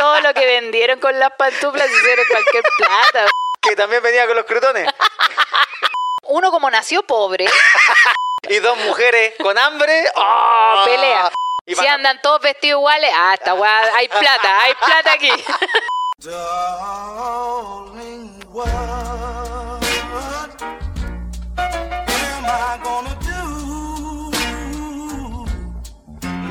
todo 0.00 0.20
lo 0.22 0.32
que 0.34 0.46
vendieron 0.46 0.98
con 0.98 1.18
las 1.18 1.30
pantuflas 1.32 1.86
hicieron 1.90 2.24
cualquier 2.30 2.64
plata. 2.78 3.26
Que 3.60 3.76
también 3.76 4.02
venía 4.02 4.26
con 4.26 4.36
los 4.36 4.46
crutones. 4.46 4.88
Uno 6.24 6.50
como 6.50 6.70
nació 6.70 7.02
pobre, 7.02 7.46
Y 8.48 8.58
dos 8.60 8.78
mujeres 8.78 9.34
con 9.42 9.58
hambre. 9.58 10.04
¡oh! 10.14 10.82
pelea. 10.86 11.30
Y 11.66 11.74
Si 11.74 11.80
van- 11.82 11.88
andan 11.96 12.20
todos 12.22 12.40
vestidos 12.40 12.78
iguales, 12.78 13.10
ah, 13.14 13.34
esta 13.34 13.52
weá, 13.54 13.94
hay 13.94 14.08
plata, 14.08 14.62
hay 14.62 14.72
plata 14.74 15.12
aquí. 15.12 15.30
Darling, 17.50 18.40
what 18.50 18.68
am 18.68 19.80
I 22.46 22.78
gonna 22.82 23.14
do 23.20 23.42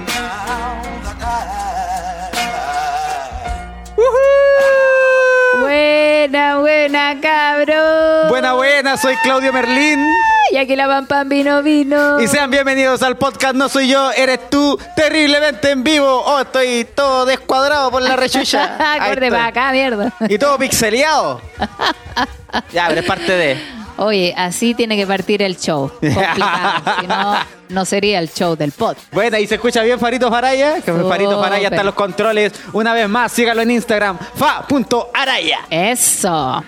now 0.06 0.82
that 1.04 1.22
I 1.22 1.59
Buena, 6.40 6.58
buena, 6.60 7.20
cabrón. 7.20 8.30
Buena, 8.30 8.54
buena, 8.54 8.96
soy 8.96 9.14
Claudio 9.18 9.52
Merlín. 9.52 10.00
Y 10.54 10.56
aquí 10.56 10.74
la 10.74 10.88
pam 10.88 11.06
pam 11.06 11.28
vino, 11.28 11.62
vino. 11.62 12.18
Y 12.22 12.30
sean 12.30 12.50
bienvenidos 12.50 13.04
al 13.04 13.18
podcast 13.18 13.56
No 13.56 13.68
Soy 13.68 13.90
Yo, 13.90 14.10
Eres 14.14 14.50
Tú, 14.50 14.80
terriblemente 14.96 15.70
en 15.70 15.84
vivo. 15.84 16.08
Oh, 16.08 16.40
estoy 16.40 16.88
todo 16.96 17.26
descuadrado 17.26 17.92
por 17.92 18.02
la 18.02 18.16
rechucha. 18.16 18.78
Estoy. 19.12 19.30
para 19.30 19.48
acá, 19.48 19.72
mierda. 19.74 20.14
Y 20.30 20.38
todo 20.38 20.58
pixeleado. 20.58 21.42
Ya, 22.72 22.88
pero 22.88 23.02
es 23.02 23.06
parte 23.06 23.32
de. 23.32 23.79
Oye, 24.00 24.34
así 24.38 24.74
tiene 24.74 24.96
que 24.98 25.06
partir 25.06 25.42
el 25.42 25.58
show. 25.58 25.90
Complicado. 26.00 26.84
si 27.02 27.08
no, 27.08 27.36
no 27.70 27.86
sería 27.86 28.20
el 28.20 28.30
show 28.32 28.56
del 28.56 28.72
pod. 28.72 28.96
Bueno, 29.12 29.38
y 29.38 29.46
se 29.48 29.56
escucha 29.56 29.82
bien 29.84 30.00
Farito 30.00 30.30
Faraya. 30.30 30.82
Que 30.82 30.92
Farito 30.94 31.42
Faraya 31.42 31.68
está 31.68 31.82
en 31.82 31.86
los 31.86 31.96
controles. 31.96 32.54
Una 32.74 32.94
vez 32.94 33.08
más, 33.10 33.32
sígalo 33.32 33.62
en 33.62 33.72
Instagram. 33.72 34.18
Fa.araya. 34.36 35.60
Eso. 35.70 36.64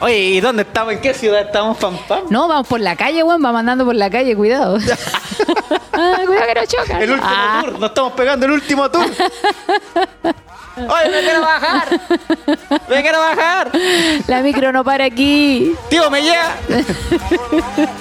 Oye, 0.00 0.18
¿y 0.18 0.40
dónde 0.40 0.62
estamos? 0.62 0.94
¿En 0.94 1.00
qué 1.00 1.14
ciudad 1.14 1.42
estamos, 1.42 1.76
pam 1.78 1.96
pam? 2.08 2.24
No, 2.28 2.48
vamos 2.48 2.66
por 2.66 2.80
la 2.80 2.96
calle, 2.96 3.22
weón. 3.22 3.40
Vamos 3.40 3.60
andando 3.60 3.84
por 3.84 3.94
la 3.94 4.10
calle, 4.10 4.34
cuidado. 4.36 4.78
Ah, 5.94 6.16
cuidado 6.26 6.46
que 6.46 6.54
no 6.54 6.66
chocan. 6.66 7.02
El 7.02 7.10
último 7.10 7.30
Ah, 7.30 7.60
tour. 7.64 7.78
Nos 7.78 7.90
estamos 7.90 8.12
pegando 8.14 8.46
el 8.46 8.52
último 8.52 8.90
tour. 8.90 9.04
Oye, 10.76 11.10
me 11.10 11.20
quiero 11.20 11.40
bajar. 11.42 12.00
Me 12.88 13.02
quiero 13.02 13.18
bajar. 13.18 13.70
La 14.26 14.42
micro 14.42 14.72
no 14.72 14.84
para 14.84 15.04
aquí. 15.04 15.74
Tío, 15.90 16.10
me 16.10 16.22
llega. 16.22 16.56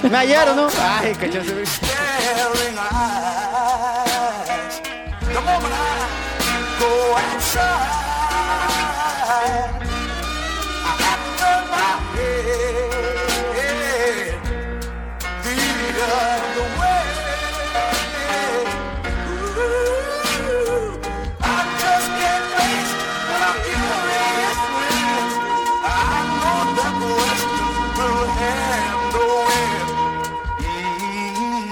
¿Me 0.04 0.18
hallaron, 0.18 0.56
no? 0.56 0.68
Ay, 0.80 1.14
cachazo. 1.16 1.52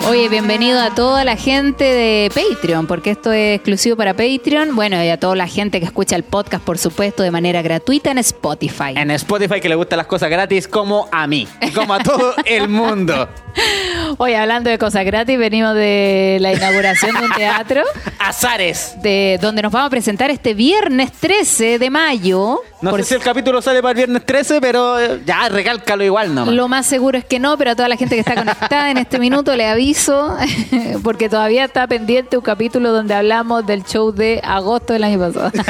Oye, 0.09 0.27
bienvenido 0.27 0.81
a 0.81 0.95
toda 0.95 1.23
la 1.23 1.35
gente 1.35 1.83
de 1.83 2.31
Patreon, 2.33 2.87
porque 2.87 3.11
esto 3.11 3.31
es 3.31 3.57
exclusivo 3.57 3.95
para 3.95 4.15
Patreon. 4.15 4.75
Bueno, 4.75 5.03
y 5.03 5.07
a 5.07 5.19
toda 5.19 5.35
la 5.35 5.45
gente 5.45 5.79
que 5.79 5.85
escucha 5.85 6.15
el 6.15 6.23
podcast, 6.23 6.63
por 6.63 6.79
supuesto, 6.79 7.21
de 7.21 7.29
manera 7.29 7.61
gratuita 7.61 8.09
en 8.09 8.17
Spotify. 8.17 8.95
En 8.95 9.11
Spotify 9.11 9.61
que 9.61 9.69
le 9.69 9.75
gustan 9.75 9.97
las 9.97 10.07
cosas 10.07 10.31
gratis 10.31 10.67
como 10.67 11.07
a 11.11 11.27
mí. 11.27 11.47
Y 11.61 11.69
como 11.69 11.93
a 11.93 11.99
todo 11.99 12.33
el 12.45 12.69
mundo. 12.69 13.29
Oye, 14.17 14.35
hablando 14.35 14.71
de 14.71 14.79
cosas 14.79 15.05
gratis, 15.05 15.37
venimos 15.37 15.75
de 15.75 16.39
la 16.41 16.53
inauguración 16.53 17.15
de 17.15 17.25
un 17.25 17.31
teatro. 17.33 17.83
Azares. 18.19 18.95
De 19.03 19.37
donde 19.39 19.61
nos 19.61 19.71
vamos 19.71 19.87
a 19.87 19.91
presentar 19.91 20.31
este 20.31 20.55
viernes 20.55 21.11
13 21.11 21.77
de 21.77 21.89
mayo. 21.91 22.61
No 22.81 22.91
Por 22.91 23.01
sé 23.01 23.09
si 23.09 23.15
el 23.15 23.21
capítulo 23.21 23.61
sale 23.61 23.81
para 23.81 23.91
el 23.91 23.97
viernes 23.97 24.25
13, 24.25 24.61
pero 24.61 24.97
eh, 24.99 25.21
ya 25.25 25.49
recálcalo 25.49 26.01
igual 26.03 26.33
nomás. 26.33 26.53
Lo 26.53 26.69
más 26.69 26.85
seguro 26.85 27.17
es 27.17 27.25
que 27.25 27.37
no, 27.37 27.57
pero 27.57 27.71
a 27.71 27.75
toda 27.75 27.89
la 27.89 27.97
gente 27.97 28.15
que 28.15 28.21
está 28.21 28.35
conectada 28.35 28.89
en 28.89 28.97
este 28.97 29.19
minuto 29.19 29.53
le 29.57 29.67
aviso, 29.67 30.37
porque 31.03 31.27
todavía 31.27 31.65
está 31.65 31.87
pendiente 31.87 32.37
un 32.37 32.43
capítulo 32.43 32.93
donde 32.93 33.13
hablamos 33.13 33.65
del 33.65 33.83
show 33.83 34.13
de 34.13 34.39
agosto 34.43 34.93
del 34.93 35.03
año 35.03 35.19
pasado. 35.19 35.51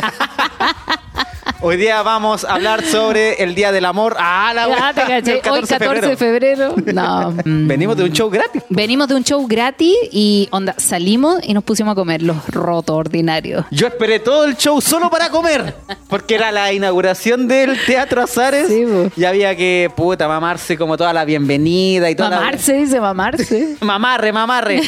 Hoy 1.61 1.75
día 1.75 2.01
vamos 2.03 2.45
a 2.45 2.53
hablar 2.53 2.85
sobre 2.85 3.43
el 3.43 3.53
Día 3.53 3.73
del 3.73 3.83
Amor. 3.83 4.15
Ah, 4.17 4.53
la 4.55 4.63
Ah, 4.81 4.93
te 4.93 5.01
caché. 5.01 5.41
el 5.43 5.51
Hoy 5.51 5.61
14 5.67 6.07
de 6.07 6.15
febrero. 6.15 6.73
No. 6.93 7.31
mm. 7.45 7.67
Venimos 7.67 7.97
de 7.97 8.05
un 8.05 8.13
show 8.13 8.29
gratis. 8.29 8.63
Venimos 8.69 9.09
de 9.09 9.15
un 9.15 9.23
show 9.25 9.45
gratis 9.45 9.93
y 10.09 10.47
onda, 10.51 10.73
salimos 10.77 11.39
y 11.43 11.53
nos 11.53 11.65
pusimos 11.65 11.91
a 11.91 11.95
comer 11.95 12.21
los 12.21 12.47
rotos 12.47 12.95
ordinarios. 12.95 13.65
Yo 13.71 13.87
esperé 13.87 14.19
todo 14.19 14.45
el 14.45 14.55
show 14.55 14.79
solo 14.79 15.09
para 15.09 15.29
comer, 15.29 15.75
porque 16.07 16.35
era 16.35 16.53
la 16.53 16.71
inauguración 16.71 17.49
del 17.49 17.77
Teatro 17.85 18.21
Azares 18.21 18.67
Sí, 18.69 18.85
y 19.17 19.23
había 19.25 19.53
que, 19.57 19.91
puta, 19.93 20.29
mamarse 20.29 20.77
como 20.77 20.95
toda 20.95 21.11
la 21.11 21.25
bienvenida 21.25 22.09
y 22.09 22.15
toda 22.15 22.29
la- 22.29 22.37
Mamarse, 22.37 22.73
dice 22.73 23.01
mamarse. 23.01 23.75
Mamarre, 23.81 24.31
mamarre. 24.31 24.81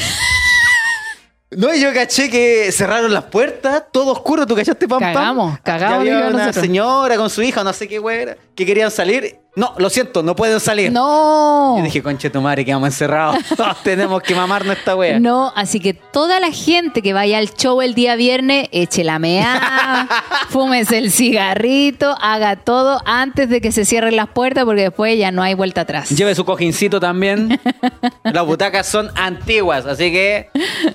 No, 1.53 1.73
yo 1.75 1.93
caché 1.93 2.29
que 2.29 2.71
cerraron 2.71 3.13
las 3.13 3.25
puertas, 3.25 3.83
todo 3.91 4.13
oscuro, 4.13 4.47
¿tú 4.47 4.55
cachaste, 4.55 4.87
pam, 4.87 4.99
pam? 5.01 5.13
Cagamos, 5.13 5.59
cagamos, 5.59 5.99
había 5.99 6.17
una 6.19 6.29
nosotros. 6.29 6.55
señora 6.63 7.17
con 7.17 7.29
su 7.29 7.41
hija, 7.41 7.61
no 7.61 7.73
sé 7.73 7.89
qué 7.89 7.99
güera, 7.99 8.37
que 8.55 8.65
querían 8.65 8.89
salir. 8.89 9.37
No, 9.53 9.73
lo 9.77 9.89
siento, 9.89 10.23
no 10.23 10.33
pueden 10.33 10.61
salir. 10.61 10.93
No. 10.93 11.75
Yo 11.77 11.83
dije, 11.83 12.01
conche 12.01 12.29
tu 12.29 12.39
madre, 12.39 12.63
quedamos 12.63 12.87
encerrados. 12.87 13.35
Todos 13.57 13.83
tenemos 13.83 14.23
que 14.23 14.33
mamarnos 14.33 14.77
esta 14.77 14.95
wea. 14.95 15.19
No, 15.19 15.51
así 15.57 15.81
que 15.81 15.93
toda 15.93 16.39
la 16.39 16.51
gente 16.51 17.01
que 17.01 17.11
vaya 17.11 17.37
al 17.37 17.53
show 17.53 17.81
el 17.81 17.93
día 17.93 18.15
viernes, 18.15 18.69
eche 18.71 19.03
la 19.03 19.19
mea, 19.19 20.07
fúmese 20.49 20.99
el 20.99 21.11
cigarrito, 21.11 22.15
haga 22.21 22.55
todo 22.55 23.01
antes 23.05 23.49
de 23.49 23.59
que 23.59 23.73
se 23.73 23.83
cierren 23.83 24.15
las 24.15 24.29
puertas 24.29 24.63
porque 24.63 24.83
después 24.83 25.19
ya 25.19 25.31
no 25.31 25.43
hay 25.43 25.53
vuelta 25.53 25.81
atrás. 25.81 26.07
Lleve 26.11 26.33
su 26.33 26.45
cojincito 26.45 27.01
también. 27.01 27.59
Las 28.23 28.45
butacas 28.45 28.87
son 28.87 29.11
antiguas, 29.15 29.85
así 29.85 30.13
que. 30.13 30.49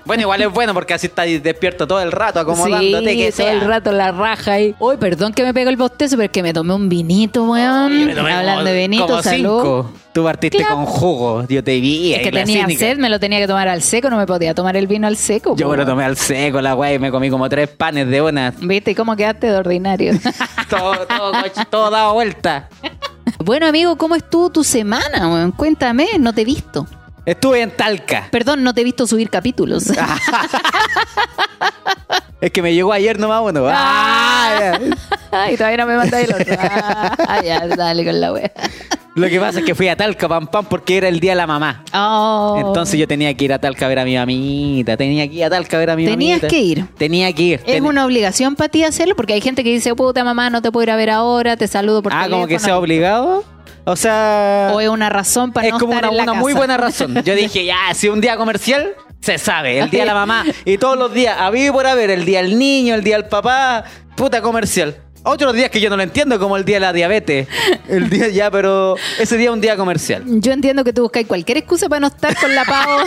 Bueno, 0.06 0.22
igual 0.22 0.40
es 0.46 0.52
bueno 0.52 0.74
porque 0.74 0.94
así 0.94 1.06
estás 1.06 1.26
despierto 1.42 1.86
todo 1.86 2.00
el 2.00 2.12
rato 2.12 2.40
acomodándote. 2.40 3.10
sí, 3.10 3.16
que 3.16 3.32
todo 3.32 3.46
sea. 3.46 3.52
el 3.52 3.60
rato 3.62 3.92
la 3.92 4.12
raja 4.12 4.52
ahí. 4.52 4.74
Uy, 4.78 4.96
perdón 4.96 5.32
que 5.32 5.42
me 5.42 5.52
pegó 5.54 5.70
el 5.70 5.76
bostezo, 5.76 6.16
pero 6.16 6.26
es 6.26 6.30
que 6.30 6.42
me 6.42 6.52
tomé 6.52 6.74
un 6.74 6.88
vinito, 6.88 7.44
weón. 7.44 8.14
Tomé 8.14 8.32
Hablando 8.32 8.64
de 8.64 8.76
vinito, 8.78 9.06
como 9.06 9.22
salud. 9.22 9.60
cinco. 9.62 9.92
Tú 10.12 10.24
partiste 10.24 10.64
con 10.64 10.86
jugo. 10.86 11.44
Yo 11.46 11.62
te 11.62 11.78
vi. 11.78 12.14
Es 12.14 12.22
que 12.22 12.32
tenía 12.32 12.64
cínica. 12.64 12.78
sed, 12.78 12.96
me 12.96 13.10
lo 13.10 13.20
tenía 13.20 13.38
que 13.38 13.46
tomar 13.46 13.68
al 13.68 13.82
seco, 13.82 14.08
no 14.08 14.16
me 14.16 14.26
podía 14.26 14.54
tomar 14.54 14.74
el 14.76 14.86
vino 14.86 15.06
al 15.06 15.16
seco. 15.18 15.54
Yo 15.56 15.68
me 15.68 15.76
lo 15.76 15.84
tomé 15.84 16.04
al 16.04 16.16
seco, 16.16 16.62
la 16.62 16.74
wea, 16.74 16.94
y 16.94 16.98
me 16.98 17.10
comí 17.10 17.28
como 17.28 17.48
tres 17.50 17.68
panes 17.68 18.08
de 18.08 18.22
una. 18.22 18.54
¿Viste? 18.60 18.92
¿Y 18.92 18.94
cómo 18.94 19.14
quedaste 19.14 19.48
de 19.48 19.56
ordinario? 19.56 20.14
todo, 20.70 21.06
todo, 21.06 21.32
coche, 21.32 21.62
todo 21.68 21.90
dado 21.90 22.14
vuelta. 22.14 22.68
bueno, 23.44 23.66
amigo, 23.66 23.96
¿cómo 23.96 24.14
estuvo 24.14 24.48
tu 24.48 24.64
semana, 24.64 25.28
weón? 25.28 25.52
Cuéntame, 25.52 26.06
no 26.18 26.32
te 26.32 26.40
he 26.42 26.44
visto. 26.46 26.86
Estuve 27.26 27.60
en 27.60 27.70
Talca. 27.72 28.28
Perdón, 28.30 28.62
no 28.62 28.72
te 28.72 28.80
he 28.80 28.84
visto 28.84 29.06
subir 29.06 29.28
capítulos. 29.28 29.84
Es 32.38 32.50
que 32.52 32.60
me 32.60 32.74
llegó 32.74 32.92
ayer 32.92 33.18
nomás 33.18 33.40
uno. 33.42 33.64
Ah, 33.66 34.54
ya. 34.60 34.80
Ay, 35.32 35.56
todavía 35.56 35.78
no 35.78 35.86
me 35.86 35.96
mandáis 35.96 36.28
el 36.28 36.34
otro. 36.34 36.54
Ah, 36.60 37.40
ya, 37.42 37.66
dale 37.66 38.04
con 38.04 38.20
la 38.20 38.32
wea. 38.32 38.52
Lo 39.14 39.26
que 39.28 39.40
pasa 39.40 39.60
es 39.60 39.64
que 39.64 39.74
fui 39.74 39.88
a 39.88 39.96
Talca, 39.96 40.28
pam, 40.28 40.46
pam, 40.46 40.66
porque 40.66 40.98
era 40.98 41.08
el 41.08 41.18
día 41.18 41.32
de 41.32 41.36
la 41.36 41.46
mamá. 41.46 41.82
Oh. 41.94 42.56
Entonces 42.64 43.00
yo 43.00 43.08
tenía 43.08 43.32
que 43.34 43.46
ir 43.46 43.52
a 43.54 43.58
Talca 43.58 43.86
a 43.86 43.88
ver 43.88 43.98
a 44.00 44.04
mi 44.04 44.14
mamita. 44.16 44.98
Tenía 44.98 45.26
que 45.26 45.34
ir 45.34 45.44
a 45.44 45.50
Talca 45.50 45.78
a 45.78 45.80
ver 45.80 45.90
a 45.90 45.96
mi 45.96 46.04
Tenías 46.04 46.42
mamita. 46.42 46.48
que 46.48 46.60
ir. 46.60 46.86
Tenía 46.98 47.32
que 47.32 47.42
ir. 47.42 47.54
¿Es 47.60 47.64
Ten- 47.64 47.86
una 47.86 48.04
obligación 48.04 48.54
para 48.54 48.68
ti 48.68 48.84
hacerlo? 48.84 49.16
Porque 49.16 49.32
hay 49.32 49.40
gente 49.40 49.64
que 49.64 49.70
dice, 49.70 49.94
puta 49.94 50.22
mamá, 50.22 50.50
no 50.50 50.60
te 50.60 50.70
puedo 50.70 50.82
ir 50.84 50.90
a 50.90 50.96
ver 50.96 51.08
ahora, 51.10 51.56
te 51.56 51.66
saludo 51.66 52.02
por 52.02 52.12
Ah, 52.12 52.16
teléfono. 52.24 52.36
como 52.36 52.46
que 52.48 52.58
sea 52.58 52.78
obligado. 52.78 53.44
O 53.86 53.94
sea. 53.94 54.72
O 54.74 54.80
es 54.80 54.88
una 54.88 55.08
razón 55.08 55.52
para 55.52 55.68
es 55.68 55.72
no 55.72 55.78
como 55.78 55.94
estar 55.94 56.10
una, 56.10 56.20
en 56.20 56.26
la 56.26 56.32
una 56.32 56.40
muy 56.40 56.52
buena 56.52 56.76
razón. 56.76 57.22
Yo 57.24 57.34
dije, 57.34 57.64
ya, 57.64 57.94
si 57.94 58.08
un 58.08 58.20
día 58.20 58.36
comercial, 58.36 58.94
se 59.20 59.38
sabe. 59.38 59.78
El 59.78 59.90
día 59.90 60.00
de 60.00 60.06
la 60.06 60.14
mamá. 60.14 60.44
Y 60.64 60.76
todos 60.78 60.98
los 60.98 61.14
días, 61.14 61.36
a 61.38 61.56
y 61.56 61.70
por 61.70 61.86
haber, 61.86 62.10
el 62.10 62.24
día 62.24 62.42
del 62.42 62.58
niño, 62.58 62.96
el 62.96 63.04
día 63.04 63.16
del 63.16 63.28
papá, 63.28 63.84
puta 64.16 64.42
comercial. 64.42 64.96
Otros 65.28 65.54
días 65.54 65.70
que 65.70 65.80
yo 65.80 65.90
no 65.90 65.96
lo 65.96 66.04
entiendo, 66.04 66.38
como 66.38 66.56
el 66.56 66.64
día 66.64 66.76
de 66.76 66.80
la 66.80 66.92
diabetes. 66.92 67.48
El 67.88 68.08
día 68.08 68.28
ya, 68.28 68.48
pero 68.50 68.94
ese 69.18 69.36
día 69.36 69.48
es 69.48 69.52
un 69.54 69.60
día 69.60 69.76
comercial. 69.76 70.22
Yo 70.24 70.52
entiendo 70.52 70.84
que 70.84 70.92
tú 70.92 71.02
buscáis 71.02 71.26
cualquier 71.26 71.58
excusa 71.58 71.88
para 71.88 71.98
no 72.00 72.06
estar 72.06 72.36
con 72.36 72.54
la 72.54 72.64
pavo. 72.64 72.98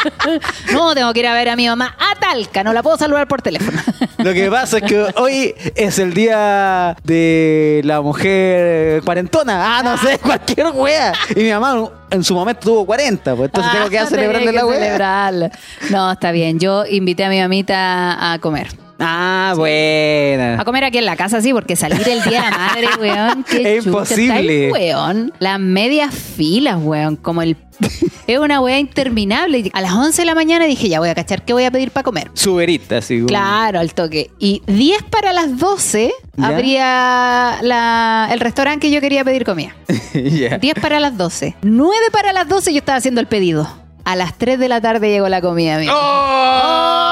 no, 0.72 0.94
tengo 0.94 1.12
que 1.12 1.20
ir 1.20 1.26
a 1.26 1.34
ver 1.34 1.50
a 1.50 1.56
mi 1.56 1.66
mamá 1.68 1.94
a 1.98 2.18
Talca, 2.18 2.64
no 2.64 2.72
la 2.72 2.82
puedo 2.82 2.96
saludar 2.96 3.28
por 3.28 3.42
teléfono. 3.42 3.78
Lo 4.18 4.32
que 4.32 4.50
pasa 4.50 4.78
es 4.78 4.84
que 4.84 5.06
hoy 5.16 5.54
es 5.74 5.98
el 5.98 6.14
día 6.14 6.96
de 7.04 7.82
la 7.84 8.00
mujer 8.00 9.02
cuarentona. 9.02 9.78
Ah, 9.78 9.82
no 9.82 9.98
sé, 9.98 10.18
cualquier 10.22 10.68
wea. 10.74 11.12
Y 11.36 11.40
mi 11.42 11.50
mamá 11.50 11.90
en 12.10 12.24
su 12.24 12.34
momento 12.34 12.60
tuvo 12.62 12.86
40, 12.86 13.36
pues 13.36 13.48
entonces 13.48 13.72
tengo 13.72 13.88
que 13.90 13.94
ir 13.96 14.00
a 14.00 14.04
Ah, 14.04 14.06
celebrarle 14.06 14.46
tenés 14.46 14.54
la 14.62 14.66
wea. 14.66 14.78
celebrarla. 14.78 15.50
No, 15.90 16.12
está 16.12 16.32
bien. 16.32 16.58
Yo 16.58 16.86
invité 16.86 17.24
a 17.24 17.28
mi 17.28 17.38
mamita 17.40 18.32
a 18.32 18.38
comer. 18.38 18.68
Ah, 19.06 19.52
buena. 19.56 20.60
A 20.60 20.64
comer 20.64 20.84
aquí 20.84 20.98
en 20.98 21.04
la 21.06 21.16
casa, 21.16 21.40
sí, 21.42 21.52
porque 21.52 21.76
salir 21.76 22.06
el 22.08 22.22
día 22.22 22.42
de 22.42 22.50
la 22.50 22.56
madre, 22.56 22.88
weón. 23.00 23.44
qué 23.44 23.76
Es 23.76 23.84
chucha, 23.84 23.88
imposible. 23.98 24.32
ahí, 24.66 24.70
weón. 24.72 25.32
Las 25.38 25.60
medias 25.60 26.14
filas, 26.14 26.76
weón. 26.80 27.16
Como 27.16 27.42
el. 27.42 27.56
es 28.26 28.38
una 28.38 28.60
weá 28.60 28.78
interminable. 28.78 29.70
A 29.74 29.80
las 29.80 29.92
11 29.92 30.22
de 30.22 30.26
la 30.26 30.34
mañana 30.34 30.64
dije, 30.64 30.88
ya 30.88 31.00
voy 31.00 31.08
a 31.08 31.14
cachar 31.14 31.44
qué 31.44 31.52
voy 31.52 31.64
a 31.64 31.70
pedir 31.70 31.90
para 31.90 32.04
comer. 32.04 32.30
Suberita, 32.34 32.98
así. 32.98 33.16
como- 33.16 33.26
Claro, 33.26 33.80
al 33.80 33.92
toque. 33.94 34.30
Y 34.38 34.62
10 34.66 35.02
para 35.04 35.32
las 35.32 35.58
12 35.58 36.12
¿Ya? 36.36 36.46
habría 36.46 37.58
la- 37.62 38.28
el 38.32 38.40
restaurante 38.40 38.86
que 38.86 38.92
yo 38.92 39.00
quería 39.00 39.24
pedir 39.24 39.44
comida. 39.44 39.74
Ya. 40.14 40.58
10 40.58 40.74
para 40.80 41.00
las 41.00 41.16
12. 41.18 41.56
9 41.62 41.96
para 42.12 42.32
las 42.32 42.48
12 42.48 42.72
yo 42.72 42.78
estaba 42.78 42.96
haciendo 42.98 43.20
el 43.20 43.26
pedido. 43.26 43.68
A 44.04 44.14
las 44.16 44.38
3 44.38 44.58
de 44.60 44.68
la 44.68 44.80
tarde 44.80 45.08
llegó 45.10 45.28
la 45.28 45.40
comida, 45.40 45.76
amigo. 45.76 45.92
¡Oh! 45.94 45.98
Oh. 45.98 47.03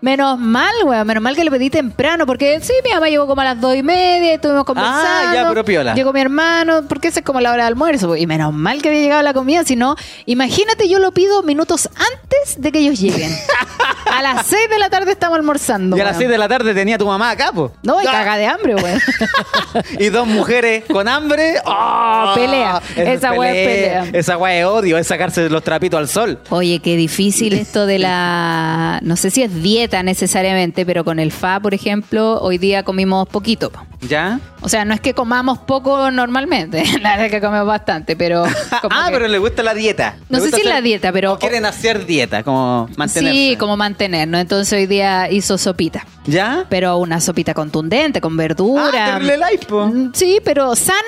Menos 0.00 0.38
mal, 0.38 0.72
weón. 0.84 1.06
Menos 1.06 1.22
mal 1.22 1.36
que 1.36 1.44
lo 1.44 1.50
pedí 1.50 1.70
temprano. 1.70 2.26
Porque 2.26 2.60
sí, 2.60 2.72
mi 2.84 2.92
mamá 2.92 3.08
llegó 3.08 3.26
como 3.26 3.40
a 3.40 3.44
las 3.44 3.60
dos 3.60 3.74
y 3.76 3.82
media. 3.82 4.34
Estuvimos 4.34 4.64
conversando. 4.64 5.28
Ah, 5.30 5.34
ya, 5.34 5.48
pero 5.48 5.64
piola. 5.64 5.94
Llegó 5.94 6.12
mi 6.12 6.20
hermano. 6.20 6.82
Porque 6.88 7.08
esa 7.08 7.20
es 7.20 7.26
como 7.26 7.40
la 7.40 7.52
hora 7.52 7.64
de 7.64 7.68
almuerzo. 7.68 8.16
Y 8.16 8.26
menos 8.26 8.52
mal 8.52 8.82
que 8.82 8.88
había 8.88 9.00
llegado 9.00 9.22
la 9.22 9.34
comida. 9.34 9.64
Si 9.64 9.76
no, 9.76 9.96
imagínate, 10.26 10.88
yo 10.88 10.98
lo 10.98 11.12
pido 11.12 11.42
minutos 11.42 11.88
antes 11.88 12.60
de 12.60 12.72
que 12.72 12.78
ellos 12.80 13.00
lleguen. 13.00 13.30
a 14.12 14.22
las 14.22 14.46
6 14.46 14.70
de 14.70 14.78
la 14.78 14.90
tarde 14.90 15.12
estamos 15.12 15.36
almorzando. 15.36 15.96
Y 15.96 16.00
a 16.00 16.04
las 16.04 16.12
weón. 16.12 16.20
6 16.22 16.30
de 16.30 16.38
la 16.38 16.48
tarde 16.48 16.74
tenía 16.74 16.98
tu 16.98 17.06
mamá 17.06 17.30
acá, 17.30 17.52
po. 17.52 17.72
No, 17.82 18.00
y 18.02 18.04
caga 18.04 18.36
de 18.36 18.46
hambre, 18.46 18.74
weón. 18.74 19.00
Y 19.98 20.08
dos 20.08 20.26
mujeres 20.26 20.84
con 20.90 21.08
hambre. 21.08 21.54
¡Oh! 21.64 22.32
pelea. 22.34 22.82
Esa 22.96 23.32
weá 23.32 23.52
es 23.52 23.68
pelea. 23.68 24.06
Esa 24.12 24.36
weá 24.36 24.58
es 24.58 24.64
odio, 24.64 24.98
es 24.98 25.06
sacarse 25.06 25.48
los 25.48 25.62
trapitos 25.62 25.98
al 25.98 26.08
sol. 26.08 26.38
Oye, 26.50 26.80
qué 26.80 26.96
difícil 26.96 27.54
esto 27.54 27.86
de 27.86 27.98
la... 27.98 28.87
No 29.02 29.16
sé 29.16 29.30
si 29.30 29.42
es 29.42 29.62
dieta 29.62 30.02
necesariamente, 30.02 30.84
pero 30.86 31.04
con 31.04 31.18
el 31.18 31.30
FA, 31.32 31.60
por 31.60 31.74
ejemplo, 31.74 32.40
hoy 32.40 32.58
día 32.58 32.82
comimos 32.82 33.28
poquito. 33.28 33.70
po. 33.70 33.80
¿Ya? 34.08 34.38
O 34.60 34.68
sea, 34.68 34.84
no 34.84 34.94
es 34.94 35.00
que 35.00 35.12
comamos 35.14 35.58
poco 35.58 36.10
normalmente, 36.10 36.84
la 37.02 37.10
verdad 37.10 37.26
es 37.26 37.32
que 37.32 37.40
comemos 37.40 37.66
bastante, 37.66 38.14
pero... 38.16 38.44
ah, 38.70 39.06
que- 39.06 39.12
pero 39.12 39.28
le 39.28 39.38
gusta 39.38 39.62
la 39.62 39.74
dieta. 39.74 40.16
No 40.28 40.38
sé 40.38 40.48
si 40.50 40.54
hacer- 40.56 40.66
la 40.66 40.80
dieta, 40.80 41.12
pero- 41.12 41.32
o 41.34 41.38
quieren 41.38 41.64
hacer 41.66 42.06
dieta, 42.06 42.42
como 42.42 42.88
mantenerse. 42.96 43.36
Sí, 43.38 43.56
como 43.58 43.76
mantenernos. 43.76 44.40
Entonces 44.40 44.72
hoy 44.72 44.86
día 44.86 45.30
hizo 45.30 45.58
sopita. 45.58 46.06
¿Ya? 46.26 46.66
Pero 46.68 46.98
una 46.98 47.20
sopita 47.20 47.54
contundente, 47.54 48.20
con 48.20 48.36
verdura. 48.36 49.16
Ah, 49.16 49.18
light, 49.18 49.64
po. 49.64 49.90
Sí, 50.12 50.38
pero 50.44 50.76
sana, 50.76 50.98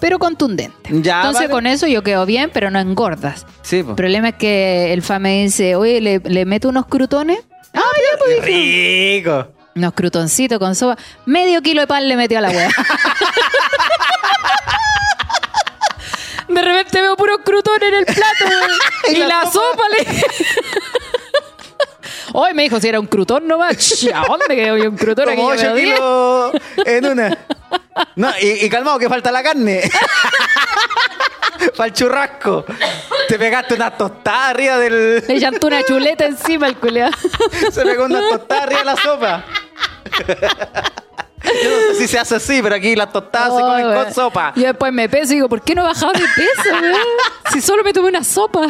pero 0.00 0.18
contundente. 0.18 0.90
Ya, 0.90 1.16
Entonces 1.16 1.42
vale. 1.42 1.50
con 1.52 1.66
eso 1.66 1.86
yo 1.86 2.02
quedo 2.02 2.26
bien, 2.26 2.50
pero 2.52 2.70
no 2.70 2.78
engordas. 2.78 3.46
Sí, 3.62 3.82
po. 3.82 3.90
El 3.90 3.96
problema 3.96 4.28
es 4.30 4.34
que 4.36 4.92
el 4.92 5.02
FA 5.02 5.18
me 5.18 5.42
dice, 5.42 5.74
oye, 5.76 6.00
¿le, 6.00 6.18
le 6.24 6.44
meto 6.44 6.68
unos 6.68 6.86
crutones? 6.86 7.38
Ah, 7.74 7.80
ya, 7.80 8.18
pues 8.18 8.40
¡Qué 8.40 8.46
dije, 8.50 9.22
rico! 9.24 9.48
Unos 9.74 9.92
crutoncitos 9.92 10.58
con 10.58 10.74
sopa. 10.74 10.96
Medio 11.26 11.60
kilo 11.60 11.82
de 11.82 11.86
pan 11.86 12.08
le 12.08 12.16
metió 12.16 12.38
a 12.38 12.40
la 12.40 12.50
wea. 12.50 12.70
De 16.48 16.62
repente 16.62 17.00
veo 17.00 17.16
puros 17.16 17.38
crutones 17.44 17.88
en 17.88 17.94
el 17.94 18.04
plato. 18.06 18.44
y, 19.10 19.14
Y 19.14 19.16
la 19.18 19.26
la, 19.28 19.40
sopa. 19.42 19.52
sopa, 19.52 19.82
le 19.98 20.06
Hoy 22.32 22.54
me 22.54 22.62
dijo 22.64 22.78
si 22.80 22.88
era 22.88 23.00
un 23.00 23.06
crutón 23.06 23.46
nomás. 23.48 24.06
¿A 24.14 24.24
dónde 24.26 24.46
quedó 24.54 24.74
un 24.88 24.96
crutón 24.96 25.28
aquí? 25.28 25.36
Como 25.36 25.54
Yo 25.54 25.60
me 25.62 25.68
8 25.68 25.72
odié. 25.72 25.84
kilos 25.94 26.52
en 26.86 27.06
una. 27.06 27.38
No, 28.16 28.30
y, 28.40 28.64
y 28.64 28.68
calmado 28.68 28.98
que 28.98 29.08
falta 29.08 29.30
la 29.30 29.42
carne. 29.42 29.82
Para 31.76 31.86
el 31.88 31.92
churrasco. 31.92 32.64
Te 33.28 33.38
pegaste 33.38 33.74
una 33.74 33.90
tostada 33.90 34.50
arriba 34.50 34.78
del. 34.78 35.24
Le 35.26 35.40
llantó 35.40 35.66
una 35.66 35.82
chuleta 35.82 36.24
encima 36.26 36.66
el 36.66 36.76
culeado. 36.76 37.12
Se 37.72 37.82
pegó 37.82 38.04
una 38.04 38.20
tostada 38.28 38.62
arriba 38.64 38.78
de 38.80 38.84
la 38.84 38.96
sopa. 38.96 39.44
Yo 41.62 41.70
no 41.70 41.76
sé 41.92 41.94
si 41.98 42.08
se 42.08 42.18
hace 42.18 42.36
así, 42.36 42.60
pero 42.62 42.74
aquí 42.74 42.96
las 42.96 43.12
tostadas 43.12 43.54
se 43.54 43.60
comen 43.60 43.92
con 43.94 44.14
sopa. 44.14 44.52
Yo 44.56 44.64
después 44.64 44.92
me 44.92 45.08
peso 45.08 45.32
y 45.32 45.36
digo, 45.36 45.48
¿por 45.48 45.62
qué 45.62 45.74
no 45.74 45.82
he 45.82 45.84
bajado 45.84 46.12
de 46.12 46.20
peso? 46.20 46.76
Si 47.52 47.60
solo 47.60 47.84
me 47.84 47.92
tomé 47.92 48.08
una 48.08 48.24
sopa. 48.24 48.66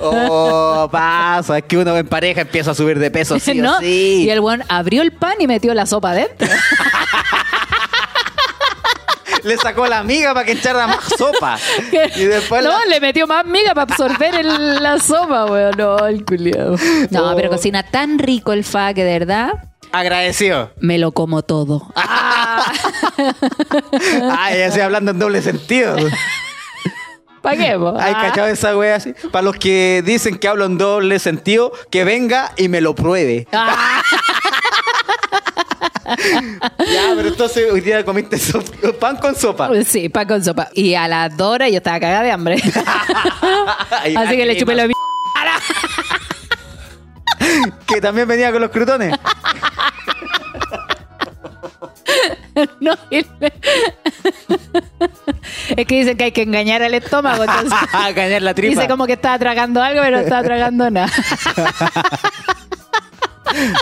Oh, 0.00 0.88
pasa, 0.90 1.58
es 1.58 1.64
que 1.64 1.76
uno 1.76 1.96
en 1.96 2.08
pareja 2.08 2.40
empieza 2.40 2.72
a 2.72 2.74
subir 2.74 2.98
de 2.98 3.10
peso, 3.10 3.38
sí 3.38 3.54
¿No? 3.60 3.76
o 3.76 3.80
sí. 3.80 4.24
Y 4.24 4.30
el 4.30 4.40
weón 4.40 4.64
abrió 4.68 5.02
el 5.02 5.12
pan 5.12 5.34
y 5.38 5.46
metió 5.46 5.72
la 5.74 5.86
sopa 5.86 6.12
dentro. 6.12 6.48
Le 9.48 9.56
sacó 9.56 9.86
la 9.86 9.98
amiga 9.98 10.34
para 10.34 10.44
que 10.44 10.52
echara 10.52 10.86
más 10.86 11.04
sopa. 11.18 11.58
Y 12.16 12.24
después 12.24 12.62
no, 12.62 12.70
la- 12.70 12.84
le 12.86 13.00
metió 13.00 13.26
más 13.26 13.44
miga 13.46 13.74
para 13.74 13.90
absorber 13.92 14.34
el- 14.34 14.82
la 14.82 14.98
sopa, 15.00 15.46
weón. 15.46 15.74
No, 15.76 16.06
el 16.06 16.24
culiado. 16.24 16.76
No, 17.10 17.32
Oh. 17.32 17.36
pero 17.36 17.48
cocina 17.50 17.82
tan 17.82 18.18
rico 18.18 18.52
el 18.52 18.64
fa 18.64 18.92
que 18.94 19.04
de 19.04 19.18
verdad 19.18 19.52
Agradecido. 19.92 20.70
me 20.80 20.98
lo 20.98 21.12
como 21.12 21.42
todo. 21.42 21.90
Ay, 24.38 24.58
ya 24.58 24.66
estoy 24.66 24.82
hablando 24.82 25.10
en 25.12 25.18
doble 25.18 25.42
sentido. 25.42 25.96
¿Para 27.42 27.56
qué, 27.56 27.76
po? 27.78 27.94
Ay, 27.98 28.12
Ah. 28.16 28.20
cachado 28.22 28.48
esa 28.48 28.76
wea 28.76 28.96
así. 28.96 29.14
Para 29.32 29.42
los 29.42 29.56
que 29.56 30.02
dicen 30.04 30.38
que 30.38 30.48
hablo 30.48 30.64
en 30.64 30.76
doble 30.76 31.18
sentido, 31.18 31.72
que 31.90 32.04
venga 32.04 32.52
y 32.56 32.68
me 32.68 32.80
lo 32.80 32.94
pruebe. 32.94 33.46
Ah, 33.52 34.02
Ya, 36.08 37.12
pero 37.16 37.28
entonces 37.28 37.70
hoy 37.72 37.80
día 37.80 38.04
comiste 38.04 38.38
pan 38.98 39.16
con 39.16 39.34
sopa. 39.36 39.68
sí, 39.84 40.08
pan 40.08 40.26
con 40.26 40.42
sopa. 40.44 40.68
Y 40.74 40.94
a 40.94 41.06
las 41.08 41.36
dos 41.36 41.54
horas 41.54 41.70
yo 41.70 41.78
estaba 41.78 42.00
cagada 42.00 42.22
de 42.22 42.30
hambre. 42.32 42.56
Así 44.16 44.36
que 44.36 44.46
le 44.46 44.56
chupé 44.56 44.74
la. 44.74 44.88
Que 47.86 48.00
también 48.00 48.26
venía 48.28 48.50
con 48.52 48.60
los 48.60 48.70
crutones. 48.70 49.14
No, 52.80 52.94
es 53.10 53.26
que 55.86 55.94
dicen 55.94 56.16
que 56.16 56.24
hay 56.24 56.32
que 56.32 56.42
engañar 56.42 56.82
al 56.82 56.94
estómago. 56.94 57.44
Entonces, 57.44 57.78
Cañar 58.14 58.42
la 58.42 58.54
tripa. 58.54 58.74
dice 58.74 58.88
como 58.88 59.06
que 59.06 59.12
estaba 59.12 59.38
tragando 59.38 59.80
algo, 59.82 60.00
pero 60.02 60.16
no 60.16 60.22
estaba 60.22 60.42
tragando 60.42 60.90
nada. 60.90 61.08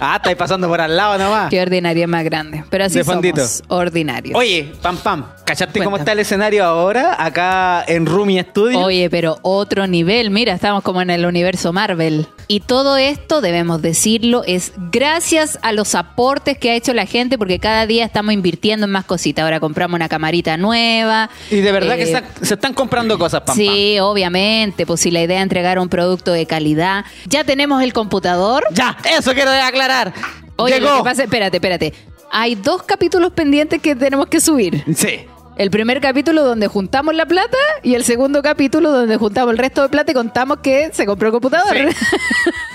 Ah, 0.01 0.17
estáis 0.17 0.37
pasando 0.37 0.69
por 0.69 0.81
al 0.81 0.97
lado 0.97 1.19
nomás. 1.19 1.51
Qué 1.51 1.61
ordinaria 1.61 2.07
más 2.07 2.25
grande. 2.25 2.65
Pero 2.71 2.85
así 2.85 2.99
De 2.99 3.05
fondito. 3.05 3.39
somos 3.47 3.63
ordinarios. 3.69 4.37
Oye, 4.39 4.73
pam 4.83 4.97
pam, 4.99 5.25
¿cachaste 5.45 5.79
cómo 5.81 5.91
Cuenta. 5.91 6.03
está 6.03 6.13
el 6.13 6.19
escenario 6.21 6.65
ahora 6.65 7.17
acá 7.23 7.85
en 7.87 8.07
Rumi 8.07 8.41
Studio? 8.41 8.81
Oye, 8.81 9.09
pero 9.11 9.39
otro 9.43 9.87
nivel. 9.87 10.31
Mira, 10.31 10.55
estamos 10.55 10.83
como 10.83 11.03
en 11.03 11.11
el 11.11 11.25
universo 11.27 11.73
Marvel. 11.73 12.27
Y 12.49 12.61
todo 12.61 12.97
esto, 12.97 13.41
debemos 13.41 13.83
decirlo, 13.83 14.43
es 14.47 14.73
gracias 14.93 15.59
a 15.63 15.73
los 15.73 15.97
aportes 15.97 16.57
que 16.59 16.71
ha 16.71 16.75
hecho 16.75 16.95
la 16.95 17.05
gente, 17.07 17.39
porque 17.39 17.59
cada 17.59 17.87
día 17.87 18.05
estamos 18.05 18.33
invirtiendo 18.35 18.87
en 18.87 18.93
más 18.93 19.05
cositas. 19.05 19.43
Ahora 19.43 19.59
compramos 19.59 19.97
una 19.97 20.09
camarita 20.09 20.57
nueva. 20.57 21.29
Y 21.51 21.57
de 21.57 21.73
verdad 21.73 21.97
que 21.97 22.05
Eh, 22.13 22.23
se, 22.43 22.55
están 22.55 22.73
comprando 22.73 23.19
cosas, 23.19 23.41
pam 23.43 23.57
Sí, 23.57 23.99
obviamente, 23.99 24.87
pues 24.87 25.01
si 25.01 25.11
la 25.11 25.23
idea 25.23 25.39
es 25.39 25.43
entregar 25.43 25.79
un 25.81 25.89
producto 25.89 26.31
de 26.31 26.47
calidad. 26.47 27.05
Ya 27.27 27.43
tenemos 27.45 27.83
el 27.83 27.93
computador. 27.93 28.65
Ya, 28.73 28.97
eso 29.19 29.33
quiero 29.35 29.51
aclarar. 29.63 30.13
Oye, 30.57 30.75
Llegó. 30.75 30.91
lo 30.91 30.97
que 30.99 31.05
pasa, 31.05 31.23
espérate, 31.25 31.57
espérate. 31.59 31.93
Hay 32.31 32.55
dos 32.55 32.83
capítulos 32.83 33.33
pendientes 33.33 33.81
que 33.81 33.95
tenemos 33.95 34.27
que 34.27 34.41
subir. 34.41 34.85
Sí. 34.97 35.27
El 35.57 35.71
primer 35.71 36.03
capítulo 36.03 36.45
donde 36.45 36.67
juntamos 36.69 37.15
la 37.15 37.25
plata 37.25 37.57
y 37.83 37.95
el 37.95 38.05
segundo 38.05 38.43
capítulo 38.43 38.93
donde 38.93 39.17
juntamos 39.17 39.53
el 39.53 39.59
resto 39.59 39.81
de 39.81 39.89
plata 39.89 40.11
y 40.11 40.15
contamos 40.15 40.59
que 40.59 40.91
se 40.93 41.07
compró 41.07 41.29
el 41.29 41.33
computador. 41.33 41.75
Sí. 41.77 41.97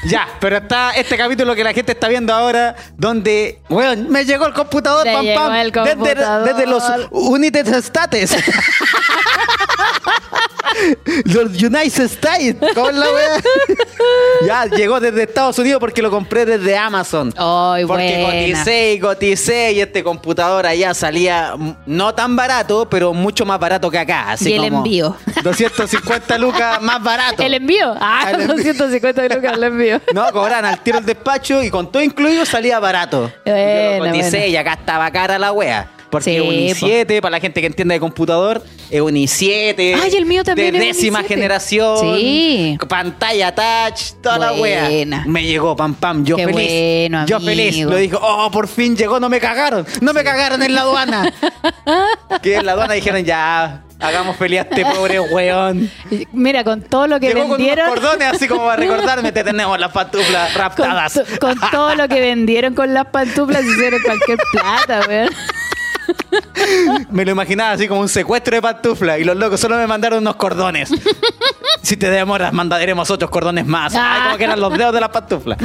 Ya, 0.06 0.28
pero 0.40 0.58
está 0.58 0.90
este 0.94 1.16
capítulo 1.16 1.54
que 1.54 1.64
la 1.64 1.74
gente 1.74 1.92
está 1.92 2.08
viendo 2.08 2.34
ahora, 2.34 2.76
donde, 2.98 3.62
weón, 3.70 4.10
me 4.10 4.26
llegó 4.26 4.48
el 4.48 4.54
computador, 4.54 5.04
Te 5.04 5.14
pam, 5.14 5.24
llegó 5.24 5.40
pam, 5.40 5.54
el 5.54 5.72
desde, 5.72 6.16
desde 6.44 6.66
los 6.66 6.84
United 7.12 7.68
States. 7.68 8.36
los 11.26 11.62
United 11.62 12.04
States. 12.06 12.56
¿Cómo 12.74 12.92
la 12.92 13.06
wea? 13.12 13.42
ya, 14.46 14.66
llegó 14.66 15.00
desde 15.00 15.24
Estados 15.24 15.58
Unidos 15.60 15.80
porque 15.80 16.02
lo 16.02 16.10
compré 16.10 16.46
desde 16.46 16.78
Amazon. 16.78 17.34
Ay, 17.38 17.86
porque 17.86 18.22
buena. 18.22 18.26
coticé 18.26 18.94
y 18.94 19.00
coticé 19.00 19.72
y 19.74 19.82
este 19.82 20.04
computador 20.04 20.66
allá 20.66 20.94
salía 20.94 21.54
no 21.86 22.14
tan 22.16 22.36
barato, 22.36 22.88
pero 22.90 23.14
mucho 23.14 23.46
más 23.46 23.60
barato 23.60 23.90
que 23.92 24.00
acá. 24.00 24.32
Así 24.32 24.50
Y 24.50 24.54
el 24.54 24.62
como 24.64 24.78
envío. 24.78 25.16
250 25.44 26.38
lucas 26.38 26.82
más 26.82 27.02
barato. 27.04 27.44
¿El 27.44 27.54
envío? 27.56 27.96
Ah, 28.00 28.32
El 28.34 28.42
envío. 28.42 28.56
250 28.56 29.36
lucas 29.36 29.54
el 29.54 29.64
envío. 29.64 30.02
No, 30.14 30.32
cobran 30.32 30.66
al 30.66 30.80
tiro 30.80 30.98
el 31.00 31.06
despacho 31.06 31.64
y 31.64 31.70
con 31.70 31.92
todo 31.92 32.02
incluido 32.04 32.46
salía 32.46 32.80
barato. 32.80 33.32
Y 33.46 33.50
yo 33.50 33.56
Buena, 33.56 33.98
lo 33.98 34.06
coticé 34.06 34.30
buena. 34.38 34.48
y 34.48 34.56
acá 34.58 34.74
estaba 34.74 35.12
cara 35.12 35.40
la 35.40 35.52
wea. 35.52 35.90
Porque 36.12 36.32
Sí, 36.36 36.40
un 36.40 36.54
i7, 36.54 37.22
para 37.22 37.32
la 37.32 37.40
gente 37.40 37.62
que 37.62 37.68
entiende 37.68 37.94
de 37.96 38.00
computador, 38.00 38.62
es 38.90 39.02
un 39.02 39.14
i7. 39.16 39.98
Ay, 40.04 40.16
el 40.16 40.26
mío 40.26 40.44
también 40.44 40.74
De 40.74 40.78
es 40.90 40.98
un 40.98 41.02
décima 41.02 41.22
i7. 41.24 41.28
generación. 41.28 41.98
Sí. 42.18 42.78
Pantalla 42.88 43.56
touch, 43.56 44.12
toda 44.22 44.38
la 44.38 44.54
wea. 44.54 45.24
Me 45.26 45.44
llegó, 45.46 45.76
pam, 45.76 45.96
pam, 45.96 46.24
yo 46.26 46.36
Qué 46.36 46.46
feliz. 46.48 46.56
bueno, 47.10 47.26
yo 47.26 47.40
feliz. 47.40 47.78
Lo 47.86 47.96
dijo, 47.96 48.20
oh, 48.22 48.52
por 48.52 48.68
fin 48.68 48.96
llegó, 48.96 49.20
no 49.20 49.30
me 49.30 49.40
cagaron. 49.40 49.86
No 50.02 50.14
me 50.14 50.24
cagaron 50.24 50.62
en 50.62 50.76
la 50.76 50.82
aduana. 50.82 51.34
que 52.42 52.56
en 52.56 52.66
la 52.66 52.74
aduana 52.74 52.94
dijeron, 52.94 53.24
ya, 53.24 53.84
hagamos 54.00 54.36
feliz 54.36 54.60
a 54.60 54.64
este 54.64 54.86
pobre 54.86 55.20
weón. 55.20 55.90
Mira, 56.34 56.64
con 56.64 56.82
todo 56.82 57.08
lo 57.08 57.20
que 57.20 57.28
Llegó 57.30 57.42
con 57.48 57.58
vendieron. 57.58 57.90
unos 57.90 58.00
cordones 58.02 58.28
así 58.34 58.48
como 58.48 58.66
para 58.66 58.76
recordarme, 58.76 59.32
te 59.32 59.44
tenemos 59.44 59.80
las 59.80 59.92
pantuflas 59.92 60.52
Con, 60.52 60.62
raptadas. 60.62 61.14
to- 61.14 61.24
con 61.40 61.58
todo 61.72 61.96
lo 61.96 62.08
que 62.10 62.20
vendieron 62.20 62.74
con 62.74 62.94
las 62.94 63.06
pantuflas 63.08 63.64
hicieron 63.64 64.02
cualquier 64.02 64.40
plata, 64.52 65.06
weón. 65.08 65.30
Me 67.12 67.26
lo 67.26 67.32
imaginaba 67.32 67.72
así 67.72 67.88
como 67.88 68.02
un 68.02 68.10
secuestro 68.10 68.56
de 68.56 68.62
pantuflas 68.62 69.20
y 69.20 69.24
los 69.24 69.36
locos 69.36 69.60
solo 69.60 69.78
me 69.78 69.88
mandaron 69.88 70.20
unos 70.20 70.36
cordones. 70.36 70.90
si 71.82 71.98
te 71.98 72.10
demoras, 72.10 72.54
mandaremos 72.54 73.10
otros 73.10 73.30
cordones 73.30 73.66
más. 73.66 73.94
Ay, 73.96 74.24
como 74.24 74.38
que 74.38 74.44
eran 74.44 74.60
los 74.60 74.78
dedos 74.78 74.94
de 74.94 75.02
las 75.02 75.10
pantuflas. 75.10 75.58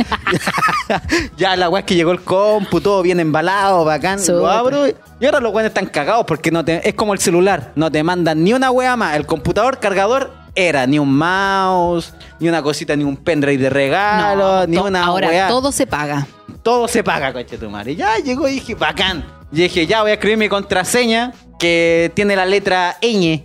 ya 1.37 1.57
la 1.57 1.69
weá 1.69 1.81
es 1.81 1.87
que 1.87 1.95
llegó 1.95 2.13
el 2.13 2.23
compu, 2.23 2.81
todo 2.81 3.03
bien 3.03 3.21
embalado, 3.21 3.85
bacán. 3.85 4.21
Lo 4.27 4.49
abro 4.49 4.89
y 4.89 4.95
y 5.19 5.25
ahora 5.25 5.41
los 5.41 5.53
weones 5.53 5.71
están 5.71 5.87
cagados 5.87 6.27
porque 6.27 6.51
no 6.51 6.65
te, 6.65 6.87
es 6.87 6.95
como 6.95 7.15
el 7.15 7.19
celular. 7.19 7.73
No 7.75 7.91
te 7.91 8.03
mandan 8.03 8.45
ni 8.45 8.53
una 8.53 8.71
weá 8.71 8.97
más. 8.97 9.17
El 9.17 9.27
computador 9.27 9.79
cargador 9.79 10.31
era 10.57 10.87
ni 10.87 10.99
un 10.99 11.15
mouse, 11.15 12.13
ni 12.41 12.49
una 12.49 12.63
cosita, 12.63 12.97
ni 12.97 13.05
un 13.05 13.17
pendrive 13.19 13.63
de 13.63 13.71
regalo, 13.71 14.61
No, 14.63 14.67
ni 14.67 14.77
una 14.79 15.05
ahora 15.05 15.29
weá. 15.29 15.49
todo 15.49 15.71
se 15.71 15.87
paga. 15.87 16.27
Todo 16.63 16.89
se 16.89 17.05
paga, 17.05 17.33
coche 17.33 17.59
tu 17.59 17.71
madre. 17.71 17.95
Ya 17.95 18.17
llegó 18.17 18.49
y 18.49 18.53
dije, 18.55 18.75
bacán. 18.75 19.25
Y 19.53 19.57
dije, 19.63 19.87
ya 19.87 20.03
voy 20.03 20.11
a 20.11 20.15
escribir 20.15 20.39
mi 20.39 20.49
contraseña 20.49 21.33
que 21.59 22.11
tiene 22.15 22.35
la 22.35 22.47
letra 22.47 22.97
ñ. 23.03 23.45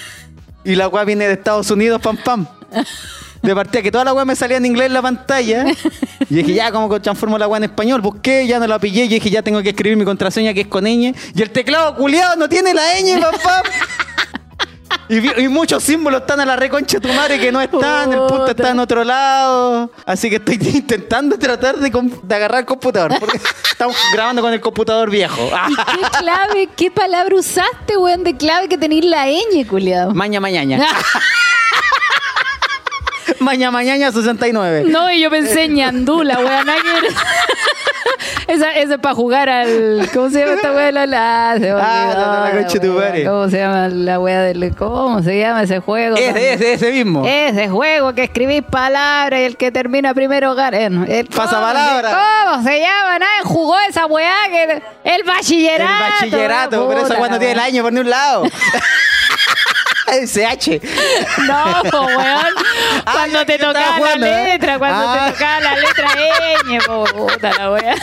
y 0.64 0.74
la 0.76 0.88
weá 0.88 1.04
viene 1.04 1.26
de 1.26 1.32
Estados 1.32 1.70
Unidos, 1.70 2.00
pam 2.00 2.16
pam. 2.18 2.46
De 3.42 3.52
partida 3.56 3.82
que 3.82 3.90
toda 3.90 4.04
la 4.04 4.12
weá 4.12 4.24
me 4.24 4.36
salía 4.36 4.58
en 4.58 4.66
inglés 4.66 4.86
en 4.86 4.92
la 4.92 5.02
pantalla. 5.02 5.64
Y 6.30 6.34
dije, 6.36 6.54
ya, 6.54 6.70
¿cómo 6.70 7.00
transformo 7.00 7.36
la 7.38 7.48
weá 7.48 7.56
en 7.58 7.64
español? 7.64 8.00
Busqué, 8.00 8.46
ya 8.46 8.60
no 8.60 8.68
la 8.68 8.78
pillé. 8.78 9.04
Y 9.04 9.08
dije, 9.08 9.30
ya 9.30 9.42
tengo 9.42 9.60
que 9.62 9.70
escribir 9.70 9.98
mi 9.98 10.04
contraseña 10.04 10.54
que 10.54 10.60
es 10.60 10.66
con 10.68 10.84
ñ. 10.84 11.12
Y 11.34 11.42
el 11.42 11.50
teclado 11.50 11.96
culiado 11.96 12.36
no 12.36 12.48
tiene 12.48 12.72
la 12.72 12.82
ñ, 13.00 13.20
pam 13.20 13.34
pam. 13.42 13.62
Y, 15.12 15.42
y 15.42 15.48
muchos 15.48 15.82
símbolos 15.84 16.22
están 16.22 16.40
a 16.40 16.46
la 16.46 16.56
reconcha 16.56 16.96
de 16.98 17.06
tu 17.06 17.12
madre 17.12 17.38
que 17.38 17.52
no 17.52 17.60
están, 17.60 18.10
el 18.14 18.20
punto 18.20 18.48
está 18.48 18.70
en 18.70 18.78
otro 18.78 19.04
lado. 19.04 19.90
Así 20.06 20.30
que 20.30 20.36
estoy 20.36 20.54
intentando 20.74 21.38
tratar 21.38 21.76
de, 21.76 21.92
agarrar 22.34 22.60
el 22.60 22.64
computador. 22.66 23.12
Porque 23.20 23.38
estamos 23.70 23.94
grabando 24.14 24.40
con 24.40 24.54
el 24.54 24.60
computador 24.62 25.10
viejo. 25.10 25.50
Ah, 25.52 25.68
¿Y 25.68 25.74
qué 25.74 26.08
clave, 26.18 26.68
qué 26.74 26.90
palabra 26.90 27.36
usaste, 27.36 27.98
weón, 27.98 28.24
de 28.24 28.38
clave 28.38 28.68
que 28.70 28.78
tenéis 28.78 29.04
la 29.04 29.26
ñ, 29.26 29.66
culiado? 29.68 30.14
maña 30.14 30.40
mañaña. 30.40 30.82
maña 33.38 33.70
mañaña 33.70 34.12
69. 34.12 34.84
No, 34.86 35.10
y 35.10 35.20
yo 35.20 35.28
pensé 35.28 35.64
en 35.64 35.74
ñandula, 35.74 36.38
weón. 36.38 36.68
Esa, 38.52 38.70
esa 38.72 38.94
es 38.94 39.00
para 39.00 39.14
jugar 39.14 39.48
al. 39.48 40.08
¿Cómo 40.12 40.28
se 40.30 40.40
llama 40.40 40.52
esta 40.54 40.72
weá 40.72 40.86
de 40.86 40.92
la 40.92 41.06
la? 41.06 41.52
Se 41.54 41.60
me 41.60 41.70
Ah, 41.70 42.12
la- 42.14 42.14
la 42.14 42.44
la 42.44 42.50
concha 42.50 42.78
de 42.78 42.80
tu 42.80 42.96
weá. 42.98 43.08
madre. 43.08 43.24
¿Cómo 43.24 43.48
se 43.48 43.58
llama 43.58 43.88
la 43.88 44.18
weá 44.20 44.40
del. 44.42 44.74
¿Cómo 44.76 45.22
se 45.22 45.38
llama 45.38 45.62
ese 45.62 45.78
juego? 45.80 46.16
Ese, 46.16 46.52
ese, 46.54 46.72
ese 46.74 46.92
mismo. 46.92 47.24
Ese 47.26 47.68
juego 47.68 48.12
que 48.14 48.24
escribís 48.24 48.62
palabras 48.62 49.40
y 49.40 49.44
el 49.44 49.56
que 49.56 49.72
termina 49.72 50.12
primero 50.12 50.54
gana. 50.54 51.06
Eh, 51.08 51.20
el- 51.20 51.26
Pasa 51.28 51.50
¿cómo 51.56 51.62
palabra. 51.66 52.10
se- 52.10 52.16
¿Cómo 52.50 52.62
se 52.64 52.80
llama? 52.80 53.18
Nadie 53.18 53.42
jugó 53.44 53.78
esa 53.88 54.06
weá 54.06 54.34
que 54.50 54.62
el, 54.64 54.82
el 55.04 55.22
bachillerato. 55.24 55.92
el 55.92 56.10
bachillerato, 56.30 56.88
pero 56.88 57.06
esa 57.06 57.14
weá 57.18 57.28
no 57.30 57.38
tiene 57.38 57.52
el 57.52 57.58
weá. 57.58 57.66
año 57.66 57.82
por 57.82 57.92
ni 57.92 58.00
un 58.00 58.10
lado. 58.10 58.44
el 60.12 60.28
CH. 60.28 60.80
No, 61.46 61.82
po, 61.90 62.02
weón. 62.06 62.18
Ah, 63.04 63.12
Cuando 63.14 63.44
te 63.46 63.54
estaba 63.54 63.72
tocaba 63.72 64.16
la 64.16 64.42
¿eh? 64.42 64.44
letra, 64.52 64.78
cuando 64.78 64.98
Ah. 65.08 65.24
te 65.26 65.32
tocaba 65.32 65.60
la 65.60 65.74
letra 65.76 66.08
ñ, 66.66 66.86
po, 66.86 67.04
puta 67.04 67.50
la 67.58 67.70
wea. 67.72 67.94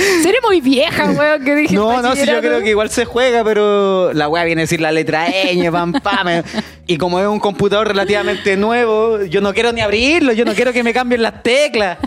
Seré 0.22 0.38
muy 0.42 0.60
vieja, 0.60 1.10
weón, 1.10 1.44
que 1.44 1.54
dije 1.54 1.74
No, 1.74 2.02
no, 2.02 2.14
sí, 2.14 2.26
yo 2.26 2.40
creo 2.40 2.60
que 2.60 2.70
igual 2.70 2.90
se 2.90 3.04
juega, 3.04 3.44
pero 3.44 4.12
la 4.12 4.28
weá 4.28 4.44
viene 4.44 4.62
a 4.62 4.64
decir 4.64 4.80
la 4.80 4.92
letra 4.92 5.26
ñ, 5.28 5.70
pam, 5.70 5.92
pam. 5.92 6.42
Y 6.86 6.98
como 6.98 7.20
es 7.20 7.26
un 7.26 7.40
computador 7.40 7.88
relativamente 7.88 8.56
nuevo, 8.56 9.22
yo 9.24 9.40
no 9.40 9.54
quiero 9.54 9.72
ni 9.72 9.80
abrirlo, 9.80 10.32
yo 10.32 10.44
no 10.44 10.54
quiero 10.54 10.72
que 10.72 10.82
me 10.82 10.92
cambien 10.92 11.22
las 11.22 11.42
teclas. 11.42 11.98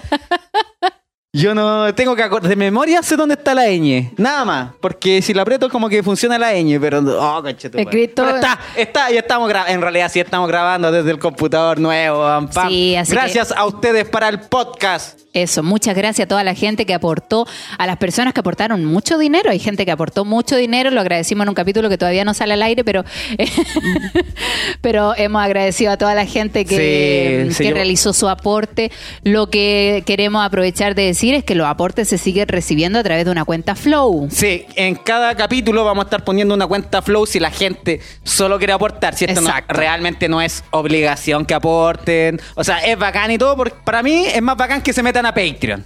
Yo 1.36 1.56
no 1.56 1.96
tengo 1.96 2.16
que 2.16 2.22
acordar, 2.22 2.48
de 2.48 2.56
memoria 2.56 3.02
sé 3.02 3.16
dónde 3.16 3.34
está 3.34 3.56
la 3.56 3.66
ñ, 3.68 4.12
nada 4.18 4.46
más, 4.46 4.70
porque 4.80 5.20
si 5.24 5.34
la 5.34 5.42
aprieto 5.42 5.68
como 5.68 5.90
que 5.90 6.04
funciona 6.04 6.38
la 6.38 6.54
ñ, 6.54 6.80
pero 6.80 7.00
oh, 7.00 7.42
conchetumare. 7.42 7.90
Escrito- 7.90 8.24
Pero 8.24 8.36
está, 8.36 8.60
está, 8.78 9.10
ya 9.10 9.22
estamos 9.22 9.50
gra- 9.50 9.66
en 9.68 9.82
realidad 9.82 10.12
sí 10.14 10.20
estamos 10.20 10.48
grabando 10.48 10.92
desde 10.92 11.10
el 11.10 11.18
computador 11.18 11.80
nuevo, 11.80 12.20
pam. 12.54 12.70
Sí, 12.70 12.96
así 12.96 13.14
Gracias 13.14 13.52
a 13.52 13.66
ustedes 13.66 14.08
para 14.08 14.30
el 14.30 14.42
podcast. 14.42 15.22
Eso, 15.34 15.64
muchas 15.64 15.96
gracias 15.96 16.26
a 16.26 16.30
toda 16.30 16.44
la 16.44 16.54
gente 16.54 16.86
que 16.86 16.94
aportó, 16.94 17.48
a 17.80 17.88
las 17.88 17.98
personas 17.98 18.36
que 18.36 18.40
aportaron 18.42 18.86
mucho 18.86 19.18
dinero. 19.18 19.50
Hay 19.50 19.58
gente 19.58 19.84
que 19.84 19.92
aportó 19.92 20.26
mucho 20.26 20.56
dinero, 20.56 20.92
lo 20.92 21.02
agradecimos 21.02 21.46
en 21.46 21.50
un 21.50 21.56
capítulo 21.56 21.90
que 21.90 21.98
todavía 21.98 22.24
no 22.24 22.36
sale 22.36 22.54
al 22.54 22.62
aire, 22.62 22.84
pero, 22.84 23.04
pero 24.82 25.16
hemos 25.18 25.42
agradecido 25.44 25.92
a 25.94 25.98
toda 25.98 26.14
la 26.14 26.28
gente 26.28 26.66
que, 26.66 27.48
Sí, 27.50 27.72
realizó 27.72 28.14
su 28.14 28.30
aporte. 28.30 28.92
Lo 29.24 29.50
que 29.50 30.04
queremos 30.06 30.46
aprovechar 30.46 30.94
de 30.94 31.06
decir 31.06 31.23
es 31.32 31.44
que 31.44 31.56
los 31.56 31.68
aportes 31.68 32.08
se 32.10 32.18
siguen 32.18 32.48
recibiendo 32.48 33.00
a 33.00 33.04
través 33.04 33.26
de 33.26 33.32
una 33.32 33.46
cuenta 33.46 33.76
Flow. 33.76 34.28
Sí, 34.32 34.66
en 34.76 34.96
cada 34.96 35.36
capítulo 35.36 35.84
vamos 35.86 36.04
a 36.04 36.08
estar 36.08 36.24
poniendo 36.24 36.54
una 36.54 36.68
cuenta 36.68 37.02
Flow 37.02 37.26
si 37.26 37.40
la 37.40 37.52
gente 37.52 38.00
solo 38.24 38.58
quiere 38.58 38.74
aportar. 38.74 39.16
Si 39.16 39.26
esto 39.26 39.42
no- 39.42 39.50
realmente 39.70 40.28
no 40.28 40.42
es 40.42 40.64
obligación 40.72 41.46
que 41.46 41.54
aporten. 41.54 42.42
O 42.56 42.64
sea, 42.64 42.80
es 42.80 42.98
bacán 42.98 43.32
y 43.32 43.38
todo. 43.38 43.56
Porque 43.56 43.76
para 43.84 44.04
mí 44.04 44.26
es 44.26 44.42
más 44.42 44.58
bacán 44.58 44.82
que 44.82 44.92
se 44.94 45.02
metan 45.04 45.26
a 45.26 45.34
Patreon. 45.34 45.86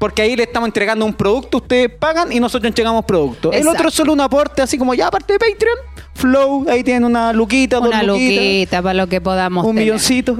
Porque 0.00 0.22
ahí 0.22 0.34
le 0.34 0.44
estamos 0.44 0.66
entregando 0.66 1.04
un 1.04 1.12
producto, 1.12 1.58
ustedes 1.58 1.90
pagan 1.90 2.32
y 2.32 2.40
nosotros 2.40 2.66
entregamos 2.68 3.04
producto. 3.04 3.52
El 3.52 3.68
otro 3.68 3.88
es 3.90 3.94
solo 3.94 4.14
un 4.14 4.20
aporte, 4.22 4.62
así 4.62 4.78
como 4.78 4.94
ya 4.94 5.08
aparte 5.08 5.34
de 5.34 5.38
Patreon, 5.38 5.76
Flow, 6.14 6.64
ahí 6.70 6.82
tienen 6.82 7.04
una 7.04 7.34
luquita, 7.34 7.80
Una 7.80 7.98
dos 7.98 8.06
luquitas, 8.06 8.42
luquita 8.44 8.82
para 8.82 8.94
lo 8.94 9.06
que 9.08 9.20
podamos 9.20 9.62
un 9.66 9.72
tener. 9.72 9.84
milloncito. 9.84 10.38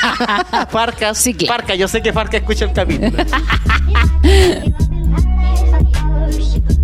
Farca, 0.70 1.14
Sí. 1.14 1.34
Farca, 1.46 1.74
yo 1.74 1.88
sé 1.88 2.00
que 2.00 2.14
Farca 2.14 2.38
escucha 2.38 2.64
el 2.64 2.72
capítulo. 2.72 3.12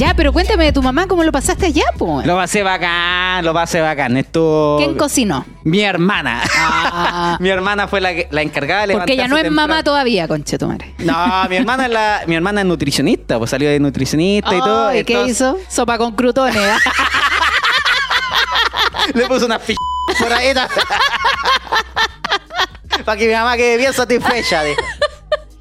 Ya, 0.00 0.14
pero 0.14 0.32
cuéntame 0.32 0.64
de 0.64 0.72
tu 0.72 0.82
mamá, 0.82 1.06
¿cómo 1.06 1.22
lo 1.24 1.30
pasaste 1.30 1.66
allá, 1.66 1.84
po? 1.98 2.22
Lo 2.24 2.34
pasé 2.34 2.62
bacán, 2.62 3.44
lo 3.44 3.52
pasé 3.52 3.82
bacán. 3.82 4.16
Esto. 4.16 4.76
¿Quién 4.78 4.96
cocinó? 4.96 5.44
Mi 5.62 5.82
hermana. 5.82 6.40
Ah. 6.56 7.36
mi 7.40 7.50
hermana 7.50 7.86
fue 7.86 8.00
la, 8.00 8.14
que- 8.14 8.26
la 8.30 8.40
encargada 8.40 8.86
de 8.86 8.94
Porque 8.94 9.12
ella 9.12 9.28
no 9.28 9.36
es 9.36 9.50
mamá 9.50 9.82
todavía, 9.82 10.26
conche 10.26 10.56
tu 10.56 10.68
madre. 10.68 10.94
No, 11.00 11.44
mi 11.50 11.56
hermana 11.56 11.84
es 11.84 11.92
la, 11.92 12.22
mi 12.26 12.34
hermana 12.34 12.62
es 12.62 12.66
nutricionista, 12.66 13.36
pues 13.36 13.50
salió 13.50 13.68
de 13.68 13.78
nutricionista 13.78 14.54
y 14.54 14.58
todo. 14.60 14.94
¿Y 14.94 15.04
qué 15.04 15.22
hizo? 15.24 15.58
Sopa 15.68 15.98
con 15.98 16.12
crutones. 16.12 16.56
Le 19.14 19.26
puso 19.26 19.44
una 19.44 19.58
p 19.58 19.74
por 20.18 20.32
ahí. 20.32 20.54
Para 23.04 23.18
que 23.18 23.28
mi 23.28 23.34
mamá 23.34 23.54
quede 23.58 23.76
bien 23.76 23.92
satisfecha. 23.92 24.62
dijo. 24.62 24.80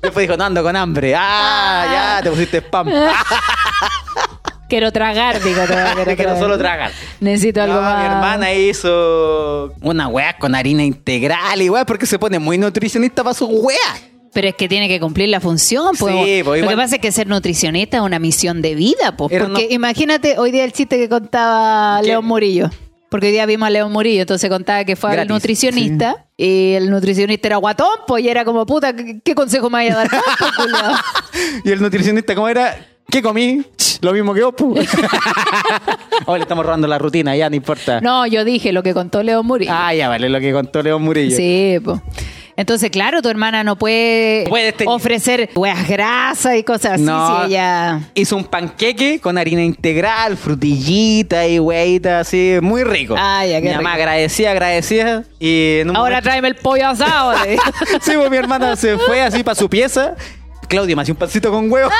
Después 0.02 0.26
dijo, 0.26 0.38
no 0.38 0.46
ando 0.46 0.64
con 0.64 0.78
hambre. 0.78 1.14
Ah, 1.14 1.86
ya, 1.92 2.22
te 2.24 2.30
pusiste 2.30 2.60
spam. 2.60 2.88
Quiero 4.70 4.92
tragar, 4.94 5.42
digo. 5.44 5.62
Quiero, 5.66 6.06
Te 6.06 6.16
quiero 6.16 6.40
solo 6.40 6.58
tragar. 6.58 6.92
Necesito 7.20 7.62
algo 7.62 7.76
No, 7.76 7.82
más. 7.82 8.00
Mi 8.00 8.06
hermana 8.06 8.54
hizo 8.54 9.74
una 9.82 10.08
weá 10.08 10.38
con 10.38 10.56
harina 10.56 10.84
integral 10.84 11.62
y 11.62 11.70
weá, 11.70 11.86
porque 11.86 12.06
se 12.06 12.18
pone 12.18 12.40
muy 12.40 12.58
nutricionista 12.58 13.24
para 13.24 13.34
sus 13.34 13.50
weas. 13.52 14.04
Pero 14.32 14.48
es 14.48 14.56
que 14.56 14.70
tiene 14.70 14.88
que 14.88 15.00
cumplir 15.00 15.28
la 15.30 15.40
función. 15.40 15.96
Pues. 16.00 16.14
Sí, 16.24 16.42
pues, 16.44 16.62
Lo 16.62 16.70
que 16.70 16.76
pasa 16.78 16.96
es 16.96 17.02
que 17.02 17.12
ser 17.12 17.28
nutricionista 17.28 17.98
es 17.98 18.04
una 18.04 18.20
misión 18.20 18.62
de 18.62 18.76
vida. 18.76 19.18
Pues, 19.18 19.32
porque 19.38 19.48
no- 19.68 19.74
imagínate 19.74 20.38
hoy 20.38 20.52
día 20.52 20.64
el 20.64 20.72
chiste 20.72 20.98
que 20.98 21.10
contaba. 21.10 22.02
León 22.04 22.26
Murillo. 22.26 22.70
Porque 23.10 23.26
hoy 23.26 23.32
día 23.32 23.48
vimos 23.48 23.66
a 23.66 23.70
León 23.72 23.92
Murillo, 23.92 24.22
entonces 24.22 24.48
contaba 24.52 24.84
que 24.86 24.96
fue 24.96 25.20
al 25.20 25.28
nutricionista 25.28 26.28
y 26.38 26.74
el 26.74 26.92
nutricionista 26.92 27.48
era 27.48 27.58
guatón, 27.58 27.88
pues 28.06 28.24
y 28.24 28.30
era 28.30 28.46
como, 28.46 28.68
puta, 28.68 28.96
¿qué, 28.96 29.20
qué 29.26 29.34
consejo 29.34 29.68
me 29.72 29.80
vaya 29.80 29.94
a 29.94 30.04
dar? 30.04 30.10
Y 31.64 31.72
el 31.72 31.82
nutricionista, 31.82 32.36
¿cómo 32.36 32.48
era? 32.50 32.78
¿Qué 33.12 33.22
comí? 33.22 33.62
Lo 34.02 34.14
mismo 34.14 34.34
que 34.34 34.44
vos. 34.44 34.54
Hoy 36.26 36.40
le 36.40 36.44
estamos 36.44 36.66
robando 36.66 36.88
la 36.88 36.98
rutina, 36.98 37.36
ya 37.36 37.50
no 37.50 37.56
importa. 37.56 38.00
No, 38.02 38.26
yo 38.28 38.46
dije 38.46 38.72
lo 38.72 38.84
que 38.84 38.94
contó 38.94 39.24
Leo 39.24 39.44
Murillo. 39.44 39.72
Ah, 39.74 39.94
ya 39.94 40.08
vale 40.08 40.30
lo 40.30 40.40
que 40.40 40.54
contó 40.54 40.82
León 40.82 41.02
Murillo. 41.02 41.36
Sí, 41.36 41.78
pues. 41.84 42.00
Entonces, 42.56 42.90
claro, 42.92 43.22
tu 43.22 43.30
hermana 43.30 43.64
no 43.64 43.78
puede, 43.78 44.46
Puede 44.50 44.74
tener- 44.74 44.94
ofrecer 44.94 45.50
hueas 45.56 45.88
grasas 45.88 46.58
y 46.58 46.64
cosas 46.64 46.94
así 46.94 47.04
No. 47.04 47.40
si 47.46 47.54
ella... 47.54 48.02
Hizo 48.16 48.36
un 48.36 48.44
panqueque 48.44 49.20
con 49.22 49.38
harina 49.38 49.64
integral, 49.64 50.36
frutillita 50.36 51.48
y 51.48 51.58
hueita 51.60 52.20
así, 52.20 52.58
muy 52.62 52.84
rico. 52.84 53.16
Ah, 53.18 53.46
ya, 53.46 53.62
qué 53.62 53.70
Mi 53.70 53.76
mamá 53.76 53.92
rico. 53.92 54.02
agradecía, 54.02 54.52
agradecía. 54.52 55.24
Y 55.40 55.80
Ahora 55.88 55.94
momento- 56.00 56.22
tráeme 56.24 56.48
el 56.50 56.56
pollo 56.56 56.88
asado. 56.90 57.34
Sí, 58.02 58.12
pues 58.16 58.30
mi 58.30 58.36
hermana 58.38 58.76
se 58.76 58.98
fue 58.98 59.22
así 59.22 59.42
para 59.42 59.56
su 59.56 59.70
pieza. 59.70 60.16
Claudio 60.68 60.96
me 60.98 61.02
hacía 61.02 61.14
un 61.14 61.18
pancito 61.20 61.50
con 61.52 61.72
huevo. 61.72 61.90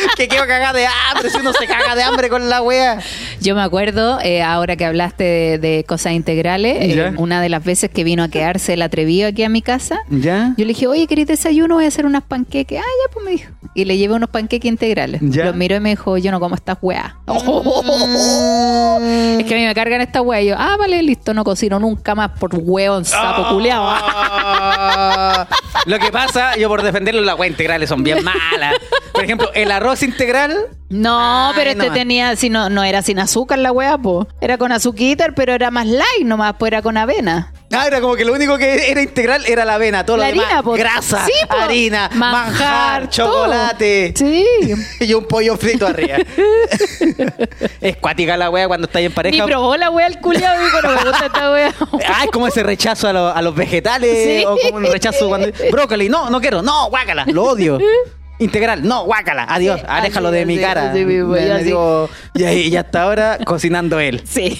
que 0.16 0.28
quedo 0.28 0.46
cagada 0.46 0.72
de 0.72 0.86
hambre, 0.86 1.30
si 1.30 1.38
uno 1.38 1.52
se 1.52 1.66
caga 1.66 1.94
de 1.94 2.02
hambre 2.02 2.28
con 2.28 2.48
la 2.48 2.62
wea. 2.62 2.98
Yo 3.40 3.54
me 3.54 3.62
acuerdo, 3.62 4.18
eh, 4.22 4.42
ahora 4.42 4.76
que 4.76 4.84
hablaste 4.84 5.24
de, 5.24 5.58
de 5.58 5.84
cosas 5.84 6.12
integrales, 6.12 6.76
eh, 6.80 7.12
una 7.16 7.40
de 7.40 7.48
las 7.48 7.64
veces 7.64 7.90
que 7.90 8.04
vino 8.04 8.22
a 8.22 8.28
quedarse 8.28 8.74
el 8.74 8.82
atrevido 8.82 9.28
aquí 9.28 9.42
a 9.44 9.48
mi 9.48 9.62
casa, 9.62 10.00
¿Ya? 10.08 10.54
yo 10.56 10.64
le 10.64 10.68
dije, 10.68 10.86
oye, 10.86 11.06
¿querés 11.06 11.26
desayuno? 11.26 11.76
Voy 11.76 11.84
a 11.84 11.88
hacer 11.88 12.06
unas 12.06 12.22
panqueques. 12.22 12.78
Ah, 12.80 12.82
ya, 12.82 13.12
pues 13.12 13.24
me 13.24 13.30
dijo. 13.32 13.50
Y 13.74 13.84
le 13.84 13.96
llevé 13.96 14.14
unos 14.14 14.30
panqueques 14.30 14.68
integrales. 14.68 15.20
Ya. 15.22 15.44
Los 15.46 15.54
miró 15.54 15.76
y 15.76 15.80
me 15.80 15.90
dijo, 15.90 16.18
yo 16.18 16.30
no 16.30 16.40
como 16.40 16.54
estas 16.54 16.78
weas. 16.82 17.14
Es 19.00 19.46
que 19.46 19.54
a 19.54 19.58
mí 19.58 19.64
me 19.64 19.74
cargan 19.74 20.00
estas 20.00 20.22
weas. 20.22 20.42
Y 20.42 20.46
yo, 20.48 20.56
ah, 20.58 20.76
vale, 20.78 21.02
listo, 21.02 21.32
no 21.32 21.44
cocino 21.44 21.78
nunca 21.78 22.14
más 22.14 22.32
por 22.38 22.54
hueón, 22.54 23.04
sapo 23.04 23.48
culeado. 23.54 23.84
Ah. 23.86 25.46
Lo 25.86 25.98
que 25.98 26.10
pasa, 26.10 26.56
yo 26.56 26.68
por 26.68 26.82
defenderlo, 26.82 27.22
las 27.22 27.38
weas 27.38 27.50
integrales 27.50 27.88
son 27.88 28.02
bien 28.02 28.22
malas. 28.22 28.74
Por 29.12 29.24
ejemplo, 29.24 29.50
el 29.54 29.70
arroz 29.70 29.89
integral. 30.02 30.56
No, 30.88 31.48
Ay, 31.50 31.52
pero 31.56 31.70
este 31.70 31.90
tenía, 31.90 32.34
si 32.34 32.50
no, 32.50 32.68
no 32.68 32.82
era 32.82 33.00
sin 33.02 33.20
azúcar 33.20 33.58
la 33.60 33.70
wea, 33.70 33.96
po. 33.96 34.26
Era 34.40 34.58
con 34.58 34.72
azuquitar, 34.72 35.34
pero 35.34 35.52
era 35.54 35.70
más 35.70 35.86
light 35.86 36.24
nomás, 36.24 36.54
pues 36.58 36.72
era 36.72 36.82
con 36.82 36.96
avena. 36.96 37.52
Ah, 37.72 37.86
era 37.86 38.00
como 38.00 38.16
que 38.16 38.24
lo 38.24 38.32
único 38.32 38.58
que 38.58 38.90
era 38.90 39.00
integral 39.00 39.44
era 39.46 39.64
la 39.64 39.74
avena, 39.74 40.04
todo 40.04 40.16
La 40.16 40.24
lo 40.26 40.30
demás. 40.32 40.46
harina, 40.46 40.62
po. 40.64 40.72
Grasa, 40.72 41.24
Sí, 41.26 41.32
po. 41.48 41.54
harina, 41.56 42.10
manjar, 42.14 43.08
chocolate. 43.08 44.14
Sí. 44.16 44.44
Y 45.00 45.14
un 45.14 45.24
pollo 45.26 45.56
frito 45.56 45.86
arriba. 45.86 46.16
es 47.80 47.96
cuática 47.98 48.36
la 48.36 48.50
wea 48.50 48.66
cuando 48.66 48.86
estáis 48.86 49.06
en 49.06 49.12
pareja. 49.12 49.44
probó 49.46 49.76
la 49.76 49.90
wea 49.90 50.08
el 50.08 50.18
culiado, 50.18 50.60
dijo, 50.64 50.82
no 50.82 50.88
me 50.90 51.04
gusta 51.04 51.26
esta 51.26 51.52
wea. 51.52 51.72
Ah, 52.08 52.24
es 52.24 52.30
como 52.32 52.48
ese 52.48 52.62
rechazo 52.64 53.06
a, 53.08 53.12
lo- 53.12 53.28
a 53.28 53.40
los 53.42 53.54
vegetales 53.54 54.40
Sí. 54.40 54.44
o 54.44 54.56
como 54.58 54.76
un 54.78 54.86
rechazo 54.92 55.28
cuando 55.28 55.48
brócoli, 55.70 56.08
no, 56.08 56.28
no 56.30 56.40
quiero, 56.40 56.62
no, 56.62 56.88
guácala, 56.90 57.24
lo 57.28 57.44
odio. 57.44 57.78
Integral, 58.40 58.82
no, 58.82 59.04
guácala, 59.04 59.44
adiós, 59.48 59.80
Sí, 59.80 59.86
aléjalo 59.88 60.30
de 60.30 60.38
así, 60.40 60.46
mi 60.46 60.54
así, 60.54 60.62
cara. 60.64 60.90
así 60.90 61.04
Me- 61.04 61.48
me 61.54 61.62
digo, 61.64 62.10
y 62.34 62.74
hasta 62.76 63.02
ahora 63.02 63.38
cocinando 63.44 64.00
él. 64.00 64.22
Sí. 64.26 64.58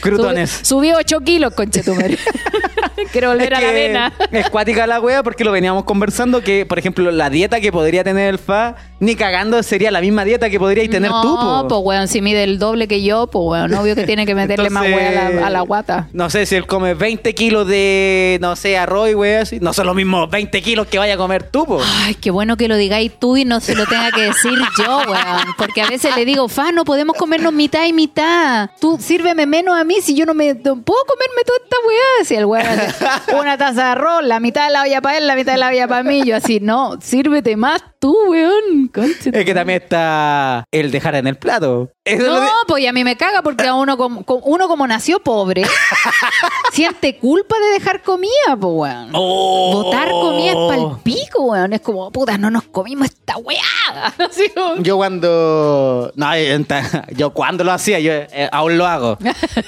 Crutones. 0.00 0.62
Subi- 0.62 0.64
Subí 0.64 0.92
8 0.92 1.20
kilos. 1.20 1.52
Quiero 3.12 3.28
volver 3.30 3.54
a 3.54 3.60
la 3.60 3.60
que 3.60 3.70
avena. 3.70 4.12
Es 4.30 4.50
cuática 4.50 4.86
la 4.86 5.00
wea 5.00 5.22
porque 5.22 5.44
lo 5.44 5.52
veníamos 5.52 5.84
conversando 5.84 6.42
que, 6.42 6.66
por 6.66 6.78
ejemplo, 6.78 7.10
la 7.10 7.30
dieta 7.30 7.60
que 7.60 7.72
podría 7.72 8.04
tener 8.04 8.28
el 8.28 8.38
FA, 8.38 8.76
ni 9.00 9.14
cagando 9.14 9.62
sería 9.62 9.90
la 9.90 10.00
misma 10.00 10.24
dieta 10.24 10.50
que 10.50 10.58
podríais 10.58 10.90
tener 10.90 11.10
no, 11.10 11.22
tú, 11.22 11.36
po. 11.36 11.68
pues 11.68 11.80
weón, 11.84 12.08
si 12.08 12.20
mide 12.20 12.44
el 12.44 12.58
doble 12.58 12.88
que 12.88 13.02
yo, 13.02 13.28
pues 13.28 13.44
weón, 13.46 13.74
obvio 13.74 13.94
que 13.94 14.04
tiene 14.04 14.26
que 14.26 14.34
meterle 14.34 14.70
más 14.70 14.84
wea 14.84 15.08
a 15.08 15.30
la, 15.30 15.46
a 15.46 15.50
la 15.50 15.60
guata. 15.60 16.08
No 16.12 16.30
sé 16.30 16.46
si 16.46 16.56
él 16.56 16.66
come 16.66 16.94
20 16.94 17.34
kilos 17.34 17.66
de, 17.66 18.38
no 18.40 18.56
sé, 18.56 18.76
arroz 18.76 19.10
y 19.10 19.14
wea 19.14 19.42
así. 19.42 19.58
No 19.60 19.72
son 19.72 19.86
los 19.86 19.94
mismos 19.94 20.28
20 20.30 20.60
kilos 20.62 20.86
que 20.86 20.98
vaya 20.98 21.14
a 21.14 21.16
comer 21.16 21.44
tú, 21.44 21.66
po. 21.66 21.80
Ay, 22.04 22.14
qué 22.14 22.30
bueno 22.30 22.56
que 22.56 22.68
lo 22.68 22.76
digáis 22.76 23.12
tú 23.18 23.36
y 23.36 23.44
no 23.44 23.60
se 23.60 23.74
lo 23.74 23.86
tenga 23.86 24.10
que 24.10 24.22
decir 24.22 24.58
yo, 24.78 24.98
weón. 25.08 25.54
Porque 25.56 25.82
a 25.82 25.88
veces 25.88 26.14
le 26.16 26.24
digo, 26.24 26.48
fa, 26.48 26.72
no 26.72 26.84
podemos 26.84 27.16
comernos 27.16 27.52
mitad 27.52 27.86
y 27.86 27.92
mitad. 27.92 28.70
Tú 28.80 28.98
sírveme 29.00 29.46
menos 29.46 29.78
a 29.78 29.84
mí 29.84 29.96
si 30.02 30.14
yo 30.14 30.26
no 30.26 30.34
me 30.34 30.54
no 30.54 30.82
puedo 30.82 31.04
comerme 31.04 31.42
toda 31.46 31.58
esta 31.62 31.76
weá. 31.86 32.24
Si 32.24 32.34
el 32.34 32.44
weón 32.46 32.78
una 33.38 33.58
taza 33.58 33.84
de 33.84 33.90
arroz, 33.90 34.24
la 34.24 34.40
mitad 34.40 34.66
de 34.66 34.72
la 34.72 34.82
olla 34.82 35.00
para 35.00 35.18
él, 35.18 35.26
la 35.26 35.34
mitad 35.34 35.52
de 35.52 35.58
la 35.58 35.68
olla 35.68 35.88
para 35.88 36.02
mí. 36.02 36.24
Yo 36.24 36.36
así, 36.36 36.60
no, 36.60 36.98
sírvete 37.00 37.56
más 37.56 37.82
tú, 37.98 38.16
weón. 38.28 38.90
Es 38.94 39.44
que 39.44 39.54
también 39.54 39.82
está 39.82 40.64
el 40.70 40.90
dejar 40.90 41.16
en 41.16 41.26
el 41.26 41.36
plato. 41.36 41.90
Eso 42.04 42.22
es 42.22 42.28
lo 42.28 42.40
No, 42.40 42.50
pues 42.66 42.82
ya 42.82 42.90
a 42.90 42.92
mí 42.92 43.04
me 43.04 43.16
caga 43.16 43.42
porque 43.42 43.66
a 43.66 43.74
uno 43.74 43.96
como, 43.96 44.24
uno 44.44 44.68
como 44.68 44.86
nació 44.86 45.20
pobre, 45.20 45.62
siente 46.72 47.18
culpa 47.18 47.56
de 47.58 47.78
dejar 47.78 48.02
comida, 48.02 48.56
pues 48.58 48.72
weón. 48.72 49.10
Oh. 49.12 49.82
Botar 49.82 50.10
comida 50.10 50.52
es 50.52 50.56
pa'l 50.56 51.00
pico, 51.02 51.42
weón. 51.44 51.72
Es 51.72 51.80
como, 51.80 52.10
puta, 52.10 52.38
no 52.38 52.50
nos 52.50 52.64
comimos 52.64 53.08
esta 53.08 53.36
weá. 53.38 53.58
Yo 54.78 54.96
cuando... 54.96 56.12
No, 56.14 56.34
eh, 56.34 56.58
yo 57.14 57.30
cuando 57.30 57.64
lo 57.64 57.72
hacía, 57.72 57.98
yo 58.00 58.12
eh, 58.12 58.48
aún 58.52 58.78
lo 58.78 58.86
hago. 58.86 59.18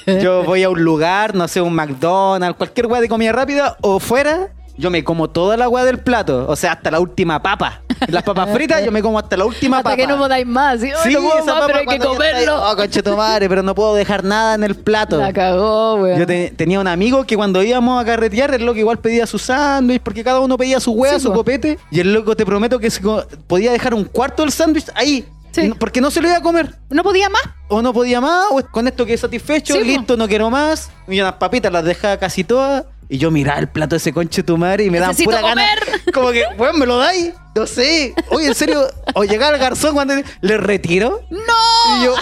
Yo 0.06 0.44
voy 0.44 0.62
a 0.62 0.70
un 0.70 0.82
lugar, 0.82 1.34
no 1.34 1.48
sé, 1.48 1.60
un 1.60 1.74
McDonald's, 1.74 2.56
cualquier 2.56 2.86
weá 2.86 3.00
de 3.00 3.08
comida 3.10 3.32
rápida, 3.32 3.76
o 3.82 4.00
fuera, 4.00 4.48
yo 4.78 4.88
me 4.90 5.04
como 5.04 5.28
toda 5.28 5.58
la 5.58 5.68
weá 5.68 5.84
del 5.84 5.98
plato. 5.98 6.46
O 6.48 6.56
sea, 6.56 6.72
hasta 6.72 6.90
la 6.90 7.00
última 7.00 7.42
papa. 7.42 7.82
Las 8.08 8.22
papas 8.22 8.48
fritas, 8.54 8.82
yo 8.82 8.90
me 8.90 9.02
como 9.02 9.18
hasta 9.18 9.36
la 9.36 9.44
última 9.44 9.76
Hasta 9.78 9.90
papa. 9.90 9.96
que 9.98 10.06
no 10.06 10.16
podáis 10.16 10.46
más. 10.46 10.80
¿sí? 10.80 10.86
Ay, 10.86 10.94
Sí, 11.02 11.12
no 11.12 11.20
puedo 11.20 11.34
esa 11.34 11.44
más, 11.44 11.54
papa 11.54 11.66
pero 11.66 11.78
hay 11.80 11.86
que 11.86 11.94
está 11.96 12.08
ahí, 12.08 12.14
comerlo. 12.14 12.70
Oh, 12.70 12.76
conchetumare, 12.76 13.48
pero 13.50 13.62
no 13.62 13.74
puedo 13.74 13.94
dejar 13.94 14.24
nada 14.24 14.54
en 14.54 14.64
el 14.64 14.74
plato. 14.76 15.18
La 15.18 15.34
cagó, 15.34 15.96
weón. 15.96 16.18
Yo 16.18 16.26
te- 16.26 16.50
tenía 16.56 16.80
un 16.80 16.88
amigo 16.88 17.24
que 17.26 17.36
cuando 17.36 17.62
íbamos 17.62 18.00
a 18.00 18.06
carretear, 18.06 18.54
el 18.54 18.64
loco 18.64 18.78
igual 18.78 18.98
pedía 19.00 19.26
su 19.26 19.38
sándwich, 19.38 20.00
porque 20.00 20.24
cada 20.24 20.40
uno 20.40 20.56
pedía 20.56 20.80
su 20.80 20.92
hueá, 20.92 21.16
Sí, 21.16 21.20
su 21.20 21.28
po. 21.28 21.34
copete. 21.40 21.78
Y 21.90 22.00
el 22.00 22.14
loco 22.14 22.34
te 22.34 22.46
prometo 22.46 22.78
que 22.78 22.90
se 22.90 23.02
podía 23.46 23.72
dejar 23.72 23.92
un 23.92 24.04
cuarto 24.04 24.42
del 24.42 24.50
sándwich 24.52 24.86
ahí. 24.94 25.26
Sí. 25.52 25.72
Porque 25.78 26.00
no 26.00 26.10
se 26.12 26.22
lo 26.22 26.28
iba 26.28 26.36
a 26.38 26.42
comer. 26.42 26.76
No 26.88 27.02
podía 27.02 27.28
más. 27.28 27.42
O 27.68 27.82
no 27.82 27.92
podía 27.92 28.20
más, 28.22 28.46
o 28.50 28.62
con 28.70 28.86
esto 28.88 29.04
quedé 29.04 29.18
satisfecho, 29.18 29.74
Sí, 29.74 29.80
po. 29.80 29.84
listo, 29.84 30.16
no 30.16 30.26
quiero 30.28 30.48
más. 30.48 30.90
Y 31.08 31.20
unas 31.20 31.34
papitas 31.34 31.70
las 31.72 31.84
dejaba 31.84 32.16
casi 32.16 32.44
todas. 32.44 32.84
Y 33.12 33.18
yo 33.18 33.32
miraba 33.32 33.58
el 33.58 33.68
plato 33.68 33.96
de 33.96 33.96
ese 33.96 34.12
conche 34.12 34.44
tu 34.44 34.56
madre 34.56 34.84
y 34.84 34.90
me 34.90 35.00
daban 35.00 35.16
pura 35.16 35.42
gana. 35.42 35.50
comer. 35.50 36.00
Como 36.14 36.30
que, 36.30 36.44
weón, 36.56 36.78
me 36.78 36.86
lo 36.86 36.96
dais. 36.96 37.32
No 37.56 37.66
sé. 37.66 38.14
Oye, 38.30 38.46
en 38.46 38.54
serio. 38.54 38.86
O 39.14 39.24
llegaba 39.24 39.52
el 39.52 39.60
garzón 39.60 39.94
cuando 39.94 40.14
le 40.40 40.56
retiro. 40.58 41.20
¡No! 41.28 41.98
Y 42.00 42.04
yo, 42.04 42.14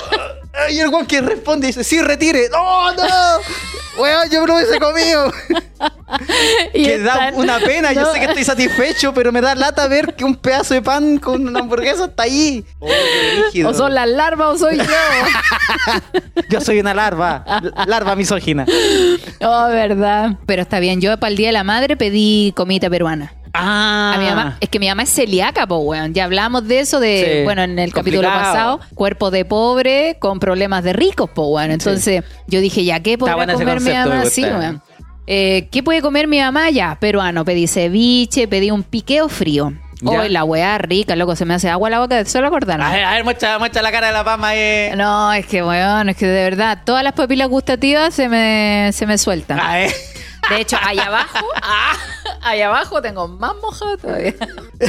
y 0.71 0.79
el 0.81 0.89
weón 0.89 1.07
que 1.07 1.21
responde 1.21 1.67
dice, 1.67 1.85
sí, 1.85 2.01
retire. 2.01 2.49
No, 2.51 2.93
no. 2.95 3.05
Weón, 3.99 4.31
yo 4.31 4.43
me 4.43 4.47
lo 4.47 4.55
hubiese 4.55 4.79
comido. 4.79 5.33
Y 6.73 6.85
que 6.85 6.99
da 6.99 7.33
una 7.35 7.59
pena. 7.59 7.93
Yo 7.93 8.13
sé 8.13 8.21
que 8.21 8.27
estoy 8.27 8.45
satisfecho, 8.45 9.13
pero 9.13 9.33
me 9.33 9.41
da 9.41 9.57
lata 9.57 9.89
ver 9.89 10.15
que 10.15 10.25
un 10.25 10.37
pedazo 10.37 10.75
de 10.75 10.83
pan 10.83 11.19
con 11.19 11.47
una 11.49 11.59
hamburguesa 11.59 12.05
está 12.05 12.23
ahí. 12.23 12.65
Oh, 12.79 12.89
qué. 13.53 13.65
O 13.65 13.75
son 13.75 13.95
las 13.95 14.09
larvas 14.09 14.55
o 14.55 14.59
soy 14.59 14.79
yo. 14.79 14.85
Yo 16.49 16.61
soy 16.61 16.79
una 16.81 16.95
larva. 16.95 17.45
Larva 17.87 18.15
misógina. 18.15 18.65
oh, 19.41 19.69
verdad. 19.69 20.39
Pero 20.47 20.63
está 20.63 20.79
bien. 20.79 21.01
Yo 21.01 21.19
para 21.19 21.31
el 21.31 21.37
Día 21.37 21.49
de 21.49 21.53
la 21.53 21.65
Madre 21.65 21.97
pedí 21.97 22.53
comida 22.57 22.89
peruana. 22.89 23.33
Ah. 23.55 24.13
A 24.15 24.19
mi 24.19 24.27
mamá, 24.27 24.57
es 24.61 24.69
que 24.69 24.79
mi 24.79 24.89
mamá 24.89 25.03
es 25.03 25.11
celíaca, 25.11 25.67
pues, 25.67 25.81
weón. 25.83 26.15
Ya 26.15 26.25
hablamos 26.25 26.67
de 26.67 26.81
eso, 26.81 27.01
de, 27.01 27.39
Sí, 27.39 27.45
bueno, 27.45 27.63
en 27.63 27.79
el 27.79 27.93
capítulo 27.93 28.29
pasado, 28.29 28.81
cuerpo 28.95 29.31
de 29.31 29.45
pobre 29.45 30.17
con 30.19 30.41
problemas 30.41 30.85
de 30.85 30.93
ricos, 30.93 31.31
pues, 31.35 31.49
weón. 31.51 31.71
Entonces, 31.71 32.25
yo 32.47 32.61
dije, 32.61 32.85
ya, 32.85 33.01
¿qué 33.01 33.19
podrá 33.19 33.35
comer 33.35 33.57
mi 33.59 33.65
concepto, 33.65 34.09
mamá? 34.09 34.25
Sí, 34.27 34.43
weón. 34.43 34.83
Eh, 35.27 35.69
¿Qué 35.71 35.83
puede 35.83 36.01
comer 36.01 36.27
mi 36.27 36.41
mamá? 36.41 36.71
Ya, 36.71 36.97
peruano. 36.99 37.45
Pedí 37.45 37.67
ceviche, 37.67 38.49
pedí 38.49 38.71
un 38.71 38.83
piqueo 38.83 39.29
frío. 39.29 39.75
Ya. 40.01 40.21
Hoy 40.21 40.29
la 40.29 40.45
weá 40.45 40.79
rica, 40.79 41.17
loco, 41.17 41.35
se 41.35 41.45
me 41.45 41.55
hace 41.55 41.69
agua 41.69 41.91
la 41.91 41.99
boca 41.99 42.17
de 42.17 42.25
solo 42.25 42.47
acordarme. 42.47 42.85
A 42.85 42.93
ver, 42.93 43.05
a 43.05 43.11
ver, 43.13 43.25
muestra, 43.25 43.59
muestra 43.59 43.83
la 43.83 43.91
cara 43.91 44.07
de 44.07 44.13
la 44.13 44.25
pama 44.25 44.49
ahí. 44.49 44.91
No, 44.97 45.33
es 45.33 45.45
que, 45.45 45.63
weón, 45.63 46.09
es 46.09 46.17
que 46.17 46.27
de 46.27 46.45
verdad, 46.45 46.83
todas 46.85 47.03
las 47.03 47.15
papilas 47.15 47.49
gustativas 47.49 48.15
se 48.15 48.29
me, 48.29 48.91
se 48.93 49.07
me 49.07 49.19
sueltan. 49.19 49.59
A 49.59 49.75
ver. 49.75 49.93
De 50.51 50.61
hecho, 50.61 50.79
ahí 50.83 50.99
abajo, 50.99 51.47
ah, 51.63 51.95
ahí 52.43 52.63
abajo 52.63 53.01
tengo 53.03 53.29
más 53.29 53.55
mojado 53.63 53.97
todavía. 53.99 54.35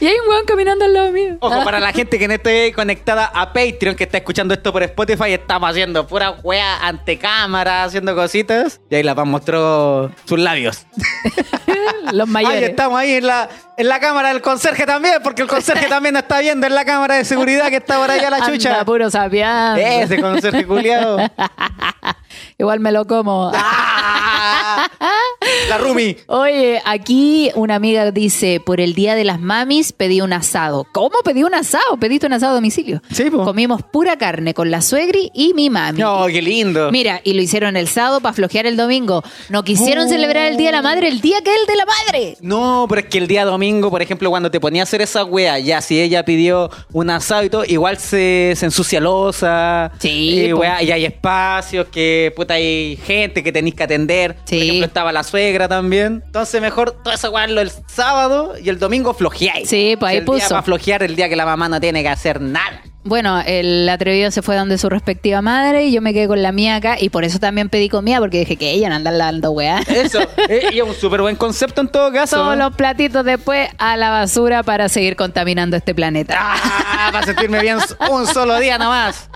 y 0.00 0.06
hay 0.06 0.14
un 0.18 0.28
weón 0.28 0.44
caminando 0.46 0.84
al 0.84 0.92
lado 0.92 1.12
mío. 1.12 1.36
Ojo, 1.40 1.64
para 1.64 1.80
la 1.80 1.92
gente 1.92 2.18
que 2.18 2.26
no 2.28 2.34
esté 2.34 2.72
conectada 2.72 3.26
a 3.26 3.52
Patreon, 3.52 3.94
que 3.94 4.04
está 4.04 4.18
escuchando 4.18 4.54
esto 4.54 4.72
por 4.72 4.82
Spotify, 4.82 5.32
estamos 5.32 5.70
haciendo 5.70 6.06
pura 6.06 6.32
wea 6.42 6.78
ante 6.86 7.18
cámara, 7.18 7.84
haciendo 7.84 8.14
cositas. 8.14 8.80
Y 8.90 8.96
ahí 8.96 9.02
la 9.02 9.14
Pam 9.14 9.28
mostró 9.28 10.10
sus 10.24 10.38
labios. 10.38 10.86
Los 12.12 12.26
Ahí 12.28 12.32
mayores. 12.44 12.70
estamos 12.70 12.98
ahí 12.98 13.12
en 13.14 13.26
la, 13.26 13.48
en 13.76 13.88
la 13.88 14.00
cámara 14.00 14.28
del 14.28 14.40
conserje 14.40 14.84
también, 14.86 15.16
porque 15.22 15.42
el 15.42 15.48
conserje 15.48 15.86
también 15.86 16.14
nos 16.14 16.22
está 16.22 16.40
viendo 16.40 16.66
en 16.66 16.74
la 16.74 16.84
cámara 16.84 17.14
de 17.16 17.24
seguridad 17.24 17.68
que 17.68 17.76
está 17.76 17.98
por 17.98 18.10
allá 18.10 18.30
la 18.30 18.40
chucha. 18.46 18.70
Anda, 18.72 18.84
puro 18.84 19.08
sapiando. 19.10 19.80
Ese 19.80 20.20
conserje 20.20 20.66
culiado. 20.66 21.18
Igual 22.60 22.78
me 22.80 22.92
lo 22.92 23.06
como. 23.06 23.50
Ah. 24.42 24.88
vieja 25.70 25.78
Rumi. 25.78 26.16
Oye, 26.26 26.80
aquí 26.84 27.50
una 27.54 27.74
amiga 27.76 28.10
dice, 28.10 28.60
por 28.64 28.80
el 28.80 28.94
día 28.94 29.14
de 29.14 29.24
las 29.24 29.40
mamis 29.40 29.92
pedí 29.92 30.20
un 30.20 30.32
asado. 30.32 30.86
¿Cómo 30.92 31.18
pedí 31.24 31.42
un 31.42 31.54
asado? 31.54 31.96
Pediste 31.98 32.26
un 32.26 32.32
asado 32.34 32.52
a 32.52 32.54
domicilio. 32.56 33.02
Sí, 33.12 33.30
po. 33.30 33.44
Comimos 33.44 33.82
pura 33.82 34.16
carne 34.16 34.54
con 34.54 34.70
la 34.70 34.82
suegri 34.82 35.30
y 35.34 35.54
mi 35.54 35.70
mami. 35.70 35.98
No, 36.00 36.26
qué 36.26 36.42
lindo. 36.42 36.90
Mira, 36.90 37.20
y 37.24 37.34
lo 37.34 37.42
hicieron 37.42 37.76
el 37.76 37.88
sábado 37.88 38.20
para 38.20 38.32
flojear 38.32 38.66
el 38.66 38.76
domingo. 38.76 39.22
No 39.48 39.64
quisieron 39.64 40.08
celebrar 40.08 40.46
el 40.46 40.56
Día 40.56 40.68
de 40.68 40.72
la 40.72 40.82
Madre 40.82 41.08
el 41.08 41.20
día 41.20 41.38
que 41.42 41.50
es 41.50 41.60
el 41.60 41.66
de 41.66 41.76
la 41.76 41.86
madre. 41.86 42.36
No, 42.40 42.86
pero 42.88 43.02
es 43.02 43.06
que 43.08 43.18
el 43.18 43.26
día 43.26 43.44
domingo, 43.44 43.90
por 43.90 44.02
ejemplo, 44.02 44.30
cuando 44.30 44.50
te 44.50 44.60
ponía 44.60 44.82
a 44.82 44.84
hacer 44.84 45.02
esa 45.02 45.24
wea, 45.24 45.58
ya 45.58 45.80
si 45.80 46.00
ella 46.00 46.24
pidió 46.24 46.70
un 46.92 47.10
asado 47.10 47.44
y 47.44 47.50
todo, 47.50 47.64
igual 47.66 47.98
se, 47.98 48.54
se 48.56 48.66
ensucia 48.66 49.00
losa. 49.00 49.92
Sí, 49.98 50.48
po. 50.52 50.60
wea, 50.60 50.82
y 50.82 50.90
hay 50.92 51.04
espacios 51.04 51.86
que, 51.88 52.32
puta, 52.36 52.49
hay 52.54 52.98
gente 53.04 53.42
que 53.42 53.52
tenéis 53.52 53.74
que 53.74 53.82
atender. 53.84 54.36
Sí. 54.44 54.56
Por 54.56 54.62
ejemplo, 54.64 54.86
estaba 54.86 55.12
la 55.12 55.22
suegra 55.22 55.68
también. 55.68 56.22
Entonces, 56.26 56.60
mejor 56.60 56.92
toda 57.02 57.14
esa 57.14 57.30
wea 57.30 57.46
lo 57.46 57.60
el 57.60 57.70
sábado 57.86 58.54
y 58.62 58.68
el 58.68 58.78
domingo 58.78 59.14
flojeáis. 59.14 59.68
Sí, 59.68 59.96
pues 59.98 60.10
ahí 60.10 60.18
el 60.18 60.24
día 60.24 60.34
puso. 60.34 60.48
para 60.50 60.62
flojear 60.62 61.02
el 61.02 61.16
día 61.16 61.28
que 61.28 61.36
la 61.36 61.46
mamá 61.46 61.68
no 61.68 61.80
tiene 61.80 62.02
que 62.02 62.08
hacer 62.08 62.40
nada. 62.40 62.82
Bueno, 63.02 63.40
el 63.46 63.88
atrevido 63.88 64.30
se 64.30 64.42
fue 64.42 64.56
donde 64.56 64.76
su 64.76 64.90
respectiva 64.90 65.40
madre 65.40 65.86
y 65.86 65.92
yo 65.92 66.02
me 66.02 66.12
quedé 66.12 66.28
con 66.28 66.42
la 66.42 66.52
mía 66.52 66.76
acá 66.76 66.96
y 67.00 67.08
por 67.08 67.24
eso 67.24 67.38
también 67.38 67.70
pedí 67.70 67.88
comida 67.88 68.18
porque 68.18 68.40
dije 68.40 68.56
que 68.56 68.72
ella 68.72 68.90
no 68.90 68.96
anda 68.96 69.10
dando 69.10 69.52
weá. 69.52 69.78
Eso, 69.88 70.20
eh, 70.48 70.66
y 70.70 70.78
es 70.80 70.84
un 70.84 70.94
súper 70.94 71.22
buen 71.22 71.34
concepto 71.36 71.80
en 71.80 71.88
todo 71.88 72.12
caso. 72.12 72.36
Todos 72.36 72.58
los 72.58 72.74
platitos 72.76 73.24
después 73.24 73.70
a 73.78 73.96
la 73.96 74.10
basura 74.10 74.62
para 74.62 74.90
seguir 74.90 75.16
contaminando 75.16 75.78
este 75.78 75.94
planeta. 75.94 76.36
Ah, 76.38 77.08
para 77.10 77.24
sentirme 77.24 77.60
bien 77.62 77.78
un 78.10 78.26
solo 78.26 78.58
día 78.58 78.76
nomás. 78.76 79.30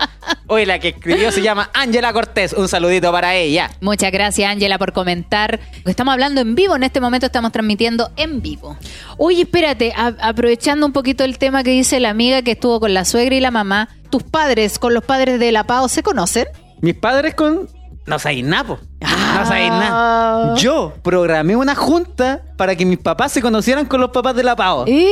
Hoy 0.47 0.65
la 0.65 0.77
que 0.77 0.89
escribió 0.89 1.31
se 1.31 1.41
llama 1.41 1.71
Ángela 1.73 2.13
Cortés. 2.13 2.53
Un 2.53 2.67
saludito 2.67 3.11
para 3.11 3.33
ella. 3.35 3.71
Muchas 3.81 4.11
gracias, 4.11 4.49
Ángela, 4.49 4.77
por 4.77 4.93
comentar. 4.93 5.59
Estamos 5.85 6.11
hablando 6.13 6.39
en 6.41 6.53
vivo, 6.53 6.75
en 6.75 6.83
este 6.83 6.99
momento 7.01 7.25
estamos 7.25 7.51
transmitiendo 7.51 8.11
en 8.15 8.41
vivo. 8.43 8.77
Oye, 9.17 9.41
espérate, 9.43 9.91
a- 9.95 10.13
aprovechando 10.21 10.85
un 10.85 10.93
poquito 10.93 11.23
el 11.23 11.39
tema 11.39 11.63
que 11.63 11.71
dice 11.71 11.99
la 11.99 12.09
amiga 12.11 12.43
que 12.43 12.51
estuvo 12.51 12.79
con 12.79 12.93
la 12.93 13.05
suegra 13.05 13.33
y 13.35 13.39
la 13.39 13.54
mamá, 13.55 13.89
¿tus 14.09 14.23
padres 14.23 14.77
con 14.79 14.93
los 14.93 15.03
padres 15.03 15.39
de 15.39 15.51
la 15.51 15.63
PAO 15.63 15.87
se 15.87 16.03
conocen? 16.03 16.47
Mis 16.81 16.95
padres 16.95 17.33
con... 17.35 17.69
No 18.05 18.19
sabéis 18.19 18.43
nada, 18.45 18.63
po. 18.65 18.79
Ah. 19.01 19.37
No 19.39 19.45
sabéis 19.47 19.69
nada. 19.71 20.55
Yo 20.57 20.93
programé 21.01 21.55
una 21.55 21.73
junta 21.73 22.41
para 22.57 22.75
que 22.75 22.85
mis 22.85 22.99
papás 22.99 23.31
se 23.31 23.41
conocieran 23.41 23.85
con 23.85 23.99
los 24.01 24.11
papás 24.11 24.35
de 24.35 24.43
la 24.43 24.55
PAO. 24.55 24.85
¿Y? 24.87 25.07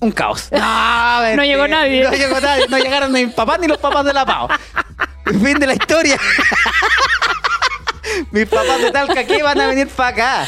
Un 0.00 0.12
caos. 0.12 0.48
No 1.36 1.42
llegó 1.44 1.66
nadie. 1.66 2.04
No 2.04 2.10
llegó 2.12 2.40
nadie. 2.40 2.66
No 2.68 2.78
llegaron 2.78 3.12
ni 3.12 3.26
mis 3.26 3.34
papás 3.34 3.58
ni 3.60 3.66
los 3.66 3.78
papás 3.78 4.04
de 4.04 4.12
la 4.12 4.24
PAO. 4.24 4.48
Fin 5.24 5.58
de 5.58 5.66
la 5.66 5.72
historia. 5.74 6.16
mis 8.30 8.46
papás 8.46 8.80
de 8.80 8.90
Talca, 8.90 9.24
¿qué 9.24 9.42
van 9.42 9.60
a 9.60 9.66
venir 9.68 9.88
para 9.88 10.08
acá? 10.10 10.46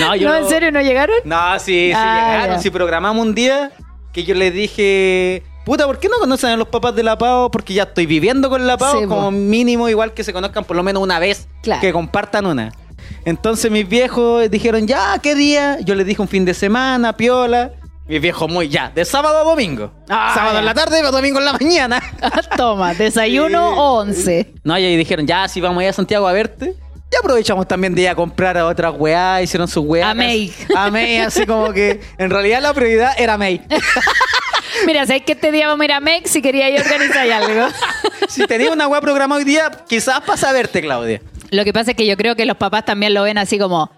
No, 0.00 0.14
yo 0.16 0.28
¿No, 0.28 0.36
en 0.36 0.48
serio 0.48 0.72
no 0.72 0.80
llegaron? 0.80 1.16
No, 1.24 1.58
sí, 1.58 1.88
sí 1.90 1.92
Ah, 1.94 2.30
llegaron. 2.32 2.56
ya. 2.56 2.62
Si 2.62 2.70
programamos 2.70 3.24
un 3.26 3.34
día 3.34 3.72
que 4.12 4.24
yo 4.24 4.34
les 4.34 4.52
dije, 4.52 5.42
puta, 5.64 5.86
¿por 5.86 5.98
qué 5.98 6.08
no 6.08 6.18
conocen 6.18 6.50
a 6.50 6.56
los 6.56 6.68
papás 6.68 6.94
de 6.94 7.02
la 7.02 7.16
PAO? 7.18 7.50
Porque 7.50 7.74
ya 7.74 7.84
estoy 7.84 8.06
viviendo 8.06 8.48
con 8.50 8.66
la 8.66 8.76
PAO, 8.76 9.00
Sí, 9.00 9.06
po. 9.06 9.14
como 9.16 9.30
mínimo 9.30 9.88
igual 9.88 10.12
que 10.14 10.24
se 10.24 10.32
conozcan 10.32 10.64
por 10.64 10.76
lo 10.76 10.82
menos 10.82 11.02
una 11.02 11.18
vez, 11.18 11.48
Claro. 11.62 11.80
que 11.80 11.92
compartan 11.92 12.46
una. 12.46 12.72
Entonces 13.24 13.70
mis 13.70 13.88
viejos 13.88 14.50
dijeron, 14.50 14.86
ya, 14.86 15.18
¿qué 15.22 15.34
día? 15.34 15.78
Yo 15.80 15.94
les 15.94 16.06
dije 16.06 16.20
un 16.22 16.28
fin 16.28 16.44
de 16.44 16.54
semana, 16.54 17.16
piola. 17.16 17.72
Mis 18.06 18.20
viejos 18.20 18.50
muy, 18.50 18.68
ya, 18.68 18.90
de 18.94 19.02
sábado 19.06 19.38
a 19.38 19.44
domingo. 19.44 19.90
Ah, 20.10 20.32
sábado 20.34 20.54
ya. 20.54 20.58
en 20.60 20.64
la 20.66 20.74
tarde, 20.74 21.00
domingo 21.02 21.38
en 21.38 21.44
la 21.46 21.52
mañana. 21.54 22.02
Toma, 22.56 22.92
desayuno 22.92 23.70
Sí. 23.72 23.74
o 23.78 23.92
once. 24.00 24.54
No, 24.62 24.78
y 24.78 24.84
ahí 24.84 24.96
dijeron, 24.96 25.26
ya, 25.26 25.48
si 25.48 25.60
vamos 25.62 25.80
allá 25.80 25.90
a 25.90 25.94
Santiago 25.94 26.28
a 26.28 26.32
verte. 26.32 26.74
Ya 27.10 27.20
aprovechamos 27.20 27.68
también 27.68 27.94
de 27.94 28.02
ir 28.02 28.08
a 28.08 28.14
comprar 28.14 28.58
a 28.58 28.66
otras 28.66 28.92
weá, 28.98 29.40
hicieron 29.40 29.68
sus 29.68 29.84
weá. 29.86 30.10
A 30.10 30.14
May. 30.14 30.52
A 30.76 30.90
May, 30.90 31.18
así 31.18 31.46
como 31.46 31.72
que 31.72 32.00
en 32.18 32.28
realidad 32.28 32.60
la 32.60 32.74
prioridad 32.74 33.12
era 33.16 33.38
May. 33.38 33.62
Mira, 34.86 35.06
¿sabes 35.06 35.22
que 35.22 35.32
este 35.32 35.52
día 35.52 35.68
vamos 35.68 35.82
a 35.82 35.84
ir 35.84 35.92
a 35.92 36.00
Mex 36.00 36.30
si 36.30 36.42
quería 36.42 36.68
ir 36.70 36.78
a 36.78 36.82
organizar 36.82 37.30
algo? 37.30 37.68
Si 38.28 38.46
tenía 38.46 38.72
una 38.72 38.88
weá 38.88 39.00
programada 39.00 39.38
hoy 39.38 39.44
día, 39.44 39.70
quizás 39.88 40.20
pasa 40.22 40.48
a 40.50 40.52
verte, 40.52 40.80
Claudia. 40.80 41.20
Lo 41.50 41.62
que 41.64 41.72
pasa 41.72 41.90
es 41.92 41.96
que 41.96 42.06
yo 42.06 42.16
creo 42.16 42.34
que 42.34 42.46
los 42.46 42.56
papás 42.56 42.84
también 42.84 43.12
lo 43.14 43.22
ven 43.22 43.36
así 43.38 43.58
como, 43.58 43.90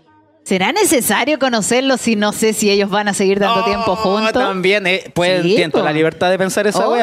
¿será 0.44 0.72
necesario 0.72 1.38
conocerlos 1.38 2.00
si 2.00 2.16
no 2.16 2.32
sé 2.32 2.52
si 2.52 2.68
ellos 2.70 2.90
van 2.90 3.08
a 3.08 3.14
seguir 3.14 3.38
dando 3.38 3.60
Oh, 3.62 3.64
tiempo 3.64 3.96
juntos? 3.96 4.32
También, 4.32 4.86
eh, 4.88 5.04
pues 5.14 5.42
Sí, 5.42 5.50
entiendo 5.52 5.78
po. 5.78 5.84
la 5.84 5.92
libertad 5.92 6.28
de 6.30 6.38
pensar 6.38 6.66
esa 6.66 6.84
po. 6.84 6.96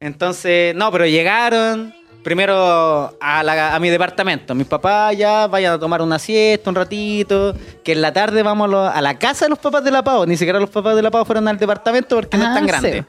Entonces, 0.00 0.74
no, 0.74 0.90
pero 0.92 1.06
llegaron 1.06 1.94
primero 2.26 3.16
a, 3.20 3.42
la- 3.44 3.76
a 3.76 3.78
mi 3.78 3.88
departamento. 3.88 4.52
Mis 4.52 4.66
papás 4.66 5.16
ya 5.16 5.46
vayan 5.46 5.74
a 5.74 5.78
tomar 5.78 6.02
una 6.02 6.18
siesta 6.18 6.68
un 6.68 6.74
ratito, 6.74 7.54
que 7.84 7.92
en 7.92 8.02
la 8.02 8.12
tarde 8.12 8.42
vamos 8.42 8.64
a, 8.64 8.68
lo- 8.68 8.84
a 8.84 9.00
la 9.00 9.16
casa 9.16 9.44
de 9.44 9.50
los 9.50 9.60
papás 9.60 9.84
de 9.84 9.92
la 9.92 10.02
Pau. 10.02 10.26
Ni 10.26 10.36
siquiera 10.36 10.58
los 10.58 10.68
papás 10.70 10.96
de 10.96 11.02
la 11.02 11.10
Pau 11.12 11.24
fueron 11.24 11.46
al 11.46 11.56
departamento 11.56 12.16
porque 12.16 12.36
no 12.36 12.44
Ah, 12.44 12.48
es 12.48 12.54
tan 12.54 12.64
sí. 12.64 12.68
grande. 12.68 13.04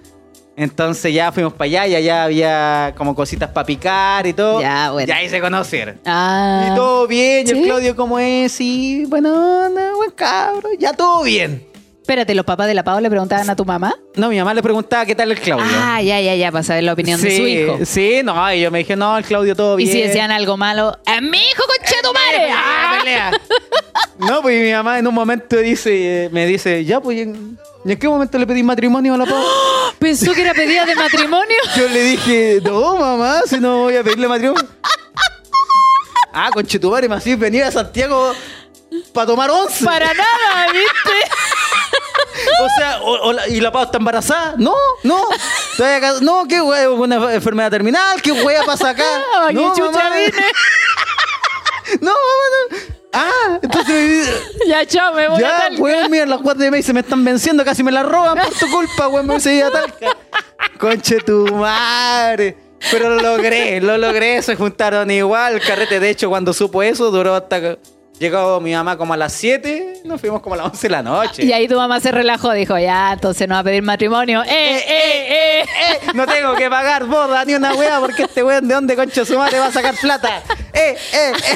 Entonces 0.56 1.12
ya 1.14 1.32
fuimos 1.32 1.54
para 1.54 1.66
allá 1.66 1.88
y 1.88 1.96
allá 1.96 2.24
había 2.26 2.94
como 2.96 3.16
cositas 3.16 3.50
para 3.50 3.66
picar 3.66 4.28
y 4.28 4.34
todo. 4.34 4.62
Ya, 4.62 4.92
bueno. 4.92 5.08
Y 5.12 5.12
ahí 5.12 5.30
se 5.30 5.42
conocieron. 5.42 6.00
Ah. 6.06 6.70
Y 6.72 6.76
todo 6.76 7.08
bien, 7.08 7.48
y 7.48 7.50
el. 7.52 7.64
Claudio 7.64 7.96
como 7.96 8.20
es, 8.20 8.52
sí, 8.52 9.06
bueno, 9.08 9.68
no, 9.70 9.96
buen 9.98 10.12
cabro, 10.12 10.70
ya 10.78 10.94
todo 10.94 11.24
bien. 11.24 11.66
Espérate, 12.08 12.34
¿los 12.36 12.46
papás 12.46 12.68
de 12.68 12.74
la 12.74 12.86
Pau 12.86 13.02
le 13.02 13.10
preguntaban 13.10 13.50
a 13.50 13.54
tu 13.58 13.66
mamá? 13.66 13.94
No, 14.16 14.30
mi 14.30 14.38
mamá 14.38 14.54
le 14.54 14.64
preguntaba 14.64 15.06
qué 15.06 15.14
tal 15.14 15.30
el 15.30 15.38
Claudio. 15.42 15.66
Ah, 15.78 16.02
ya, 16.02 16.22
ya, 16.22 16.36
ya, 16.36 16.54
para 16.54 16.64
saber 16.64 16.86
la 16.86 16.94
opinión 16.94 17.20
de 17.22 17.36
su 17.36 17.42
hijo. 17.46 17.80
Sí, 17.84 18.22
no, 18.24 18.54
y 18.54 18.62
yo 18.62 18.72
me 18.72 18.78
dije, 18.78 18.96
no, 18.96 19.18
el 19.18 19.26
Claudio 19.26 19.58
todo 19.58 19.78
Y 19.78 19.84
bien. 19.84 19.92
si 19.94 20.02
decían 20.04 20.32
algo 20.32 20.56
malo, 20.56 20.98
¡es 21.06 21.22
mi 21.22 21.38
hijo, 21.38 21.64
concha 21.68 21.96
tu 22.02 22.14
madre! 22.14 22.50
Ah, 22.56 22.96
pelea. 23.00 23.32
No, 24.20 24.42
pues 24.42 24.58
y 24.58 24.64
mi 24.68 24.72
mamá 24.72 25.00
en 25.00 25.06
un 25.06 25.14
momento 25.14 25.58
dice, 25.58 26.30
me 26.32 26.46
dice, 26.46 26.86
ya, 26.86 27.02
pues, 27.02 27.18
¿y 27.18 27.22
¿en, 27.24 27.60
y 27.84 27.92
en 27.92 28.00
qué 28.00 28.08
momento 28.08 28.38
le 28.38 28.48
pedí 28.48 28.64
matrimonio 28.64 29.14
a 29.14 29.18
la 29.18 29.26
Pau? 29.26 29.44
Pensó 30.00 30.34
que 30.34 30.44
era 30.44 30.54
pedida 30.54 30.86
de 30.86 30.96
matrimonio. 30.96 31.58
Yo 31.76 31.90
le 31.90 32.04
dije, 32.04 32.60
no, 32.64 32.96
mamá, 32.96 33.42
si 33.48 33.60
no 33.60 33.80
voy 33.80 33.98
a 33.98 34.04
pedirle 34.04 34.30
matrimonio. 34.30 34.66
ah, 36.32 36.52
conchetumare, 36.54 37.10
me 37.10 37.16
así 37.16 37.36
venir 37.36 37.64
a 37.64 37.72
Santiago 37.72 38.32
para 39.14 39.28
tomar 39.28 39.52
once. 39.52 39.84
Para 39.84 40.06
nada, 40.14 40.72
¿viste? 40.72 41.12
O 42.60 42.68
sea, 42.78 43.02
o- 43.02 43.28
o 43.30 43.34
la- 43.34 43.48
¿y 43.48 43.60
la 43.62 43.72
Pau 43.72 43.84
está 43.84 43.98
embarazada? 43.98 44.56
No, 44.58 44.76
no. 45.04 45.24
Acá- 45.80 46.16
No, 46.22 46.46
qué 46.48 46.62
wea, 46.62 46.90
una 46.90 47.34
enfermedad 47.34 47.72
terminal, 47.72 48.22
qué 48.22 48.32
wea 48.32 48.64
pasa 48.64 48.90
acá. 48.90 49.04
No, 49.54 49.74
mamá. 49.74 49.76
No, 52.02 52.12
mamá, 52.12 52.18
no. 52.72 52.78
Ah, 53.14 53.60
entonces. 53.62 54.30
Ya, 54.68 54.86
chao, 54.86 55.14
me 55.14 55.28
voy 55.30 55.38
a 55.38 55.42
ya, 55.42 55.58
Talca. 55.58 55.82
weón, 55.82 56.12
mira, 56.12 56.26
las 56.26 56.42
guardias 56.42 56.66
de 56.66 56.72
May 56.72 56.84
se 56.84 56.94
me 56.94 57.00
están 57.00 57.24
venciendo, 57.24 57.64
casi 57.64 57.82
me 57.84 57.92
las 57.92 58.06
roban 58.06 58.38
por 58.38 58.54
tu 58.54 58.70
culpa, 58.70 59.08
weón, 59.08 59.26
me 59.26 59.34
hubiese 59.34 59.54
ido 59.54 59.68
a 59.68 59.72
Talca. 59.72 60.18
Conche 60.78 61.20
tu 61.22 61.48
madre. 61.56 62.58
Pero 62.92 63.10
lo 63.10 63.22
logré, 63.22 63.82
lo 63.82 63.98
logré, 63.98 64.42
se 64.44 64.56
juntaron 64.56 65.10
igual. 65.10 65.60
Carrete, 65.62 66.00
de 66.00 66.10
hecho, 66.12 66.30
cuando 66.30 66.54
supo 66.54 66.84
eso, 66.84 67.10
duró 67.10 67.34
hasta 67.36 67.78
llegó 68.20 68.60
mi 68.60 68.74
mamá 68.74 68.98
como 68.98 69.14
a 69.14 69.18
las 69.18 69.34
7, 69.34 70.02
nos 70.06 70.20
fuimos 70.20 70.42
como 70.42 70.56
a 70.56 70.58
las 70.58 70.68
11 70.68 70.88
de 70.88 70.92
la 70.92 71.04
noche. 71.04 71.44
Y 71.46 71.54
ahí 71.54 71.68
tu 71.68 71.76
mamá 71.76 72.00
se 72.00 72.12
relajó, 72.12 72.52
dijo, 72.54 72.78
ya, 72.78 73.14
entonces 73.14 73.48
no 73.48 73.56
va 73.56 73.60
a 73.60 73.64
pedir 73.64 73.84
matrimonio. 73.84 74.44
¡Eh, 74.44 74.48
eh, 74.50 74.82
eh! 74.88 75.62
Eh, 75.62 76.00
no 76.14 76.26
tengo 76.26 76.56
que 76.56 76.70
pagar 76.70 77.06
boda 77.06 77.44
ni 77.46 77.54
una 77.54 77.74
wea 77.74 78.00
porque 78.00 78.24
este 78.24 78.44
weón 78.44 78.68
de 78.68 78.74
dónde 78.76 78.96
concha 78.96 79.26
su 79.26 79.38
madre 79.38 79.60
va 79.60 79.68
a 79.68 79.72
sacar 79.72 79.96
plata. 80.02 80.42
Eh, 80.74 80.98
eh, 81.14 81.32
eh. 81.34 81.56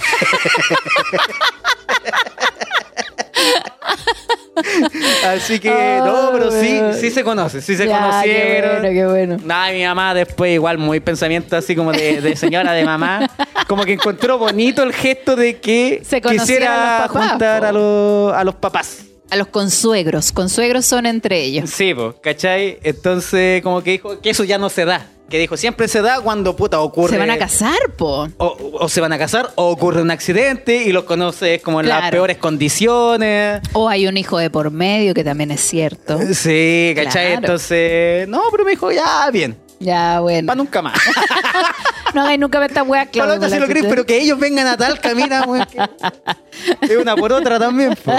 Así 5.26 5.60
que, 5.60 6.00
no, 6.04 6.30
pero 6.34 6.52
sí, 6.52 6.80
sí 7.00 7.10
se 7.10 7.24
conoce, 7.24 7.62
sí 7.62 7.76
se 7.76 7.88
Ya, 7.88 8.00
conocieron. 8.00 8.72
Qué 8.72 8.80
bueno, 8.82 8.94
qué 8.94 9.08
bueno. 9.08 9.38
Nada, 9.44 9.72
mi 9.72 9.84
mamá 9.84 10.14
después 10.14 10.52
igual 10.54 10.78
muy 10.78 11.00
pensamiento 11.00 11.56
así 11.56 11.76
como 11.76 11.92
de, 11.92 12.22
de 12.22 12.36
señora 12.36 12.74
de 12.74 12.84
mamá, 12.84 13.30
como 13.72 13.86
que 13.86 13.94
encontró 13.94 14.38
bonito 14.38 14.84
el 14.84 14.92
gesto 14.92 15.38
de 15.38 15.62
que 15.62 16.02
Se 16.06 16.20
quisiera 16.22 17.08
papás, 17.08 17.30
juntar 17.30 17.62
po. 17.62 17.68
a, 17.68 17.72
los- 17.72 18.34
a 18.34 18.44
los 18.44 18.56
papás. 18.56 19.06
A 19.30 19.38
los 19.38 19.48
consuegros. 19.48 20.34
Consuegros 20.34 20.86
son 20.86 21.06
entre 21.06 21.40
ellos. 21.42 21.70
Sí, 21.70 21.94
pues, 21.94 22.16
¿cachai? 22.22 22.80
Entonces, 22.84 23.62
como 23.62 23.82
que 23.82 23.92
dijo 23.92 24.20
que 24.20 24.32
eso 24.32 24.44
ya 24.44 24.58
no 24.58 24.68
se 24.70 24.84
da. 24.84 25.08
Que 25.30 25.40
dijo, 25.40 25.56
siempre 25.56 25.88
se 25.88 26.02
da 26.02 26.20
cuando 26.20 26.58
puta 26.58 26.82
ocurre. 26.82 27.14
Se 27.14 27.18
van 27.18 27.30
a 27.32 27.38
casar, 27.38 27.78
po. 27.96 28.28
O, 28.40 28.58
o 28.74 28.90
se 28.90 29.00
van 29.00 29.14
a 29.14 29.18
casar, 29.18 29.50
o 29.56 29.70
ocurre 29.70 30.02
un 30.02 30.12
accidente 30.12 30.84
y 30.84 30.92
los 30.92 31.06
conoces 31.06 31.62
como 31.62 31.80
en 31.80 31.88
las 31.88 32.12
peores 32.12 32.36
condiciones. 32.40 33.62
O 33.72 33.88
hay 33.88 34.06
un 34.08 34.18
hijo 34.18 34.38
de 34.38 34.50
por 34.50 34.70
medio, 34.72 35.14
que 35.14 35.24
también 35.24 35.52
es 35.52 35.62
cierto. 35.62 36.20
Sí, 36.34 36.92
¿cachai? 36.96 37.28
Claro. 37.28 37.38
Entonces, 37.38 38.28
no, 38.28 38.42
pero 38.52 38.66
me 38.66 38.72
dijo, 38.72 38.92
ya, 38.92 39.30
bien. 39.32 39.56
Ya, 39.82 40.20
bueno. 40.22 40.46
Para 40.48 40.56
nunca 40.58 40.82
más. 40.82 40.98
No 42.14 42.24
hagáis 42.24 42.40
nunca 42.42 42.60
ver 42.60 42.72
esta 42.72 42.84
wea, 42.84 43.04
Para 43.04 43.12
claro. 43.12 43.34
otra 43.36 43.50
si 43.50 43.58
lo 43.58 43.68
crees, 43.68 43.86
pero 43.86 44.06
que 44.06 44.20
ellos 44.20 44.38
vengan 44.38 44.68
a 44.68 44.76
Talca, 44.76 45.16
mira, 45.16 45.44
weón, 45.48 45.66
que- 45.66 46.92
Es 46.94 46.98
una 46.98 47.16
por 47.16 47.32
otra 47.32 47.58
también, 47.58 47.96
po. 48.04 48.12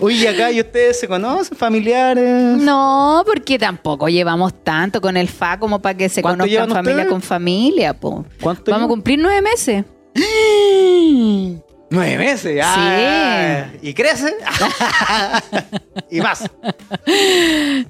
Uy, 0.00 0.26
acá 0.26 0.50
y 0.50 0.60
ustedes 0.60 0.98
se 0.98 1.06
conocen, 1.06 1.54
familiares. 1.58 2.56
No, 2.56 3.22
porque 3.26 3.58
tampoco 3.58 4.08
llevamos 4.08 4.54
tanto 4.64 4.98
con 5.02 5.18
el 5.18 5.28
FA 5.28 5.58
como 5.58 5.78
para 5.82 5.94
que 5.94 6.08
se 6.08 6.22
¿Cuánto 6.22 6.44
conozcan 6.44 6.68
familia 6.70 6.92
ustedes? 6.94 7.08
con 7.10 7.20
familia, 7.20 7.92
po. 7.92 8.24
¿Cuánto 8.40 8.70
Vamos 8.70 8.86
a 8.86 8.88
cumplir 8.88 9.18
nueve 9.18 9.42
meses. 9.42 9.84
Nueve 11.92 12.16
meses. 12.18 12.60
Ah, 12.64 13.66
Y 13.82 13.92
crece. 13.94 14.34
y 16.10 16.20
más. 16.20 16.48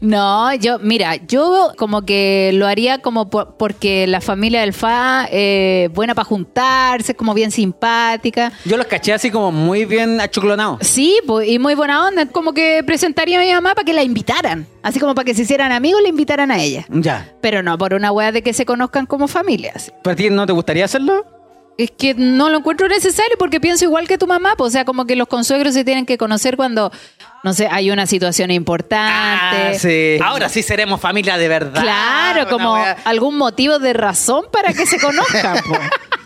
No, 0.00 0.52
yo, 0.54 0.78
mira, 0.80 1.16
yo 1.26 1.72
como 1.76 2.02
que 2.02 2.50
lo 2.54 2.66
haría 2.66 2.98
como 2.98 3.30
por- 3.30 3.56
porque 3.56 4.06
la 4.06 4.20
familia 4.20 4.60
del 4.60 4.72
FA 4.72 5.28
es 5.30 5.90
buena 5.92 6.14
para 6.14 6.24
juntarse, 6.24 7.12
es 7.12 7.18
como 7.18 7.34
bien 7.34 7.50
simpática. 7.50 8.52
Yo 8.64 8.76
los 8.76 8.86
caché 8.86 9.12
así 9.12 9.30
como 9.30 9.52
muy 9.52 9.84
bien 9.84 10.20
achuclonados. 10.20 10.78
Sí, 10.86 11.18
pues, 11.26 11.48
y 11.48 11.58
muy 11.58 11.74
buena 11.74 12.06
onda. 12.06 12.26
Como 12.26 12.52
que 12.52 12.82
presentaría 12.84 13.38
a 13.38 13.42
mi 13.42 13.52
mamá 13.52 13.74
para 13.74 13.84
que 13.84 13.92
la 13.92 14.02
invitaran. 14.02 14.66
Así 14.82 14.98
como 14.98 15.14
para 15.14 15.24
que 15.24 15.34
se 15.34 15.42
hicieran 15.42 15.70
amigos 15.72 16.02
la 16.02 16.08
invitaran 16.08 16.50
a 16.50 16.60
ella. 16.60 16.84
Ya. 16.88 17.32
Pero 17.40 17.62
no 17.62 17.78
por 17.78 17.94
una 17.94 18.10
wea 18.12 18.32
de 18.32 18.42
que 18.42 18.52
se 18.52 18.66
conozcan 18.66 19.06
como 19.06 19.28
familia. 19.28 19.72
así. 19.76 19.92
¿Para 20.02 20.16
ti 20.16 20.28
no 20.30 20.44
te 20.46 20.52
gustaría 20.52 20.84
hacerlo? 20.84 21.24
Es 21.78 21.90
que 21.90 22.14
no 22.14 22.50
lo 22.50 22.58
encuentro 22.58 22.87
necesario 22.87 23.37
porque 23.38 23.58
pienso 23.58 23.85
igual 23.85 24.06
que 24.06 24.18
tu 24.18 24.26
mamá. 24.26 24.54
pues, 24.56 24.68
o 24.68 24.70
sea, 24.70 24.85
como 24.85 25.06
que 25.06 25.16
los 25.16 25.26
consuegros 25.26 25.72
se 25.74 25.85
tienen 25.85 26.04
que 26.06 26.18
conocer 26.18 26.56
cuando, 26.56 26.92
no 27.42 27.54
sé, 27.54 27.66
hay 27.70 27.90
una 27.90 28.06
situación 28.06 28.50
importante. 28.50 29.06
Ah, 29.11 29.72
sí. 29.78 30.18
Ahora 30.22 30.48
sí 30.48 30.62
seremos 30.62 31.00
familia 31.00 31.38
de 31.38 31.48
verdad. 31.48 31.80
Claro, 31.82 32.48
como 32.48 32.74
wea- 32.74 32.96
algún 33.04 33.38
motivo 33.38 33.78
de 33.78 33.94
razón 33.94 34.44
para 34.52 34.72
que 34.74 34.85
se 34.87 34.98
conozcan. 35.00 35.58
po. 35.64 35.78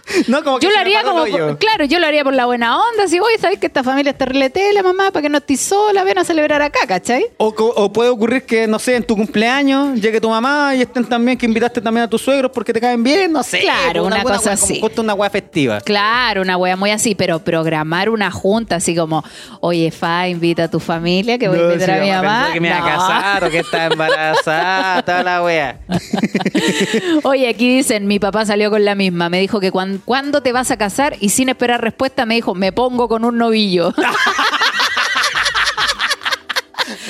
No, 0.29 0.43
como 0.45 0.59
que 0.59 0.67
Yo 0.67 0.73
lo 0.73 0.79
haría 0.79 1.03
como, 1.03 1.25
por- 1.27 1.59
claro, 1.59 1.85
yo 1.85 1.99
lo 1.99 2.07
haría 2.07 2.25
por 2.25 2.35
la 2.35 2.47
buena 2.47 2.79
onda. 2.79 3.07
Si, 3.09 3.19
oye, 3.21 3.39
¿sabes 3.39 3.59
que 3.59 3.67
esta 3.67 3.83
familia 3.83 4.11
está 4.13 4.25
reletela, 4.25 4.83
mamá? 4.83 5.11
Para 5.11 5.23
que 5.23 5.29
no 5.29 5.39
estés 5.39 5.61
sola, 5.61 6.05
ven 6.05 6.19
a 6.19 6.25
celebrar 6.25 6.63
acá, 6.63 6.81
¿cachai? 6.87 7.27
O, 7.39 7.93
puede 7.93 8.11
ocurrir 8.11 8.43
que, 8.45 8.67
no 8.67 8.79
sé, 8.79 8.97
en 8.97 9.05
tu 9.05 9.17
cumpleaños 9.17 10.01
llegue 10.01 10.21
tu 10.21 10.29
mamá 10.31 10.75
y 10.75 10.83
estén 10.83 11.05
también, 11.05 11.37
que 11.39 11.47
invitaste 11.47 11.81
también 11.81 12.05
a 12.05 12.09
tus 12.11 12.23
suegros 12.23 12.51
porque 12.53 12.73
te 12.73 12.81
caen 12.81 13.03
bien, 13.03 13.33
no 13.33 13.43
sé. 13.43 13.61
Claro, 13.61 14.03
pues, 14.05 14.15
una 14.15 14.23
cosa 14.23 14.45
wea, 14.51 14.55
así. 14.55 14.81
Como 14.81 14.93
una 15.03 15.15
hueá 15.15 15.31
festiva. 15.31 15.81
Claro, 15.81 16.43
una 16.43 16.57
wea 16.57 16.77
muy 16.77 16.91
así, 16.91 17.15
pero 17.15 17.39
programar 17.41 18.09
una 18.09 18.31
junta 18.31 18.77
así 18.77 18.95
como, 18.95 19.23
oye, 19.61 19.91
Fa, 19.91 20.29
invita 20.29 20.65
a 20.65 20.71
tu 20.71 20.81
familia 20.81 21.39
que 21.39 21.49
voy 21.49 21.59
a 21.59 21.63
No, 21.63 21.73
invitar 21.73 21.91
a 21.99 22.03
mi 22.03 22.11
mamá. 22.11 22.51
que 22.53 22.61
me 22.61 22.69
iba 22.69 22.77
a 22.79 22.81
No. 22.81 22.87
casar 22.87 23.45
o 23.45 23.51
que 23.51 23.59
está 23.59 23.87
embarazada, 23.87 25.03
toda 25.03 25.23
la 25.23 25.43
wea. 25.43 25.81
Oye, 27.25 27.49
aquí 27.49 27.77
dicen, 27.77 28.07
mi 28.07 28.19
papá 28.19 28.45
salió 28.47 28.71
con 28.71 28.85
la 28.85 28.95
misma. 28.95 29.29
Me 29.29 29.41
dijo 29.41 29.61
que 29.61 29.71
cuándo 29.99 30.43
te 30.43 30.53
vas 30.53 30.71
a 30.71 30.77
casar 30.77 31.17
y 31.21 31.31
sin 31.31 31.49
esperar 31.49 31.81
respuesta 31.81 32.27
me 32.27 32.35
dijo, 32.35 32.55
me 32.55 32.73
pongo 32.73 33.09
con 33.09 33.25
un 33.25 33.39
novillo. 33.39 33.93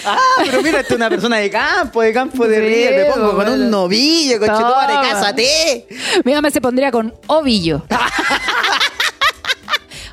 Ah, 0.09 0.17
pero 0.45 0.63
mira, 0.63 0.81
esta 0.81 0.95
es 0.95 0.97
una 0.97 1.11
persona 1.11 1.39
de 1.39 1.51
campo, 1.51 2.01
de 2.01 2.13
campo 2.13 2.47
de 2.47 2.61
río. 2.61 2.91
Me 2.93 3.05
pongo 3.13 3.27
con 3.27 3.37
bueno. 3.37 3.53
un 3.55 3.71
novillo, 3.71 4.39
Toma. 4.39 4.53
conchetumare, 4.53 5.11
cásate. 5.11 5.89
mi 6.25 6.33
mamá 6.33 6.51
se 6.51 6.61
pondría 6.61 6.93
con 6.93 7.13
ovillo. 7.27 7.83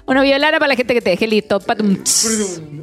Una 0.06 0.22
violana 0.22 0.60
para 0.60 0.68
la 0.70 0.76
gente 0.76 0.94
que 0.94 1.02
te 1.02 1.12
deje 1.12 1.28
listo. 1.28 1.60
Patum. 1.62 1.98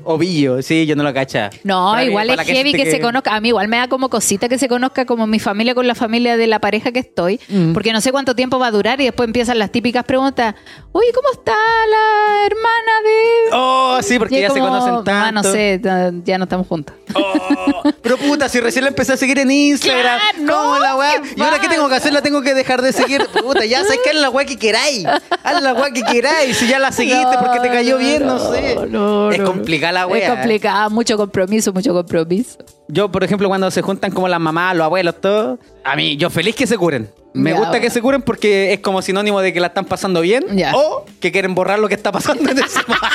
Ovillo, 0.04 0.62
sí, 0.62 0.86
yo 0.86 0.96
no 0.96 1.02
lo 1.02 1.12
cacha. 1.12 1.50
No, 1.64 1.90
Para 1.92 2.04
igual 2.04 2.28
para 2.28 2.42
es 2.42 2.48
heavy 2.48 2.72
que, 2.72 2.90
se 2.90 3.00
conozca. 3.00 3.34
A 3.34 3.40
mí 3.40 3.48
igual 3.48 3.68
me 3.68 3.76
da 3.76 3.88
como 3.88 4.08
cosita 4.08 4.48
que 4.48 4.58
se 4.58 4.68
conozca 4.68 5.04
como 5.04 5.26
mi 5.26 5.38
familia 5.38 5.74
con 5.74 5.86
la 5.86 5.94
familia 5.94 6.36
de 6.38 6.46
la 6.46 6.58
pareja 6.60 6.92
que 6.92 7.00
estoy, 7.00 7.38
Mm. 7.48 7.72
porque 7.74 7.92
no 7.92 8.00
sé 8.00 8.10
cuánto 8.12 8.34
tiempo 8.34 8.58
va 8.58 8.68
a 8.68 8.70
durar 8.70 9.00
y 9.00 9.04
después 9.04 9.26
empiezan 9.26 9.58
las 9.58 9.70
típicas 9.70 10.04
preguntas. 10.04 10.54
Oye, 10.92 11.08
¿cómo 11.14 11.28
está 11.32 11.52
la 11.52 12.46
hermana 12.46 12.92
de...? 13.04 13.50
Oh, 13.52 13.98
sí, 14.02 14.18
porque 14.18 14.36
es 14.36 14.42
ya 14.42 14.48
se 14.54 14.60
como, 14.60 14.72
conocen 14.72 15.04
tanto. 15.04 15.10
"Ah, 15.12 15.32
no 15.32 15.42
sé, 15.42 15.78
ta- 15.82 16.10
ya 16.24 16.38
no 16.38 16.44
estamos 16.44 16.66
juntos. 16.66 16.94
Oh, 17.14 17.82
pero 18.02 18.16
puta, 18.16 18.48
si 18.48 18.60
recién 18.60 18.84
la 18.84 18.90
empecé 18.90 19.12
a 19.12 19.16
seguir 19.16 19.38
en 19.38 19.50
Instagram. 19.50 20.18
Claro, 20.40 20.52
¿Cómo 20.52 20.74
no, 20.74 20.78
la 20.80 20.96
weá? 20.96 21.20
¿qué 21.22 21.34
¿Y 21.36 21.42
ahora 21.42 21.60
qué 21.60 21.68
tengo 21.68 21.88
que 21.88 21.94
hacer? 21.96 22.12
La 22.12 22.22
tengo 22.22 22.40
que 22.42 22.54
dejar 22.54 22.82
de 22.82 22.92
seguir. 22.92 23.26
Puta, 23.42 23.64
ya 23.64 23.82
sabes 23.82 23.98
que 24.02 24.10
haz 24.10 24.16
la 24.16 24.30
weá 24.30 24.46
que 24.46 24.56
queráis. 24.58 25.04
Haz 25.42 25.62
la 25.62 25.74
weá 25.74 25.90
que 25.92 26.02
queráis. 26.02 26.56
Si 26.56 26.66
ya 26.66 26.78
la 26.78 26.92
seguiste 27.10 27.36
porque 27.38 27.60
te 27.60 27.68
cayó 27.68 27.98
bien, 27.98 28.26
no, 28.26 28.38
sé. 28.52 28.76
no, 28.88 29.30
es 29.30 29.40
complicada 29.42 29.92
la 29.92 30.06
weá. 30.06 30.24
Es 30.26 30.30
complicada, 30.30 30.88
mucho 30.88 31.16
compromiso, 31.16 31.72
mucho 31.72 31.92
compromiso. 31.92 32.58
Yo, 32.88 33.10
por 33.10 33.22
ejemplo, 33.24 33.48
cuando 33.48 33.70
se 33.70 33.82
juntan 33.82 34.10
como 34.12 34.26
las 34.28 34.40
mamás, 34.40 34.74
los 34.76 34.84
abuelos, 34.84 35.20
todo, 35.20 35.58
a 35.84 35.96
mí, 35.96 36.16
yo 36.16 36.30
feliz 36.30 36.54
que 36.56 36.66
se 36.66 36.76
curen. 36.76 37.10
Me 37.32 37.50
Ya, 37.52 37.56
gusta 37.58 37.72
que 37.74 37.78
bueno. 37.80 37.94
se 37.94 38.02
curen 38.02 38.22
porque 38.22 38.72
es 38.72 38.80
como 38.80 39.02
sinónimo 39.02 39.40
de 39.40 39.52
que 39.52 39.60
la 39.60 39.68
están 39.68 39.84
pasando 39.84 40.20
bien 40.20 40.44
Ya. 40.56 40.72
o 40.74 41.04
que 41.20 41.30
quieren 41.30 41.54
borrar 41.54 41.78
lo 41.78 41.86
que 41.88 41.94
está 41.94 42.10
pasando 42.10 42.50
en 42.50 42.58
ese 42.58 42.80
momento. 42.88 43.06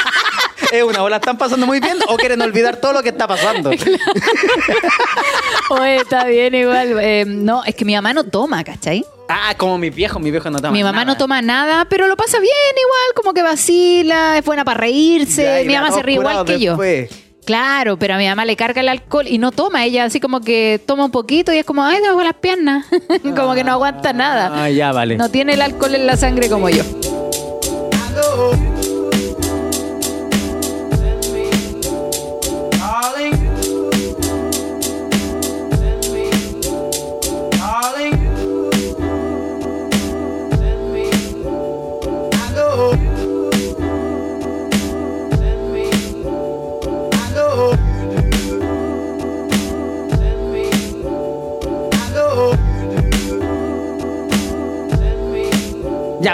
Es 0.72 0.84
una, 0.84 1.04
o 1.04 1.10
la 1.10 1.18
están 1.18 1.38
pasando 1.38 1.66
muy 1.66 1.80
bien 1.80 1.98
o 2.08 2.18
quieren 2.18 2.42
olvidar 2.42 2.78
todo 2.78 2.94
lo 2.94 3.04
que 3.04 3.10
está 3.10 3.28
pasando. 3.28 3.72
Oye, 5.70 5.96
está 5.98 6.26
bien 6.26 6.56
igual. 6.56 6.98
Eh, 7.00 7.26
no, 7.28 7.64
es 7.64 7.76
que 7.76 7.86
mi 7.86 7.96
mamá 7.96 8.14
no 8.14 8.24
toma, 8.24 8.64
¿cachai? 8.64 9.06
Ah, 9.28 9.56
como 9.58 9.78
mi 9.78 9.90
viejo, 9.90 10.20
mi 10.20 10.30
viejo 10.32 10.50
no 10.50 10.60
toma 10.60 10.72
mi 10.72 10.84
mamá 10.84 11.00
nada. 11.00 11.06
no 11.06 11.18
toma 11.18 11.42
nada, 11.42 11.86
pero 11.90 12.08
lo 12.08 12.16
pasa 12.16 12.40
bien 12.40 12.52
igual, 12.52 13.14
como 13.16 13.34
que 13.34 13.42
vacila, 13.42 14.38
es 14.38 14.46
buena 14.46 14.64
para 14.64 14.82
reírse. 14.82 15.44
Ya, 15.44 15.68
mi 15.68 15.74
mamá 15.74 15.92
se 15.92 16.04
ríe 16.04 16.16
igual 16.16 16.46
que 16.46 16.60
yo. 16.60 16.78
Claro, 17.46 17.98
pero 17.98 18.16
a 18.16 18.18
mi 18.18 18.28
mamá 18.28 18.44
le 18.44 18.56
carga 18.56 18.82
el 18.82 18.90
alcohol 18.90 19.28
y 19.28 19.38
no 19.38 19.52
toma. 19.52 19.86
Ella 19.86 20.06
así 20.06 20.20
como 20.20 20.42
que 20.42 20.82
toma 20.86 21.06
un 21.06 21.12
poquito 21.12 21.54
y 21.54 21.58
es 21.58 21.66
como, 21.66 21.84
ay, 21.84 22.00
me 22.02 22.24
las 22.24 22.34
piernas. 22.34 22.86
como 23.36 23.54
que 23.54 23.64
no 23.64 23.72
aguanta 23.74 24.14
nada. 24.14 24.64
Ah, 24.64 24.70
ya, 24.70 24.92
vale. 24.92 25.16
No 25.16 25.30
tiene 25.30 25.54
el 25.54 25.62
alcohol 25.62 25.94
en 25.94 26.08
la 26.08 26.18
sangre 26.18 26.50
como 26.50 26.70
yo. 26.70 26.84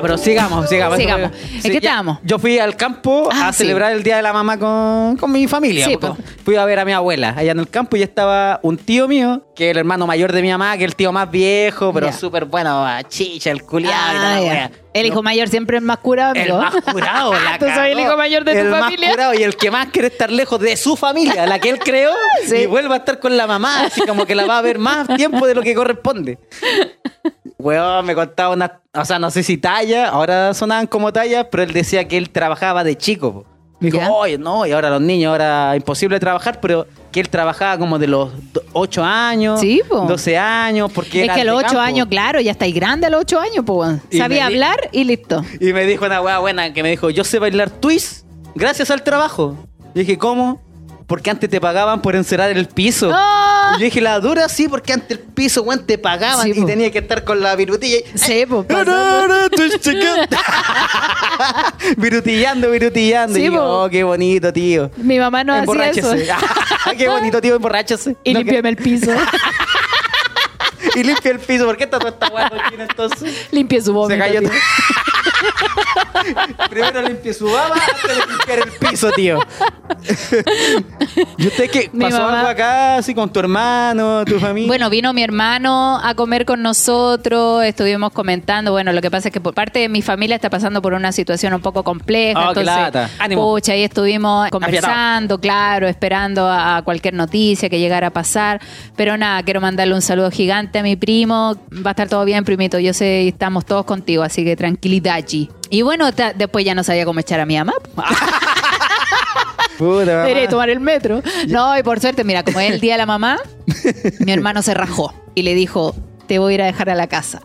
Ya, 0.02 0.08
pero 0.08 0.18
sigamos, 0.18 0.68
sigamos. 0.70 0.98
Sigamos. 0.98 1.32
¿En 1.56 1.62
qué 1.62 1.70
ya, 1.74 1.78
estábamos? 1.78 2.18
Yo 2.24 2.40
fui 2.40 2.58
al 2.60 2.76
campo 2.76 3.30
Ah, 3.32 3.50
a 3.50 3.54
sí. 3.54 3.60
celebrar 3.60 3.92
el 3.92 4.04
Día 4.04 4.16
de 4.18 4.22
la 4.24 4.34
Mamá 4.34 4.58
con, 4.58 5.18
con 5.18 5.32
mi 5.32 5.48
familia. 5.48 5.86
Sí, 5.86 5.98
po. 5.98 6.18
Fui 6.44 6.56
a 6.56 6.66
ver 6.66 6.80
a 6.80 6.86
mi 6.86 6.92
abuela 6.92 7.34
allá 7.38 7.52
en 7.52 7.60
el 7.60 7.70
campo 7.70 7.96
y 7.98 8.02
estaba 8.04 8.60
un 8.64 8.78
tío 8.78 9.08
mío, 9.08 9.44
que 9.56 9.66
es 9.66 9.72
el 9.72 9.78
hermano 9.78 10.08
mayor 10.08 10.32
de 10.32 10.42
mi 10.42 10.50
mamá, 10.50 10.78
que 10.78 10.86
es 10.86 10.90
el 10.92 10.96
tío 10.96 11.12
más 11.12 11.30
viejo, 11.30 11.94
pero 11.94 12.08
Ya. 12.08 12.14
súper 12.14 12.46
bueno, 12.46 12.86
chicha, 13.10 13.52
el 13.52 13.64
culiado 13.64 14.14
y 14.14 14.18
Ah, 14.18 14.40
wea. 14.42 14.72
El 14.94 15.06
hijo 15.06 15.16
No, 15.16 15.24
mayor 15.24 15.48
siempre 15.48 15.78
es 15.78 15.84
más 15.84 15.98
curado, 16.00 16.34
el 16.36 16.42
amigo. 16.42 16.58
más 16.58 16.76
curado, 16.92 17.34
la 17.44 17.58
Tú 17.58 17.66
soy 17.74 17.92
el 17.92 18.00
hijo 18.00 18.18
mayor 18.18 18.44
de 18.44 18.52
tu 18.54 18.58
el 18.60 18.72
familia. 18.72 19.08
más 19.08 19.16
curado 19.16 19.34
y 19.34 19.44
el 19.44 19.56
que 19.56 19.72
más 19.72 19.88
quiere 19.88 20.10
estar 20.10 20.30
lejos 20.32 20.60
de 20.60 20.76
su 20.76 20.96
familia, 20.98 21.46
la 21.46 21.60
que 21.60 21.70
él 21.70 21.80
creó, 21.80 22.12
Sí. 22.46 22.58
y 22.58 22.66
vuelva 22.66 22.96
a 22.96 22.98
estar 23.00 23.20
con 23.20 23.38
la 23.38 23.48
mamá, 23.48 23.86
así 23.86 24.02
como 24.06 24.26
que 24.26 24.36
la 24.36 24.46
va 24.46 24.58
a 24.58 24.62
ver 24.62 24.80
más 24.80 25.08
tiempo 25.16 25.48
de 25.48 25.56
lo 25.56 25.62
que 25.62 25.74
corresponde. 25.76 26.38
Weón, 27.58 28.06
me 28.06 28.16
contaba 28.16 28.54
una, 28.54 28.80
o 28.94 29.06
sea, 29.06 29.20
no 29.20 29.30
sé 29.32 29.44
si 29.44 29.58
talla, 29.58 30.10
ahora 30.10 30.54
sonaban 30.54 30.88
como 30.88 31.14
tallas, 31.14 31.46
pero 31.52 31.64
él 31.64 31.74
decía 31.74 32.08
que 32.08 32.18
él 32.18 32.30
trabajaba 32.32 32.84
de 32.84 32.98
chico. 32.98 33.32
po. 33.34 33.46
Me 33.82 33.88
dijo, 33.88 33.98
Ya. 33.98 34.10
oye, 34.12 34.38
no, 34.38 34.66
y 34.66 34.72
ahora 34.72 34.90
los 34.90 35.02
niños, 35.02 35.32
ahora 35.32 35.76
imposible 35.76 36.18
trabajar, 36.20 36.60
pero 36.62 36.88
que 37.12 37.20
él 37.20 37.28
trabajaba 37.30 37.78
como 37.78 38.00
de 38.00 38.08
los 38.08 38.30
8 38.72 39.04
años, 39.04 39.60
Sí, 39.60 39.82
po. 39.90 40.02
12 40.08 40.38
años, 40.38 40.90
porque 40.94 41.20
Es 41.20 41.26
era 41.26 41.36
que 41.36 41.42
a 41.42 41.44
los 41.44 41.54
de 41.58 41.66
ocho 41.66 41.68
campo. 41.74 41.82
años, 41.82 42.08
claro, 42.08 42.40
ya 42.40 42.52
estáis 42.52 42.74
grande 42.74 43.08
a 43.08 43.10
los 43.10 43.22
ocho 43.22 43.40
años, 43.40 43.66
pues. 43.66 44.00
Sabía 44.16 44.46
hablar 44.46 44.88
y 44.94 45.04
listo. 45.04 45.44
Y 45.60 45.74
me 45.74 45.86
dijo 45.86 46.06
una 46.06 46.22
weá 46.22 46.40
buena 46.40 46.72
que 46.72 46.82
me 46.84 46.92
dijo, 46.92 47.10
yo 47.10 47.24
sé 47.26 47.40
bailar 47.40 47.70
twist 47.70 48.24
gracias 48.56 48.90
al 48.92 49.04
trabajo. 49.04 49.58
Y 49.94 50.00
dije, 50.00 50.18
¿cómo? 50.18 50.62
Porque 51.12 51.30
antes 51.30 51.50
te 51.50 51.60
pagaban 51.60 52.02
por 52.02 52.16
encerar 52.16 52.52
el 52.52 52.68
piso. 52.70 53.12
¡Ah! 53.14 53.74
Y 53.76 53.80
yo 53.80 53.84
dije, 53.84 54.00
la 54.00 54.18
dura 54.22 54.48
sí, 54.48 54.70
porque 54.70 54.94
antes 54.94 55.12
el 55.12 55.20
piso, 55.20 55.62
weón, 55.62 55.86
te 55.86 55.98
pagaban 55.98 56.46
Sí, 56.46 56.54
y 56.56 56.62
po. 56.62 56.66
tenía 56.66 56.90
que 56.90 57.00
estar 57.00 57.26
con 57.26 57.42
la 57.42 57.54
virutilla. 57.58 57.98
y- 57.98 58.18
Sí, 58.18 58.46
pues. 58.48 58.66
Virutillando, 61.98 62.72
virutillando. 62.72 63.36
Sí, 63.36 63.42
y 63.42 63.52
yo, 63.52 63.62
oh, 63.62 63.90
qué 63.90 64.06
bonito, 64.06 64.54
tío. 64.54 64.90
Mi 64.96 65.20
mamá 65.20 65.44
no 65.44 65.54
hacía 65.54 65.90
eso. 65.90 66.14
Qué 66.98 67.10
bonito, 67.10 67.42
tío, 67.42 67.58
emborráchese. 67.58 68.16
Y 68.24 68.32
No, 68.32 68.40
limpiame 68.40 68.70
el 68.70 68.78
piso. 68.78 69.12
y 70.96 71.04
limpia 71.04 71.32
el 71.32 71.40
piso. 71.40 71.66
¿Por 71.66 71.76
qué 71.76 71.84
está 71.84 72.00
toda 72.00 72.12
esta 72.12 72.30
cochina, 72.50 72.84
entonces? 72.90 73.48
Limpie 73.52 73.82
su 73.82 73.92
vómito. 73.92 74.14
Se 74.14 74.18
cayó 74.18 74.40
tío. 74.40 74.50
Primero 76.70 77.02
limpie 77.02 77.34
su 77.34 77.52
baba 77.52 77.76
antes 77.76 78.18
de 78.18 78.26
limpiar 78.28 78.60
el 78.60 78.72
piso, 78.90 79.12
tío. 79.12 79.40
¿Y 81.38 81.48
usted 81.48 81.70
qué? 81.70 81.90
¿Pasó 82.00 82.20
mamá- 82.20 82.40
algo 82.40 82.50
acá, 82.50 82.96
así 82.98 83.14
con 83.14 83.32
tu 83.32 83.40
hermano, 83.40 84.24
tu 84.26 84.40
familia? 84.40 84.68
Bueno, 84.68 84.90
vino 84.90 85.14
mi 85.14 85.24
hermano 85.24 86.00
a 86.04 86.14
comer 86.16 86.46
con 86.46 86.62
nosotros, 86.62 87.64
estuvimos 87.64 88.12
comentando, 88.12 88.72
bueno, 88.72 88.94
lo 88.94 89.02
que 89.02 89.12
pasa 89.12 89.30
es 89.30 89.34
que 89.34 89.42
por 89.42 89.54
parte 89.54 89.80
de 89.80 89.90
mi 89.90 90.02
familia 90.02 90.36
está 90.36 90.50
pasando 90.50 90.82
por 90.82 90.94
una 90.94 91.12
situación 91.12 91.54
un 91.54 91.62
poco 91.62 91.84
compleja, 91.84 92.40
Oh, 92.40 92.50
entonces, 92.50 93.36
pucha, 93.36 93.74
ahí 93.74 93.84
estuvimos 93.84 94.50
conversando, 94.50 95.40
claro, 95.40 95.88
esperando 95.88 96.48
a, 96.50 96.82
cualquier 96.84 97.14
noticia 97.14 97.70
que 97.70 97.80
llegara 97.80 98.08
a 98.08 98.12
pasar, 98.12 98.62
pero 98.96 99.18
nada, 99.18 99.44
quiero 99.44 99.62
mandarle 99.62 99.94
un 99.94 100.02
saludo 100.02 100.32
gigante 100.32 100.80
a 100.80 100.84
mi 100.84 100.96
primo, 100.96 101.56
va 101.86 101.90
a 101.90 101.92
estar 101.92 102.08
todo 102.10 102.26
bien, 102.26 102.44
primito, 102.46 102.80
yo 102.80 102.94
sé, 102.94 103.28
estamos 103.28 103.66
todos 103.66 103.86
contigo, 103.86 104.24
así 104.24 104.44
que 104.44 104.56
tranquilidad 104.56 105.16
allí. 105.16 105.50
Y 105.70 105.84
bueno, 105.84 106.12
después 106.12 106.66
ya 106.66 106.76
no 106.76 106.84
sabía 106.84 107.06
cómo 107.06 107.22
echar 107.22 107.40
a 107.40 107.46
mi 107.46 107.58
mamá. 107.58 107.74
Puta. 109.82 110.26
Debería 110.26 110.48
tomar 110.48 110.70
el 110.70 110.80
metro. 110.80 111.24
No, 111.48 111.76
y 111.76 111.82
por 111.82 112.00
suerte, 112.00 112.24
mira, 112.24 112.44
como 112.44 112.60
es 112.60 112.72
el 112.72 112.80
día 112.80 112.94
de 112.94 112.98
la 113.00 113.08
mamá, 113.08 113.40
mi 114.20 114.32
hermano 114.32 114.62
se 114.62 114.76
rajó 114.76 115.12
y 115.34 115.42
le 115.42 115.56
dijo, 115.56 115.96
te 116.28 116.38
voy 116.38 116.54
a 116.54 116.56
ir 116.56 116.62
a 116.62 116.66
dejar 116.68 116.92
a 116.92 116.96
la 116.96 117.08
casa. 117.08 117.42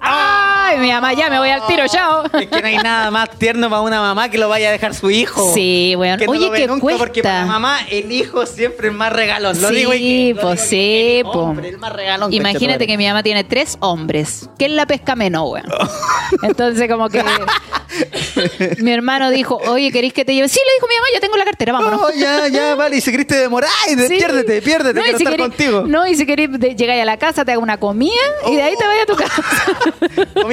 ¡Ay, 0.69 0.79
mi 0.79 0.91
mamá, 0.91 1.13
ya 1.13 1.31
me 1.31 1.39
voy 1.39 1.49
al 1.51 1.65
tiro, 1.67 1.85
chao! 1.89 2.25
Es 2.33 2.49
que 2.49 2.61
no 2.61 2.67
hay 2.67 2.77
nada 2.79 3.11
más 3.11 3.31
tierno 3.39 3.71
para 3.71 3.83
una 3.83 4.01
mamá 4.01 4.29
que 4.29 4.37
lo 4.39 4.49
vaya 4.49 4.69
a 4.69 4.73
dejar 4.73 4.95
su 4.95 5.11
hijo. 5.11 5.53
Sí, 5.55 5.95
weón. 5.97 6.19
Que 6.19 6.27
no 6.27 6.33
Oye, 6.33 6.47
lo 6.47 6.51
ve 6.51 6.59
¿qué 6.59 6.67
nunca 6.67 6.81
cuesta? 6.81 6.99
porque 6.99 7.23
para 7.23 7.41
la 7.41 7.47
mamá 7.47 7.79
el 7.91 8.11
hijo 8.11 8.45
siempre 8.47 8.89
es 8.89 8.95
más 8.95 9.13
regalón. 9.13 9.61
Lo 9.61 9.69
Sí, 9.69 9.75
digo 9.77 9.95
y 9.95 9.99
que- 9.99 10.35
lo 10.35 10.41
pues 10.43 10.59
digo 10.59 10.63
que 10.63 10.69
sí, 10.69 11.17
el 11.19 11.25
po. 11.25 11.31
hombre, 11.39 11.69
el 11.69 11.79
más 11.79 11.93
regalón. 11.93 12.33
Imagínate 12.33 12.59
conchetumare. 12.61 12.87
que 12.87 12.97
mi 12.99 13.07
mamá 13.07 13.23
tiene 13.23 13.45
tres 13.45 13.77
hombres. 13.81 14.49
que 14.59 14.65
es 14.67 14.71
la 14.73 14.87
pesca 14.87 15.15
menos, 15.15 15.45
weón? 15.51 15.67
Entonces, 16.43 16.89
como 16.91 17.09
que 17.09 17.23
mi 18.79 18.91
hermano 18.93 19.31
dijo, 19.31 19.57
oye, 19.69 19.91
¿queréis 19.93 20.13
que 20.13 20.25
te 20.25 20.35
lleve? 20.35 20.49
Sí, 20.49 20.59
le 20.65 20.73
dijo 20.75 20.87
mi 20.89 20.95
mamá, 20.97 21.07
yo 21.15 21.21
tengo 21.21 21.37
la 21.37 21.45
cartera, 21.45 21.73
vámonos. 21.73 22.01
No, 22.01 22.11
ya, 22.13 22.49
ya, 22.49 22.75
vale. 22.77 22.97
Y 22.97 23.01
si 23.01 23.11
queriste 23.11 23.37
demorar, 23.37 23.71
ay, 23.87 23.97
Sí. 23.97 24.17
piérdete, 24.17 24.61
piérdete, 24.63 24.95
No, 24.99 25.03
quiero 25.03 25.19
si 25.19 25.25
estar 25.25 25.37
querés- 25.39 25.49
contigo. 25.49 25.85
No, 25.87 26.07
y 26.07 26.15
si 26.17 26.27
querés, 26.27 26.51
llegáis 26.77 27.03
a 27.03 27.05
la 27.05 27.17
casa, 27.19 27.45
te 27.45 27.53
hago 27.53 27.63
una 27.63 27.79
comida 27.79 28.13
y 28.51 28.57
de 28.57 28.63
ahí 28.63 28.75
te 28.77 28.87
vayas 28.87 29.03
a 29.05 29.07
tu 29.07 29.17
casa. 29.17 29.43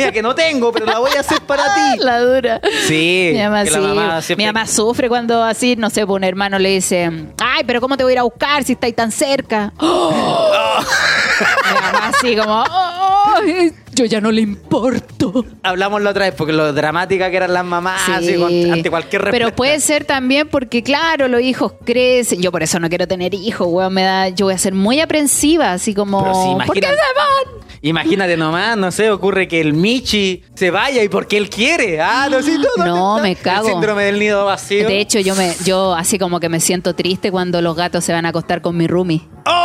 Comida 0.05 0.11
que 0.13 0.21
no 0.21 0.35
tengo, 0.35 0.71
pero 0.71 0.85
la 0.85 0.99
voy 0.99 1.11
a 1.15 1.19
hacer 1.21 1.41
para 1.41 1.63
ti. 1.75 1.97
La 1.99 2.19
dura. 2.21 2.61
Sí, 2.87 3.31
Mi 3.33 3.39
mamá, 3.43 3.65
sí. 3.65 3.71
la 3.71 3.79
mamá 3.79 4.21
siempre- 4.21 4.45
Mi 4.45 4.51
mamá 4.51 4.67
sufre 4.67 5.07
cuando 5.09 5.43
así, 5.43 5.75
no 5.75 5.89
sé, 5.89 6.05
pues 6.05 6.17
un 6.17 6.23
hermano 6.23 6.59
le 6.59 6.69
dice, 6.69 7.09
ay, 7.39 7.63
pero 7.65 7.79
¿cómo 7.81 7.97
te 7.97 8.03
voy 8.03 8.11
a 8.11 8.13
ir 8.13 8.19
a 8.19 8.23
buscar 8.23 8.63
si 8.63 8.73
estáis 8.73 8.95
tan 8.95 9.11
cerca? 9.11 9.71
Mi 9.79 9.87
mamá 11.73 12.07
así 12.09 12.35
como, 12.35 12.63
"Oh, 12.63 13.12
yo 13.95 14.05
ya 14.05 14.21
no 14.21 14.31
le 14.31 14.41
importo. 14.41 15.45
Hablamos 15.63 16.01
la 16.01 16.09
otra 16.11 16.25
vez 16.25 16.33
porque 16.35 16.53
lo 16.53 16.73
dramática 16.73 17.29
que 17.29 17.37
eran 17.37 17.53
las 17.53 17.65
mamás 17.65 18.01
Sí. 18.05 18.11
así, 18.11 18.35
con- 18.35 18.71
ante 18.73 18.89
cualquier 18.89 19.21
respuesta. 19.23 19.45
Pero 19.45 19.55
puede 19.55 19.79
ser 19.79 20.05
también 20.05 20.47
porque, 20.47 20.83
claro, 20.83 21.27
los 21.27 21.41
hijos 21.41 21.73
crecen. 21.85 22.41
Yo 22.41 22.51
por 22.51 22.63
eso 22.63 22.79
no 22.79 22.89
quiero 22.89 23.07
tener 23.07 23.33
hijos, 23.33 23.67
weón. 23.69 23.93
Me 23.93 24.03
da, 24.03 24.29
yo 24.29 24.45
voy 24.45 24.55
a 24.55 24.57
ser 24.57 24.73
muy 24.73 24.99
aprensiva, 24.99 25.73
así 25.73 25.93
como. 25.93 26.21
Pero 26.23 26.33
si 26.33 26.65
¿Por 26.67 26.75
qué 26.75 26.81
se 26.81 26.87
imagínate- 26.87 26.95
van? 27.15 27.63
Imagínate 27.85 28.37
nomás, 28.37 28.77
no 28.77 28.91
sé, 28.93 29.11
ocurre 29.11 29.45
que 29.49 29.59
el 29.59 29.73
Michi 29.73 30.41
se 30.55 30.71
vaya 30.71 31.03
y 31.03 31.09
porque 31.09 31.35
él 31.35 31.49
quiere. 31.49 31.99
Ah, 31.99 32.29
no, 32.31 32.41
sí, 32.41 32.57
no, 32.77 32.85
No, 32.85 33.17
no, 33.17 33.21
me 33.21 33.31
El 33.31 33.37
cago. 33.37 33.67
síndrome 33.67 34.05
del 34.05 34.19
nido 34.19 34.45
vacío. 34.45 34.87
De 34.87 35.01
hecho, 35.01 35.19
yo 35.19 35.35
me, 35.35 35.53
yo 35.65 35.93
así 35.93 36.17
como 36.17 36.39
que 36.39 36.47
me 36.47 36.61
siento 36.61 36.95
triste 36.95 37.29
cuando 37.29 37.61
los 37.61 37.75
gatos 37.75 38.05
se 38.05 38.13
van 38.13 38.25
a 38.25 38.29
acostar 38.29 38.61
con 38.61 38.77
mi 38.77 38.87
roomie. 38.87 39.21
¡Oh! 39.45 39.62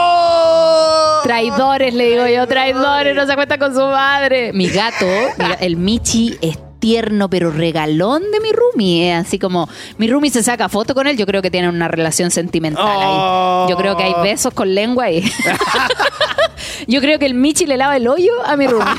Traidores, 1.29 1.93
le 1.93 2.07
digo 2.07 2.27
yo, 2.27 2.47
traidores, 2.47 3.15
no 3.15 3.27
se 3.27 3.33
acuesta 3.33 3.59
con 3.59 3.75
su 3.75 3.81
madre. 3.81 4.51
Mi 4.55 4.67
gato, 4.71 5.05
mira, 5.37 5.59
el 5.61 5.77
Michi 5.77 6.39
es 6.41 6.59
tierno 6.79 7.29
pero 7.29 7.51
regalón 7.51 8.23
de 8.33 8.41
mi 8.41 8.51
roomie. 8.51 9.13
Es 9.13 9.27
así 9.27 9.39
como, 9.39 9.69
mi 9.99 10.09
roomie 10.09 10.31
se 10.31 10.43
saca 10.43 10.71
foto 10.71 10.95
con 10.95 11.07
él, 11.07 11.19
yo 11.19 11.27
creo 11.27 11.43
que 11.43 11.51
tienen 11.51 11.69
una 11.75 11.87
relación 11.87 12.31
sentimental 12.31 12.83
Oh. 12.83 13.65
ahí. 13.65 13.71
Yo 13.71 13.77
creo 13.77 13.95
que 13.99 14.05
hay 14.05 14.15
besos 14.23 14.55
con 14.55 14.75
lengua 14.75 15.05
ahí. 15.05 15.23
yo 16.87 17.01
creo 17.03 17.19
que 17.19 17.27
el 17.27 17.35
Michi 17.35 17.67
le 17.67 17.77
lava 17.77 17.99
el 17.99 18.09
hoyo 18.09 18.33
a 18.47 18.57
mi 18.57 18.67
roomie. 18.67 18.95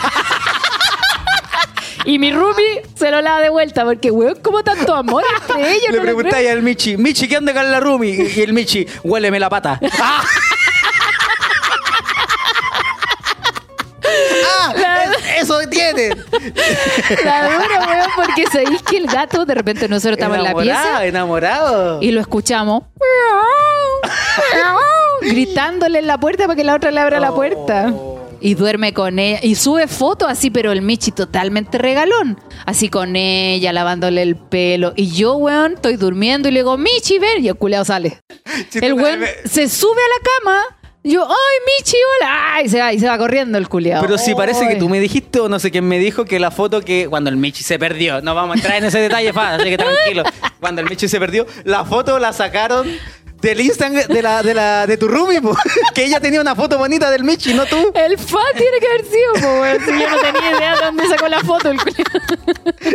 Y 2.05 2.17
mi 2.17 2.31
roomie 2.31 2.81
se 2.95 3.11
lo 3.11 3.21
lava 3.21 3.41
de 3.41 3.49
vuelta, 3.49 3.83
porque, 3.83 4.09
weón, 4.09 4.37
como 4.41 4.63
tanto 4.63 4.95
amor 4.95 5.23
entre 5.41 5.73
ellos. 5.73 5.91
Le 5.91 5.97
no 5.97 6.03
preguntáis 6.03 6.49
al 6.49 6.61
Michi, 6.63 6.95
Michi, 6.95 7.27
¿qué 7.27 7.35
anda 7.35 7.53
con 7.53 7.69
la 7.69 7.79
Rumi? 7.79 8.09
Y 8.35 8.41
el 8.41 8.53
Michi, 8.53 8.87
huéleme 9.03 9.39
la 9.39 9.49
pata. 9.49 9.79
Eso 15.41 15.59
tiene. 15.69 16.09
La 17.25 17.43
dura, 17.43 17.87
weón, 17.87 18.09
porque 18.15 18.45
sabéis 18.51 18.81
que 18.83 18.97
el 18.97 19.07
gato, 19.07 19.45
de 19.45 19.55
repente 19.55 19.87
nosotros 19.87 20.17
estamos 20.17 20.37
en 20.37 20.43
la 20.43 20.53
pieza 20.55 21.05
enamorado. 21.05 22.01
y 22.01 22.11
lo 22.11 22.21
escuchamos 22.21 22.83
gritándole 25.21 25.99
en 25.99 26.07
la 26.07 26.17
puerta 26.19 26.45
para 26.45 26.55
que 26.55 26.63
la 26.63 26.75
otra 26.75 26.91
le 26.91 26.99
abra 26.99 27.19
la 27.19 27.33
puerta. 27.33 27.93
Y 28.41 28.53
duerme 28.53 28.93
con 28.93 29.19
ella. 29.19 29.39
Y 29.43 29.55
sube 29.55 29.87
fotos 29.87 30.29
así, 30.29 30.49
pero 30.49 30.71
el 30.71 30.81
Michi 30.81 31.11
totalmente 31.11 31.77
regalón. 31.77 32.39
Así 32.65 32.87
con 32.87 33.17
ella, 33.17 33.73
lavándole 33.73 34.21
el 34.21 34.37
pelo. 34.37 34.93
Y 34.95 35.11
yo, 35.11 35.35
weón, 35.35 35.73
estoy 35.73 35.97
durmiendo 35.97 36.47
y 36.47 36.51
le 36.53 36.59
digo, 36.59 36.77
Michi, 36.77 37.19
ven. 37.19 37.43
Y 37.43 37.49
el 37.49 37.55
culeado 37.55 37.83
sale. 37.83 38.21
El 38.73 38.93
weón 38.93 39.19
se 39.43 39.67
sube 39.67 39.91
a 39.91 40.07
la 40.07 40.29
cama. 40.61 40.78
Yo, 41.01 41.25
ay, 41.25 41.57
Michi, 41.65 41.95
hola. 42.19 42.55
Ay, 42.55 42.67
se 42.67 42.79
va, 42.79 42.91
y 42.91 42.99
se 42.99 43.07
va 43.07 43.17
corriendo 43.17 43.57
el 43.57 43.69
culeado. 43.69 44.01
Pero 44.01 44.17
si 44.17 44.35
parece 44.35 44.67
que 44.67 44.75
tú 44.75 44.89
me 44.89 44.99
dijiste 44.99 45.39
o 45.39 45.47
no 45.47 45.57
sé 45.57 45.71
quién 45.71 45.87
me 45.87 45.97
dijo 45.97 46.25
que 46.25 46.39
la 46.39 46.51
foto 46.51 46.81
que 46.81 47.07
cuando 47.07 47.29
el 47.29 47.37
Michi 47.37 47.63
se 47.63 47.79
perdió, 47.79 48.21
no 48.21 48.35
vamos 48.35 48.55
a 48.55 48.59
entrar 48.59 48.77
en 48.77 48.83
ese 48.85 48.99
detalle, 48.99 49.31
fa, 49.31 49.55
así 49.55 49.69
que 49.69 49.77
tranquilo. 49.77 50.23
Cuando 50.59 50.81
el 50.81 50.89
Michi 50.89 51.07
se 51.07 51.19
perdió, 51.19 51.47
la 51.63 51.85
foto 51.85 52.19
la 52.19 52.33
sacaron 52.33 52.85
del 53.41 53.61
Instagram 53.61 54.07
de 54.07 54.21
la 54.21 54.43
de 54.43 54.53
la 54.53 54.85
de 54.87 54.97
tu 54.97 55.07
roomie, 55.07 55.41
po, 55.41 55.55
que 55.95 56.05
ella 56.05 56.19
tenía 56.19 56.41
una 56.41 56.55
foto 56.55 56.77
bonita 56.77 57.09
del 57.11 57.23
Michi, 57.23 57.53
no 57.53 57.65
tú. 57.65 57.77
El 57.93 58.17
fan 58.17 58.41
tiene 58.57 58.77
que 58.79 58.87
haber 58.87 59.05
sido, 59.05 59.33
po. 59.33 59.85
Si 59.85 59.99
yo 59.99 60.09
no 60.09 60.17
tenía 60.17 60.57
idea 60.57 60.75
de 60.75 60.85
dónde 60.85 61.07
sacó 61.07 61.27
la 61.27 61.39
foto 61.41 61.71
el. 61.71 61.77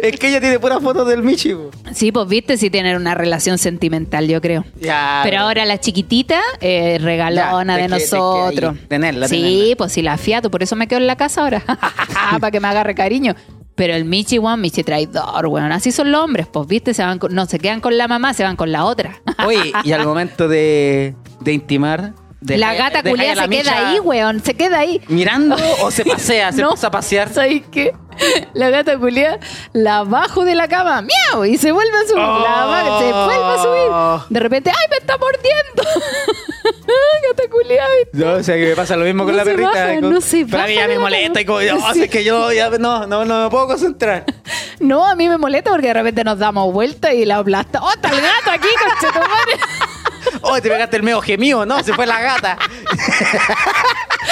Es 0.03 0.19
que 0.19 0.29
ella 0.29 0.41
tiene 0.41 0.59
pura 0.59 0.81
foto 0.81 1.05
del 1.05 1.23
Michi. 1.23 1.55
po. 1.55 1.71
Sí, 1.95 2.13
pues 2.13 2.27
viste, 2.29 2.57
sí 2.57 2.71
tienen 2.71 2.97
una 2.97 3.15
relación 3.15 3.59
sentimental, 3.59 4.29
yo 4.29 4.41
creo. 4.41 4.65
Ya. 4.81 5.21
Pero 5.25 5.39
ahora 5.41 5.65
la 5.65 5.79
chiquitita, 5.81 6.41
eh, 6.61 6.99
regalona 7.01 7.77
Ya, 7.77 7.83
de 7.83 7.89
que- 7.89 7.89
nosotros. 7.89 8.77
tenerla, 8.89 9.29
sí, 9.29 9.37
tenerla. 9.41 9.77
pues 9.77 9.93
si 9.93 10.03
la 10.03 10.17
fiato, 10.19 10.51
por 10.51 10.63
eso 10.63 10.77
me 10.77 10.87
quedo 10.89 10.99
en 11.01 11.07
la 11.07 11.17
casa 11.17 11.43
ahora. 11.43 11.63
Para 12.41 12.51
que 12.51 12.61
me 12.61 12.69
agarre 12.69 12.95
cariño. 12.95 13.35
Pero 13.75 13.95
el 13.95 14.05
Michi, 14.05 14.39
weón, 14.39 14.61
Michi 14.61 14.85
traidor, 14.85 15.47
weón. 15.47 15.73
Así 15.73 15.91
son 15.93 16.13
los 16.13 16.23
hombres, 16.23 16.47
pues, 16.47 16.67
viste, 16.69 16.95
se 16.95 17.03
van 17.03 17.19
con- 17.19 17.35
no 17.35 17.47
se 17.47 17.59
quedan 17.59 17.81
con 17.81 17.97
la 17.99 18.07
mamá, 18.09 18.33
se 18.35 18.45
van 18.45 18.57
con 18.57 18.71
la 18.71 18.85
otra. 18.85 19.21
Oye, 19.47 19.73
y 19.83 19.93
al 19.93 20.05
momento 20.07 20.47
de, 20.49 21.15
de 21.41 21.53
intimar, 21.53 22.13
la 22.41 22.75
gata 22.75 23.03
culia 23.03 23.35
se 23.35 23.49
queda 23.49 23.89
ahí, 23.89 23.99
weón, 24.01 24.43
se 24.45 24.55
queda 24.55 24.79
ahí. 24.81 25.01
Mirando 25.09 25.57
o 25.83 25.91
se 25.91 26.05
pasea, 26.07 26.53
se 26.53 26.61
No. 26.63 26.71
pasa 26.71 26.87
a 26.87 26.91
pasear. 26.91 27.33
¿Sabes 27.33 27.63
qué? 27.71 27.93
La 28.55 28.71
gata 28.71 28.99
culia 28.99 29.39
la 29.73 30.05
bajo 30.05 30.45
de 30.45 30.55
la 30.55 30.69
cama, 30.69 31.03
miau, 31.03 31.45
y 31.45 31.59
se 31.59 31.73
vuelve 31.73 31.97
a 31.97 32.09
subir. 32.09 32.17
La 32.23 32.99
se 32.99 33.13
vuelve 33.13 33.45
a 33.45 33.63
subir. 33.63 34.27
De 34.31 34.41
repente, 34.41 34.71
¡ay, 34.71 34.87
me 34.91 34.97
está 34.97 35.17
mordiendo! 35.19 35.83
gata 37.29 37.43
culia. 37.51 37.85
No, 38.13 38.33
o 38.35 38.43
sea 38.43 38.55
que 38.57 38.67
me 38.69 38.77
pasa 38.77 38.97
lo 38.97 39.05
mismo 39.05 39.25
con 39.25 39.37
la 39.37 39.45
perrita. 39.45 39.69
baja, 39.71 39.95
y 39.95 40.01
con- 40.01 40.13
no 40.13 40.21
se 40.21 40.47
Pero 40.47 40.63
a 40.63 40.67
mí 40.67 40.75
ya 40.75 40.87
me 40.89 40.99
molesta 40.99 41.41
y 41.41 41.45
como, 41.45 41.61
Sí. 41.61 42.03
es 42.03 42.11
que 42.11 42.25
yo 42.25 42.53
ya 42.53 42.71
no, 42.71 43.07
no, 43.07 43.25
no 43.25 43.45
me 43.45 43.51
puedo 43.51 43.67
concentrar. 43.69 44.25
No, 44.81 45.07
a 45.07 45.15
mí 45.15 45.29
me 45.29 45.39
molesta 45.39 45.71
porque 45.71 45.87
de 45.87 45.95
repente 45.95 46.25
nos 46.25 46.37
damos 46.39 46.73
vuelta 46.73 47.13
y 47.15 47.25
la 47.25 47.37
aplasta. 47.39 47.81
¡Oh, 47.81 47.91
está 47.93 48.09
el 48.11 48.21
gato 48.21 48.51
aquí, 48.51 48.67
conchetumare! 48.77 49.53
Oh, 50.43 50.61
te 50.61 50.69
pegaste 50.69 50.97
el 50.97 51.05
medio 51.05 51.21
gemido, 51.23 51.65
no, 51.65 51.81
se 51.85 51.95
fue 51.95 52.07
la 52.07 52.21
gata. 52.21 52.59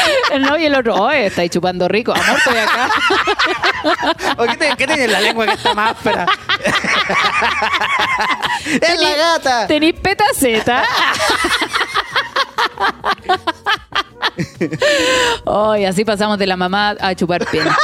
No, 0.40 0.56
y 0.56 0.64
el 0.64 0.74
otro, 0.74 0.94
¡oh, 0.94 1.10
estáis 1.10 1.50
chupando 1.50 1.86
rico! 1.88 2.12
Amor, 2.12 2.38
estoy 2.38 2.56
acá. 2.58 2.88
¿O 4.38 4.44
qué, 4.44 4.56
te- 4.56 4.76
qué 4.76 4.84
en 4.84 5.12
la 5.12 5.20
lengua 5.20 5.46
que 5.46 5.52
está 5.52 5.74
más 5.74 5.92
áspera? 5.92 6.26
¡Es 8.80 9.00
la 9.00 9.16
gata! 9.16 9.66
¿Tenéis 9.66 9.94
petaceta? 10.00 10.84
Oh, 15.44 15.76
y 15.76 15.84
así 15.84 16.04
pasamos 16.04 16.38
de 16.38 16.46
la 16.46 16.56
mamá 16.56 16.94
a 17.00 17.14
chupar 17.14 17.44
pena. 17.46 17.76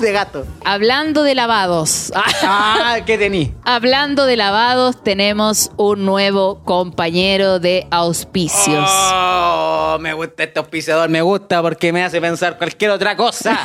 De 0.00 0.10
gato. 0.12 0.44
Hablando 0.64 1.22
de 1.22 1.34
lavados. 1.34 2.12
Ah, 2.14 2.98
¿qué 3.06 3.16
tení? 3.16 3.54
Hablando 3.64 4.26
de 4.26 4.36
lavados, 4.36 5.02
tenemos 5.02 5.70
un 5.76 6.04
nuevo 6.04 6.60
compañero 6.64 7.60
de 7.60 7.86
auspicios. 7.90 8.90
Oh, 8.90 9.96
me 10.00 10.12
gusta 10.12 10.42
este 10.44 10.58
auspiciador, 10.58 11.08
me 11.08 11.22
gusta 11.22 11.62
porque 11.62 11.92
me 11.92 12.02
hace 12.02 12.20
pensar 12.20 12.58
cualquier 12.58 12.90
otra 12.90 13.16
cosa. 13.16 13.60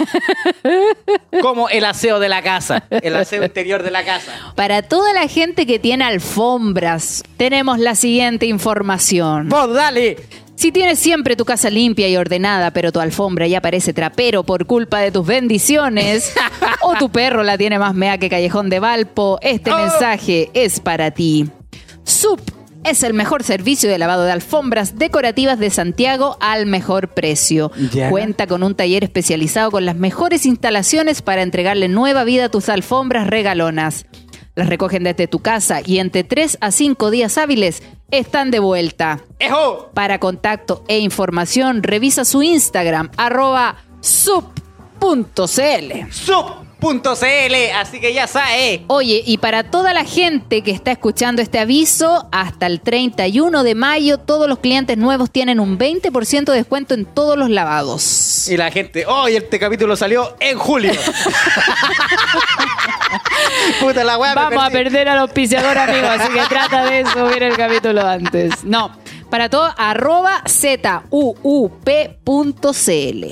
Como 1.41 1.67
el 1.69 1.83
aseo 1.85 2.19
de 2.19 2.29
la 2.29 2.43
casa, 2.43 2.83
el 2.89 3.15
aseo 3.15 3.43
interior 3.43 3.81
de 3.81 3.91
la 3.91 4.05
casa. 4.05 4.31
Para 4.55 4.83
toda 4.83 5.13
la 5.13 5.27
gente 5.27 5.65
que 5.65 5.79
tiene 5.79 6.03
alfombras, 6.05 7.23
tenemos 7.37 7.79
la 7.79 7.95
siguiente 7.95 8.45
información. 8.45 9.49
Vos, 9.49 9.73
dale. 9.73 10.17
Si 10.60 10.74
tienes 10.74 11.00
siempre 11.00 11.38
tu 11.38 11.45
casa 11.45 11.69
limpia 11.69 12.10
y 12.10 12.17
ordenada, 12.17 12.72
pero 12.72 12.91
tu 12.91 13.00
alfombra 13.00 13.48
ya 13.48 13.62
parece 13.62 13.93
trapero 13.93 14.43
por 14.43 14.65
culpa 14.65 15.00
de 15.00 15.10
tus 15.10 15.26
bendiciones, 15.26 16.34
o 16.82 16.95
tu 16.95 17.10
perro 17.10 17.43
la 17.43 17.58
tiene 17.58 17.80
más 17.80 17.95
mea 17.95 18.17
que 18.17 18.30
callejón 18.30 18.69
de 18.69 18.82
Valpo, 18.82 19.39
este 19.41 19.72
Oh. 19.72 19.78
mensaje 19.78 20.50
es 20.54 20.82
para 20.82 21.12
ti. 21.12 21.50
Sup 22.04 22.41
es 22.84 23.04
el 23.04 23.13
mejor 23.13 23.43
servicio 23.43 23.89
de 23.89 23.98
lavado 23.98 24.26
de 24.26 24.34
alfombras 24.34 24.98
decorativas 25.00 25.60
de 25.60 25.69
Santiago 25.69 26.36
al 26.41 26.65
mejor 26.65 27.08
precio. 27.08 27.72
Cuenta 28.10 28.45
con 28.45 28.62
un 28.62 28.76
taller 28.76 29.06
especializado 29.06 29.72
con 29.72 29.86
las 29.86 29.95
mejores 29.95 30.45
instalaciones 30.45 31.22
para 31.22 31.41
entregarle 31.41 31.88
nueva 31.88 32.26
vida 32.26 32.45
a 32.45 32.50
tus 32.50 32.67
alfombras 32.67 33.28
regalonas. 33.28 34.06
Las 34.60 34.67
recogen 34.67 35.06
desde 35.06 35.30
tu 35.30 35.39
casa 35.39 35.80
y 35.86 36.00
entre 36.00 36.26
3 36.26 36.58
a 36.60 36.72
5 36.72 37.12
días 37.12 37.38
hábiles 37.38 37.82
están 38.12 38.52
de 38.52 38.60
vuelta. 38.60 39.22
¡Ejo! 39.39 39.89
Para 39.93 40.19
contacto 40.19 40.84
e 40.89 41.00
información, 41.00 41.82
revisa 41.82 42.26
su 42.26 42.43
Instagram, 42.43 43.10
arroba 43.15 43.78
sub.cl. 44.02 44.60
Sub.cl, 46.81 47.55
así 47.75 47.99
que 47.99 48.13
ya 48.13 48.27
sabes. 48.27 48.81
Oye, 48.87 49.21
y 49.25 49.37
para 49.37 49.63
toda 49.63 49.93
la 49.93 50.05
gente 50.05 50.61
que 50.61 50.71
está 50.71 50.91
escuchando 50.91 51.41
este 51.41 51.59
aviso, 51.59 52.27
hasta 52.31 52.67
el 52.67 52.79
31 52.81 53.63
de 53.63 53.75
mayo 53.75 54.17
todos 54.17 54.47
los 54.47 54.59
clientes 54.59 54.97
nuevos 54.97 55.30
tienen 55.32 55.59
un 55.59 55.77
20% 55.77 56.45
de 56.45 56.55
descuento 56.55 56.93
en 56.93 57.05
todos 57.05 57.38
los 57.38 57.49
lavados. 57.49 58.47
Y 58.47 58.57
la 58.57 58.71
gente, 58.71 59.05
hoy 59.05 59.36
este 59.36 59.59
capítulo 59.59 59.95
salió 59.95 60.36
en 60.39 60.57
julio. 60.57 60.93
Puta 63.80 64.03
la 64.03 64.17
weá, 64.17 64.34
Vamos 64.36 64.63
a 64.63 64.69
perder 64.69 65.09
al 65.09 65.19
auspiciador, 65.19 65.77
amigo, 65.77 66.07
así 66.07 66.32
que 66.32 66.41
trata 66.47 66.86
de 66.86 67.05
subir 67.05 67.43
el 67.43 67.55
capítulo 67.57 68.07
antes. 68.07 68.63
No, 68.63 68.91
para 69.30 69.49
todo, 69.49 69.73
arroba 69.77 70.43
zuup.cl. 70.47 71.01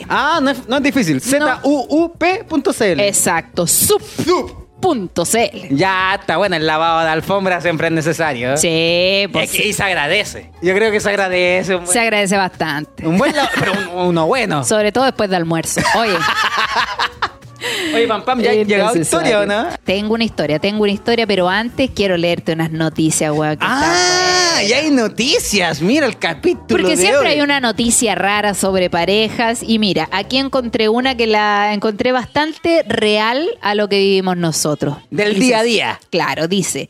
Ah, 0.09 0.39
no 0.41 0.49
es, 0.51 0.67
no 0.67 0.77
es 0.77 0.83
difícil. 0.83 1.21
Z-U-U-P.cl. 1.21 2.99
Exacto, 2.99 3.65
sub.cl. 3.67 5.37
Ya 5.71 6.15
está 6.19 6.37
bueno, 6.37 6.55
el 6.55 6.65
lavado 6.67 7.01
de 7.03 7.09
alfombra 7.09 7.61
siempre 7.61 7.87
es 7.87 7.93
necesario. 7.93 8.53
¿eh? 8.53 8.57
Sí, 8.57 9.27
pues 9.31 9.51
Es 9.53 9.57
que- 9.61 9.67
y 9.67 9.73
se 9.73 9.83
agradece. 9.83 10.51
Yo 10.61 10.73
creo 10.75 10.91
que 10.91 10.99
se 10.99 11.09
agradece. 11.09 11.75
Un 11.75 11.83
buen, 11.85 11.93
se 11.93 11.99
agradece 11.99 12.37
bastante. 12.37 13.07
un 13.07 13.17
buen 13.17 13.35
la- 13.35 13.49
pero 13.59 13.73
un- 13.73 14.07
uno 14.09 14.27
bueno. 14.27 14.63
Sobre 14.63 14.91
todo 14.91 15.05
después 15.05 15.29
de 15.29 15.35
almuerzo. 15.35 15.81
Oye. 15.97 16.17
Oye, 17.93 18.07
Pam 18.07 18.23
Pam, 18.23 18.39
¿ya 18.39 18.51
ha 18.51 18.53
es 18.53 18.67
llegado 18.67 18.95
historia 18.95 19.39
o 19.41 19.45
no? 19.45 19.67
Tengo 19.83 20.13
una 20.13 20.23
historia, 20.23 20.59
tengo 20.59 20.83
una 20.83 20.91
historia, 20.91 21.25
pero 21.25 21.49
antes 21.49 21.89
quiero 21.93 22.15
leerte 22.15 22.53
unas 22.53 22.71
noticias, 22.71 23.31
weón. 23.31 23.57
que 23.57 23.65
Ah, 23.67 23.93
están 24.61 24.67
ya 24.69 24.77
hay 24.77 24.91
noticias. 24.91 25.81
Mira 25.81 26.05
el 26.05 26.17
capítulo. 26.17 26.65
Porque 26.67 26.95
de 26.95 26.97
siempre 26.97 27.19
hoy. 27.29 27.35
hay 27.35 27.41
una 27.41 27.59
noticia 27.59 28.15
rara 28.15 28.53
sobre 28.53 28.89
parejas 28.89 29.61
y 29.61 29.79
mira, 29.79 30.07
aquí 30.11 30.37
encontré 30.37 30.89
una 30.89 31.15
que 31.15 31.27
la 31.27 31.73
encontré 31.73 32.11
bastante 32.11 32.83
real 32.83 33.47
a 33.61 33.75
lo 33.75 33.89
que 33.89 33.99
vivimos 33.99 34.37
nosotros. 34.37 34.97
Del 35.09 35.35
Dice 35.35 35.45
día 35.45 35.59
a 35.59 35.63
día. 35.63 35.99
Claro, 36.09 36.47
dice. 36.47 36.89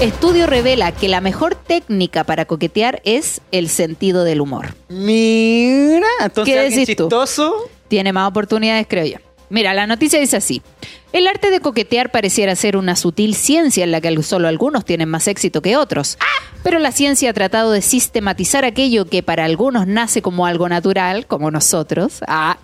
Estudio 0.00 0.46
revela 0.46 0.92
que 0.92 1.08
la 1.08 1.20
mejor 1.20 1.56
técnica 1.56 2.22
para 2.22 2.44
coquetear 2.44 3.02
es 3.04 3.40
el 3.50 3.68
sentido 3.68 4.22
del 4.22 4.40
humor. 4.40 4.76
Mira, 4.88 6.06
entonces 6.20 6.54
¿Qué 6.54 6.60
decís 6.60 6.96
tú? 6.96 7.04
chistoso. 7.04 7.68
Tiene 7.88 8.12
más 8.12 8.28
oportunidades, 8.28 8.86
creo 8.88 9.06
yo. 9.06 9.27
Mira, 9.50 9.74
la 9.74 9.86
noticia 9.86 10.20
dice 10.20 10.36
así. 10.36 10.62
El 11.12 11.26
arte 11.26 11.50
de 11.50 11.60
coquetear 11.60 12.10
pareciera 12.10 12.54
ser 12.54 12.76
una 12.76 12.94
sutil 12.94 13.34
ciencia 13.34 13.82
en 13.82 13.90
la 13.90 14.00
que 14.00 14.22
solo 14.22 14.46
algunos 14.46 14.84
tienen 14.84 15.08
más 15.08 15.26
éxito 15.26 15.62
que 15.62 15.76
otros. 15.76 16.18
Pero 16.62 16.78
la 16.78 16.92
ciencia 16.92 17.30
ha 17.30 17.32
tratado 17.32 17.70
de 17.72 17.80
sistematizar 17.80 18.64
aquello 18.64 19.06
que 19.06 19.22
para 19.22 19.44
algunos 19.44 19.86
nace 19.86 20.20
como 20.20 20.44
algo 20.44 20.68
natural, 20.68 21.26
como 21.26 21.50
nosotros, 21.50 22.20
ah, 22.26 22.58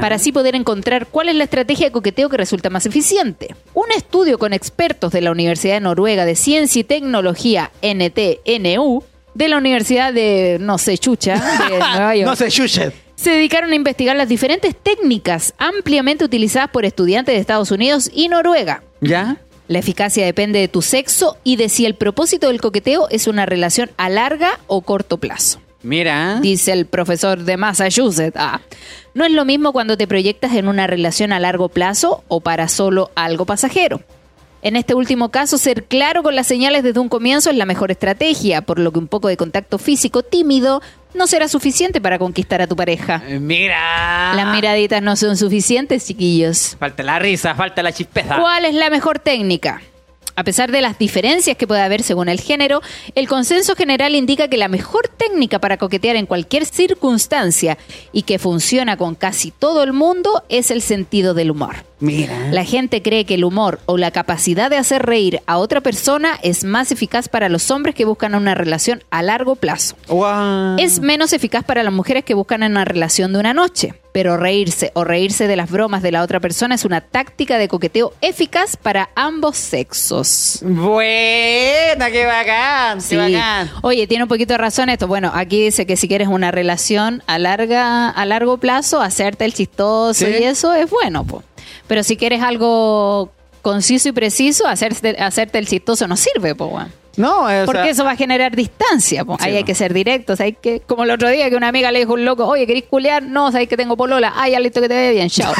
para 0.00 0.16
así 0.16 0.32
poder 0.32 0.54
encontrar 0.54 1.08
cuál 1.08 1.28
es 1.28 1.34
la 1.34 1.44
estrategia 1.44 1.86
de 1.86 1.92
coqueteo 1.92 2.28
que 2.30 2.36
resulta 2.38 2.70
más 2.70 2.86
eficiente. 2.86 3.54
Un 3.74 3.90
estudio 3.94 4.38
con 4.38 4.52
expertos 4.52 5.12
de 5.12 5.20
la 5.20 5.30
Universidad 5.30 5.74
de 5.74 5.80
Noruega 5.80 6.24
de 6.24 6.36
Ciencia 6.36 6.80
y 6.80 6.84
Tecnología, 6.84 7.70
NTNU, 7.82 9.04
de 9.34 9.48
la 9.48 9.58
Universidad 9.58 10.12
de, 10.12 10.58
no 10.60 10.78
sé, 10.78 10.96
Chucha, 10.98 11.34
de 11.68 11.78
Nueva 11.78 12.16
York 12.16 12.28
No 12.28 12.36
se 12.36 12.48
chuchet. 12.50 12.94
Se 13.20 13.32
dedicaron 13.32 13.72
a 13.72 13.74
investigar 13.74 14.16
las 14.16 14.30
diferentes 14.30 14.74
técnicas 14.74 15.52
ampliamente 15.58 16.24
utilizadas 16.24 16.70
por 16.70 16.86
estudiantes 16.86 17.34
de 17.34 17.40
Estados 17.40 17.70
Unidos 17.70 18.10
y 18.14 18.28
Noruega. 18.28 18.82
¿Ya? 19.02 19.36
La 19.68 19.78
eficacia 19.78 20.24
depende 20.24 20.58
de 20.58 20.68
tu 20.68 20.80
sexo 20.80 21.36
y 21.44 21.56
de 21.56 21.68
si 21.68 21.84
el 21.84 21.94
propósito 21.94 22.46
del 22.46 22.62
coqueteo 22.62 23.08
es 23.10 23.26
una 23.26 23.44
relación 23.44 23.90
a 23.98 24.08
larga 24.08 24.58
o 24.68 24.80
corto 24.80 25.18
plazo. 25.18 25.60
Mira. 25.82 26.40
Dice 26.40 26.72
el 26.72 26.86
profesor 26.86 27.40
de 27.40 27.58
Massachusetts. 27.58 28.38
Ah, 28.38 28.62
no 29.12 29.26
es 29.26 29.32
lo 29.32 29.44
mismo 29.44 29.74
cuando 29.74 29.98
te 29.98 30.06
proyectas 30.06 30.54
en 30.54 30.66
una 30.66 30.86
relación 30.86 31.34
a 31.34 31.40
largo 31.40 31.68
plazo 31.68 32.24
o 32.28 32.40
para 32.40 32.68
solo 32.68 33.10
algo 33.16 33.44
pasajero. 33.44 34.00
En 34.62 34.76
este 34.76 34.94
último 34.94 35.30
caso, 35.30 35.56
ser 35.56 35.84
claro 35.84 36.22
con 36.22 36.36
las 36.36 36.46
señales 36.46 36.82
desde 36.82 37.00
un 37.00 37.08
comienzo 37.08 37.50
es 37.50 37.56
la 37.56 37.64
mejor 37.64 37.90
estrategia, 37.90 38.60
por 38.62 38.78
lo 38.78 38.92
que 38.92 38.98
un 38.98 39.08
poco 39.08 39.28
de 39.28 39.38
contacto 39.38 39.78
físico 39.78 40.22
tímido 40.22 40.82
no 41.14 41.26
será 41.26 41.48
suficiente 41.48 42.00
para 42.00 42.18
conquistar 42.18 42.62
a 42.62 42.66
tu 42.66 42.76
pareja. 42.76 43.22
Eh, 43.26 43.38
Mira. 43.38 44.34
Las 44.34 44.54
miraditas 44.54 45.02
no 45.02 45.16
son 45.16 45.36
suficientes, 45.36 46.06
chiquillos. 46.06 46.76
Falta 46.78 47.02
la 47.02 47.18
risa, 47.18 47.54
falta 47.54 47.82
la 47.82 47.92
chispeza. 47.92 48.36
¿Cuál 48.38 48.64
es 48.64 48.74
la 48.74 48.90
mejor 48.90 49.18
técnica? 49.18 49.82
A 50.40 50.42
pesar 50.42 50.72
de 50.72 50.80
las 50.80 50.98
diferencias 50.98 51.54
que 51.54 51.66
puede 51.66 51.82
haber 51.82 52.02
según 52.02 52.30
el 52.30 52.40
género, 52.40 52.80
el 53.14 53.28
consenso 53.28 53.76
general 53.76 54.14
indica 54.14 54.48
que 54.48 54.56
la 54.56 54.68
mejor 54.68 55.06
técnica 55.06 55.58
para 55.58 55.76
coquetear 55.76 56.16
en 56.16 56.24
cualquier 56.24 56.64
circunstancia 56.64 57.76
y 58.10 58.22
que 58.22 58.38
funciona 58.38 58.96
con 58.96 59.16
casi 59.16 59.50
todo 59.50 59.82
el 59.82 59.92
mundo 59.92 60.42
es 60.48 60.70
el 60.70 60.80
sentido 60.80 61.34
del 61.34 61.50
humor. 61.50 61.84
Mira. 61.98 62.48
La 62.52 62.64
gente 62.64 63.02
cree 63.02 63.26
que 63.26 63.34
el 63.34 63.44
humor 63.44 63.80
o 63.84 63.98
la 63.98 64.12
capacidad 64.12 64.70
de 64.70 64.78
hacer 64.78 65.02
reír 65.04 65.42
a 65.44 65.58
otra 65.58 65.82
persona 65.82 66.38
es 66.42 66.64
más 66.64 66.90
eficaz 66.90 67.28
para 67.28 67.50
los 67.50 67.70
hombres 67.70 67.94
que 67.94 68.06
buscan 68.06 68.34
una 68.34 68.54
relación 68.54 69.04
a 69.10 69.22
largo 69.22 69.56
plazo. 69.56 69.96
Guau. 70.08 70.78
Es 70.78 71.00
menos 71.00 71.34
eficaz 71.34 71.64
para 71.66 71.82
las 71.82 71.92
mujeres 71.92 72.24
que 72.24 72.32
buscan 72.32 72.62
una 72.62 72.86
relación 72.86 73.34
de 73.34 73.40
una 73.40 73.52
noche. 73.52 73.99
Pero 74.12 74.36
reírse 74.36 74.90
o 74.94 75.04
reírse 75.04 75.46
de 75.46 75.54
las 75.54 75.70
bromas 75.70 76.02
de 76.02 76.10
la 76.10 76.22
otra 76.22 76.40
persona 76.40 76.74
es 76.74 76.84
una 76.84 77.00
táctica 77.00 77.58
de 77.58 77.68
coqueteo 77.68 78.12
eficaz 78.20 78.76
para 78.76 79.10
ambos 79.14 79.56
sexos. 79.56 80.58
Buena, 80.62 82.10
qué 82.10 82.26
bacán, 82.26 82.98
qué 82.98 83.04
Sí. 83.04 83.16
bacán. 83.16 83.70
Oye, 83.82 84.06
tiene 84.06 84.24
un 84.24 84.28
poquito 84.28 84.54
de 84.54 84.58
razón 84.58 84.88
esto. 84.88 85.06
Bueno, 85.06 85.30
aquí 85.34 85.62
dice 85.62 85.86
que 85.86 85.96
si 85.96 86.08
quieres 86.08 86.28
una 86.28 86.50
relación 86.50 87.22
a 87.26 87.38
larga, 87.38 88.08
a 88.10 88.26
largo 88.26 88.58
plazo, 88.58 89.00
hacerte 89.00 89.44
el 89.44 89.54
chistoso 89.54 90.26
Sí. 90.26 90.32
y 90.40 90.44
eso 90.44 90.74
es 90.74 90.90
bueno, 90.90 91.24
po. 91.24 91.42
Pero 91.86 92.02
si 92.02 92.16
quieres 92.16 92.42
algo 92.42 93.30
conciso 93.62 94.08
y 94.08 94.12
preciso, 94.12 94.66
hacerte, 94.66 95.16
hacerte 95.20 95.58
el 95.58 95.68
chistoso 95.68 96.08
no 96.08 96.16
sirve, 96.16 96.54
po. 96.54 96.80
No, 97.20 97.46
Porque 97.66 97.82
sea, 97.82 97.90
eso 97.90 98.04
va 98.04 98.12
a 98.12 98.16
generar 98.16 98.54
distancia. 98.56 99.24
po. 99.24 99.36
Sí, 99.38 99.44
Ahí 99.46 99.56
hay 99.56 99.64
que 99.64 99.74
ser 99.74 99.92
directos. 99.94 100.40
Hay 100.40 100.54
que, 100.54 100.80
como 100.80 101.04
el 101.04 101.10
otro 101.10 101.28
día 101.28 101.48
que 101.50 101.56
una 101.56 101.68
amiga 101.68 101.92
le 101.92 102.00
dijo 102.00 102.12
a 102.12 102.14
un 102.14 102.24
loco, 102.24 102.46
oye, 102.46 102.66
¿querés 102.66 102.84
culear? 102.84 103.22
No, 103.22 103.52
sabes 103.52 103.68
que 103.68 103.76
tengo 103.76 103.96
polola. 103.96 104.32
Ay, 104.36 104.52
ya 104.52 104.60
listo 104.60 104.80
que 104.80 104.88
te 104.88 104.94
vaya 104.94 105.10
bien, 105.10 105.28
chao. 105.28 105.52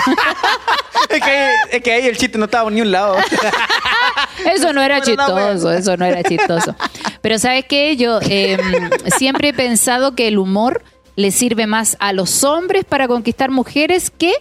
es, 1.11 1.23
que, 1.23 1.51
es 1.73 1.83
que 1.83 1.93
ahí 1.93 2.07
el 2.07 2.17
chiste 2.17 2.39
no 2.39 2.47
estaba 2.47 2.65
por 2.65 2.73
ni 2.73 2.81
un 2.81 2.91
lado. 2.91 3.17
Eso 4.45 4.73
no 4.73 4.83
era 4.83 5.01
chistoso, 5.03 5.71
eso 5.71 5.97
no 5.97 6.05
era 6.07 6.23
chistoso. 6.23 6.75
Pero 7.21 7.39
¿sabes 7.39 7.67
qué? 7.67 7.97
Yo 7.97 8.21
eh, 8.23 8.59
siempre 9.19 9.51
he 9.51 9.53
pensado 9.53 10.15
que 10.15 10.29
el 10.29 10.39
humor 10.39 10.83
le 11.17 11.31
sirve 11.31 11.67
más 11.67 11.97
a 12.01 12.13
los 12.13 12.45
hombres 12.45 12.85
para 12.85 13.07
conquistar 13.07 13.51
mujeres 13.51 14.11
que 14.11 14.33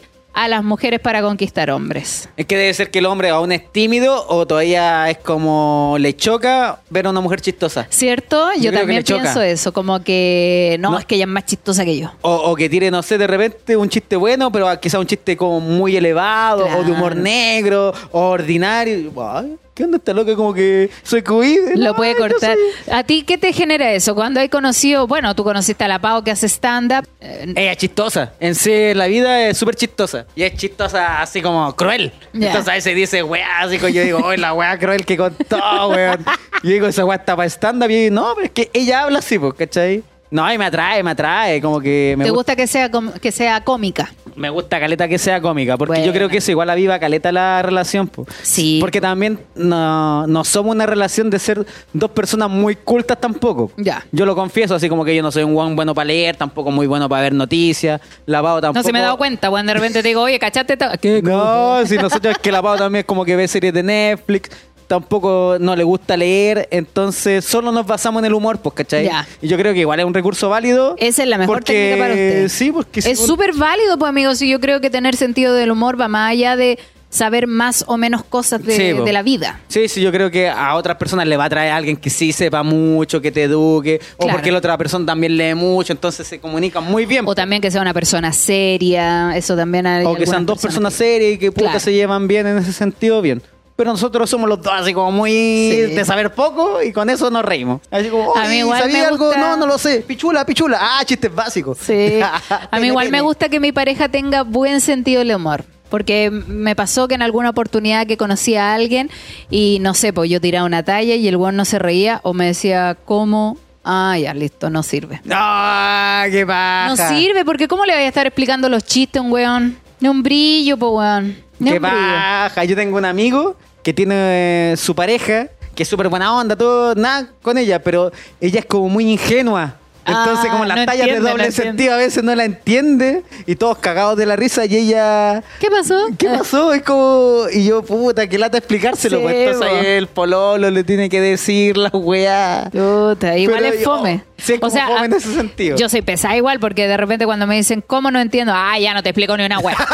a 0.42 0.48
las 0.48 0.64
mujeres 0.64 1.00
para 1.02 1.22
conquistar 1.22 1.70
hombres. 1.70 2.30
es 2.38 2.46
que 2.46 2.56
debe 2.56 2.74
ser 2.74 2.90
que 2.92 3.00
el 3.00 3.06
hombre 3.08 3.30
aún 3.30 3.52
es 3.52 3.70
tímido 3.72 4.26
o 4.30 4.46
todavía 4.48 5.10
es 5.10 5.18
como 5.18 5.98
le 6.00 6.16
choca 6.16 6.80
ver 6.90 7.08
a 7.08 7.10
una 7.10 7.20
mujer 7.20 7.42
chistosa. 7.42 7.88
¿Cierto? 7.90 8.50
Yo, 8.60 8.72
también 8.72 9.04
choca. 9.04 9.22
pienso 9.24 9.42
eso, 9.42 9.74
como 9.74 10.02
que 10.02 10.78
no, 10.80 10.92
No. 10.92 11.00
es 11.00 11.06
que 11.06 11.16
ella 11.16 11.26
es 11.26 11.30
más 11.30 11.46
chistosa 11.46 11.84
que 11.84 11.98
yo. 12.00 12.12
O, 12.22 12.34
o 12.34 12.56
que 12.56 12.70
tire, 12.70 12.90
no 12.90 13.04
sé, 13.04 13.18
de 13.18 13.28
repente 13.28 13.76
un 13.76 13.90
chiste 13.90 14.16
bueno, 14.16 14.50
pero 14.52 14.68
quizá 14.80 14.98
un 15.00 15.06
chiste 15.08 15.36
como 15.36 15.60
muy 15.60 15.98
elevado, 15.98 16.66
o 16.78 16.84
de 16.84 16.92
humor 16.92 17.16
negro, 17.18 17.94
o 18.12 18.22
ordinario. 18.30 19.12
Ay, 19.22 19.56
¿Qué 19.80 19.86
onda 19.86 19.96
esta 19.96 20.12
loca? 20.14 20.36
Como 20.36 20.54
que 20.54 20.90
soy 21.04 21.24
cuide. 21.24 21.78
Lo 21.78 21.96
puede 21.96 22.14
cortar. 22.14 22.58
¿A 22.92 23.02
ti 23.06 23.24
qué 23.24 23.38
te 23.38 23.54
genera 23.54 23.94
eso? 23.94 24.14
Cuando 24.14 24.42
hay 24.42 24.50
conocido, 24.50 25.08
bueno, 25.08 25.34
tú 25.36 25.46
conociste 25.46 25.86
a 25.86 25.88
la 25.88 26.00
Pau 26.00 26.22
que 26.22 26.32
hace 26.32 26.48
stand-up. 26.50 27.08
eh, 27.22 27.54
Ella 27.56 27.72
es 27.72 27.78
chistosa. 27.78 28.34
En 28.42 28.56
sí, 28.56 28.94
la 28.94 29.08
vida 29.08 29.48
es 29.48 29.58
súper 29.58 29.76
chistosa. 29.76 30.26
Y 30.36 30.44
es 30.44 30.54
chistosa 30.56 31.22
así 31.22 31.42
como 31.42 31.74
cruel. 31.78 32.12
Entonces 32.34 32.68
a 32.68 32.74
veces 32.74 32.94
dice, 32.94 33.24
weá, 33.24 33.62
así 33.62 33.78
como 33.78 33.88
yo 33.88 34.04
digo, 34.04 34.20
oye, 34.20 34.38
la 34.38 34.54
weá 34.54 34.78
cruel 34.78 35.06
que 35.06 35.16
contó, 35.16 35.88
weón. 35.88 36.26
Y 36.62 36.74
digo, 36.74 36.88
esa 36.88 37.06
weá 37.06 37.16
está 37.16 37.38
para 37.38 37.48
stand-up. 37.48 37.90
Y 37.90 37.94
yo 37.94 38.00
digo, 38.02 38.16
no, 38.16 38.34
pero 38.36 38.48
es 38.48 38.52
que 38.52 38.70
ella 38.74 39.04
habla 39.04 39.20
así, 39.20 39.40
pues, 39.40 39.54
¿cachai? 39.54 40.04
No, 40.32 40.52
y 40.54 40.58
me 40.58 40.66
atrae, 40.66 41.02
me 41.02 41.12
atrae. 41.12 41.62
Como 41.62 41.80
que 41.80 42.16
me 42.18 42.26
¿Te 42.26 42.32
gusta. 42.32 42.56
que 42.56 42.68
sea, 42.68 42.90
que 43.22 43.32
sea 43.32 43.64
cómica? 43.64 44.12
Me 44.36 44.50
gusta 44.50 44.80
caleta 44.80 45.08
que 45.08 45.18
sea 45.18 45.42
cómica, 45.42 45.76
porque 45.78 46.06
yo 46.06 46.14
creo 46.14 46.30
que 46.30 46.38
eso 46.38 46.52
igual 46.52 46.70
aviva 46.70 46.98
caleta 47.00 47.32
la 47.32 47.62
relación. 47.62 48.08
po. 48.08 48.26
Sí. 48.42 48.78
Porque 48.80 49.02
también 49.02 49.40
no, 49.56 50.28
no 50.28 50.44
somos 50.46 50.74
una 50.76 50.86
relación 50.86 51.30
de 51.30 51.40
ser 51.40 51.66
dos 51.94 52.12
personas 52.12 52.50
muy 52.50 52.76
cultas 52.76 53.20
tampoco. 53.20 53.72
Ya. 53.76 54.06
Yo 54.12 54.26
lo 54.26 54.36
confieso, 54.36 54.76
así 54.76 54.88
como 54.88 55.04
que 55.04 55.16
yo 55.16 55.22
no 55.24 55.32
soy 55.32 55.44
un 55.44 55.54
guan 55.54 55.76
bueno 55.76 55.94
para 55.94 56.06
leer, 56.06 56.36
tampoco 56.38 56.72
muy 56.72 56.88
bueno 56.88 57.10
para 57.10 57.24
ver 57.24 57.34
noticias. 57.34 58.00
La 58.26 58.42
Pau 58.42 58.62
tampoco. 58.62 58.80
No 58.80 58.84
se 58.84 58.94
me 58.94 59.00
he 59.00 59.02
dado 59.02 59.18
cuenta, 59.18 59.50
cuando 59.50 59.72
de 59.72 59.74
repente 59.74 60.02
te 60.02 60.08
digo, 60.08 60.22
oye, 60.22 60.40
¿cachaste? 60.40 60.74
esta-?" 60.74 60.98
¿Qué? 60.98 61.22
No, 61.30 61.86
si 61.86 61.98
nosotros 61.98 62.34
es 62.34 62.38
que 62.40 62.52
la 62.52 62.62
Pau 62.62 62.78
también 62.78 63.02
es 63.02 63.06
como 63.06 63.26
que 63.26 63.36
ve 63.36 63.48
series 63.48 63.74
de 63.74 63.84
Netflix. 63.84 64.50
Tampoco 64.90 65.58
no 65.60 65.76
le 65.76 65.84
gusta 65.84 66.18
leer, 66.18 66.68
entonces 66.72 67.46
solo 67.46 67.72
nos 67.72 67.86
basamos 67.86 68.22
en 68.22 68.26
el 68.26 68.34
humor, 68.34 68.58
pues, 68.58 68.74
¿cachai? 68.74 69.06
Ya. 69.06 69.26
Y 69.40 69.48
yo 69.48 69.56
creo 69.56 69.72
que 69.74 69.82
igual 69.82 70.00
es 70.00 70.06
un 70.06 70.14
recurso 70.16 70.50
válido. 70.50 70.96
Esa 70.98 71.22
es 71.24 71.30
la 71.30 71.38
mejor 71.38 71.58
porque- 71.60 71.74
técnica 71.74 72.04
para 72.04 72.14
usted. 72.14 72.48
Sí, 72.50 72.72
porque 72.72 73.00
Es 73.00 73.06
según- 73.06 73.28
súper 73.28 73.54
válido, 73.54 73.98
pues 74.00 74.10
amigos, 74.10 74.42
y 74.42 74.50
yo 74.50 74.60
creo 74.60 74.82
que 74.82 74.90
tener 74.90 75.16
sentido 75.16 75.54
del 75.54 75.70
humor 75.72 76.00
va 76.02 76.08
más 76.08 76.32
allá 76.32 76.56
de 76.56 76.80
saber 77.12 77.48
más 77.48 77.86
o 77.88 77.98
menos 77.98 78.24
cosas 78.24 78.64
de, 78.64 78.76
Sí, 78.76 79.04
de 79.04 79.14
la 79.14 79.24
vida. 79.24 79.60
Sí, 79.68 79.88
sí, 79.88 80.02
yo 80.02 80.12
creo 80.12 80.30
que 80.32 80.48
a 80.50 80.76
otras 80.76 80.98
personas 80.98 81.28
le 81.28 81.38
va 81.38 81.46
a 81.46 81.50
traer 81.50 81.72
a 81.72 81.76
alguien 81.78 81.96
que 81.96 82.10
sí 82.10 82.32
sepa 82.34 82.62
mucho, 82.64 83.22
que 83.22 83.32
te 83.32 83.44
eduque, 83.44 84.00
o 84.18 84.28
porque 84.28 84.52
la 84.52 84.58
otra 84.60 84.78
persona 84.78 85.06
también 85.06 85.36
lee 85.38 85.56
mucho, 85.56 85.92
entonces 85.94 86.28
se 86.28 86.40
comunican 86.40 86.84
muy 86.84 87.06
bien. 87.08 87.26
O 87.28 87.34
también 87.34 87.62
que 87.62 87.70
sea 87.72 87.82
una 87.82 87.94
persona 87.94 88.32
seria, 88.32 89.36
eso 89.36 89.56
también 89.56 89.88
hay 89.88 90.06
O 90.06 90.16
que 90.16 90.26
sean 90.28 90.46
dos 90.46 90.60
personas 90.60 90.94
que- 90.94 90.98
serias 91.04 91.34
y 91.34 91.38
que 91.38 91.52
puta 91.52 91.66
Claro. 91.66 91.80
se 91.80 91.94
llevan 91.94 92.28
bien 92.28 92.46
en 92.48 92.58
ese 92.60 92.74
sentido, 92.74 93.22
bien. 93.22 93.42
Pero 93.80 93.92
nosotros 93.92 94.30
somos 94.30 94.50
los 94.50 94.62
dos 94.62 94.74
así 94.76 94.94
como 94.94 95.10
muy 95.10 95.32
Sí. 95.32 95.96
de 95.96 96.04
saber 96.04 96.34
poco 96.34 96.84
y 96.84 96.92
con 96.92 97.10
eso 97.10 97.32
nos 97.32 97.46
reímos. 97.46 97.80
Así 97.90 98.10
como, 98.10 98.36
A 98.36 98.42
mí 98.42 98.48
"Oye, 98.48 98.58
igual 98.58 98.82
¿sabía 98.82 98.98
me 99.00 99.06
algo? 99.06 99.26
gusta- 99.28 99.40
No, 99.40 99.56
no 99.56 99.66
lo 99.68 99.78
sé. 99.78 100.02
Pichula, 100.06 100.46
pichula. 100.46 100.78
Ah, 100.82 101.06
chistes 101.06 101.34
básicos. 101.34 101.78
Sí. 101.78 102.20
A 102.72 102.78
mí 102.82 102.88
igual 102.88 103.10
me 103.10 103.22
gusta 103.22 103.48
que 103.48 103.62
mi 103.62 103.72
pareja 103.72 104.10
tenga 104.10 104.42
buen 104.44 104.82
sentido 104.82 105.20
del 105.20 105.34
humor. 105.34 105.64
Porque 105.90 106.30
me 106.30 106.76
pasó 106.76 107.08
que 107.08 107.16
en 107.16 107.22
alguna 107.22 107.52
oportunidad 107.52 108.06
que 108.06 108.18
conocí 108.18 108.56
a 108.58 108.74
alguien 108.74 109.10
y 109.50 109.78
no 109.80 109.94
sé, 109.94 110.12
pues 110.12 110.30
yo 110.30 110.42
tiraba 110.42 110.66
una 110.66 110.84
talla 110.84 111.16
y 111.16 111.26
el 111.30 111.38
weón 111.38 111.56
no 111.56 111.64
se 111.64 111.80
reía 111.80 112.20
o 112.24 112.34
me 112.34 112.48
decía, 112.48 112.98
¿cómo? 113.06 113.58
Ah, 113.86 114.18
ya, 114.22 114.34
listo, 114.34 114.70
no 114.70 114.84
sirve. 114.84 115.20
pene. 115.24 115.34
Ah, 115.38 116.26
qué 116.30 116.46
paja. 116.46 116.90
No 116.90 116.98
sirve, 117.18 117.46
porque 117.46 117.70
¿cómo 117.70 117.86
le 117.86 117.94
voy 117.94 118.04
a 118.04 118.08
estar 118.10 118.28
explicando 118.28 118.68
los 118.68 118.84
chistes 118.84 119.22
a 119.22 119.24
un 119.24 119.32
weón? 119.32 119.78
Ni 120.02 120.10
un 120.10 120.22
brillo, 120.22 120.76
pues 120.78 120.92
weón. 120.94 121.38
Ni 121.58 121.72
Qué 121.72 121.78
un 121.78 121.82
brillo. 121.82 121.98
paja. 121.98 122.64
Yo 122.66 122.76
tengo 122.76 122.98
un 122.98 123.06
amigo 123.06 123.58
que 123.84 123.94
tiene 123.94 124.74
eh, 124.74 124.78
su 124.78 124.96
pareja, 124.96 125.48
que 125.76 125.84
es 125.84 125.90
súper 125.90 126.10
buena 126.10 126.36
onda, 126.36 126.56
todo, 126.56 126.96
nada 126.96 127.30
con 127.42 127.58
ella, 127.58 127.82
pero 127.82 128.12
ella 128.42 128.60
es 128.60 128.66
como 128.66 128.90
muy 128.90 129.10
ingenua. 129.12 129.76
Entonces, 130.10 130.46
Ah, 130.48 130.52
como 130.52 130.66
las 130.66 130.78
no 130.78 130.86
tallas 130.86 131.02
entiende, 131.08 131.24
de 131.26 131.30
doble 131.32 131.46
no 131.46 131.52
sentido 131.52 131.94
a 131.94 131.98
veces 131.98 132.24
no 132.24 132.36
la 132.36 132.46
entiende 132.46 133.24
y 133.46 133.56
todos 133.56 133.78
cagados 133.78 134.18
de 134.18 134.26
la 134.26 134.36
risa 134.36 134.66
y 134.66 134.76
ella... 134.76 135.44
¿Qué 135.60 135.70
pasó? 135.70 136.08
¿Qué 136.18 136.28
pasó? 136.30 136.74
Es 136.74 136.82
como. 136.84 137.44
Y 137.54 137.66
yo, 137.66 137.82
puta, 137.84 138.28
qué 138.28 138.38
lata 138.38 138.58
explicárselo. 138.58 139.18
Sí, 139.18 139.24
pues 139.24 139.36
entonces 139.36 139.72
ahí 139.72 139.86
el 139.86 140.08
pololo 140.08 140.70
le 140.70 140.84
tiene 140.84 141.10
que 141.10 141.22
decir 141.22 141.78
la 141.78 141.90
weá. 141.90 142.70
Puta, 142.72 143.38
igual 143.38 143.60
Pero 143.62 143.74
es 143.76 143.80
yo- 143.82 143.86
fome. 143.98 144.24
sí, 144.38 144.54
es 144.54 144.60
como 144.60 144.72
fome 144.76 145.06
en 145.06 145.14
ese 145.14 145.34
sentido. 145.34 145.78
Yo 145.78 145.90
soy 145.90 146.02
pesada 146.02 146.36
igual 146.38 146.60
porque 146.60 146.88
de 146.88 146.98
repente 146.98 147.26
cuando 147.26 147.48
me 147.48 147.56
dicen, 147.56 147.84
¿cómo 147.86 148.12
no 148.12 148.20
entiendo? 148.20 148.54
Ah, 148.56 148.78
ya 148.80 148.94
no 148.94 149.04
te 149.04 149.10
explico 149.10 149.36
ni 149.38 149.46
una 149.46 149.60
wea. 149.60 149.78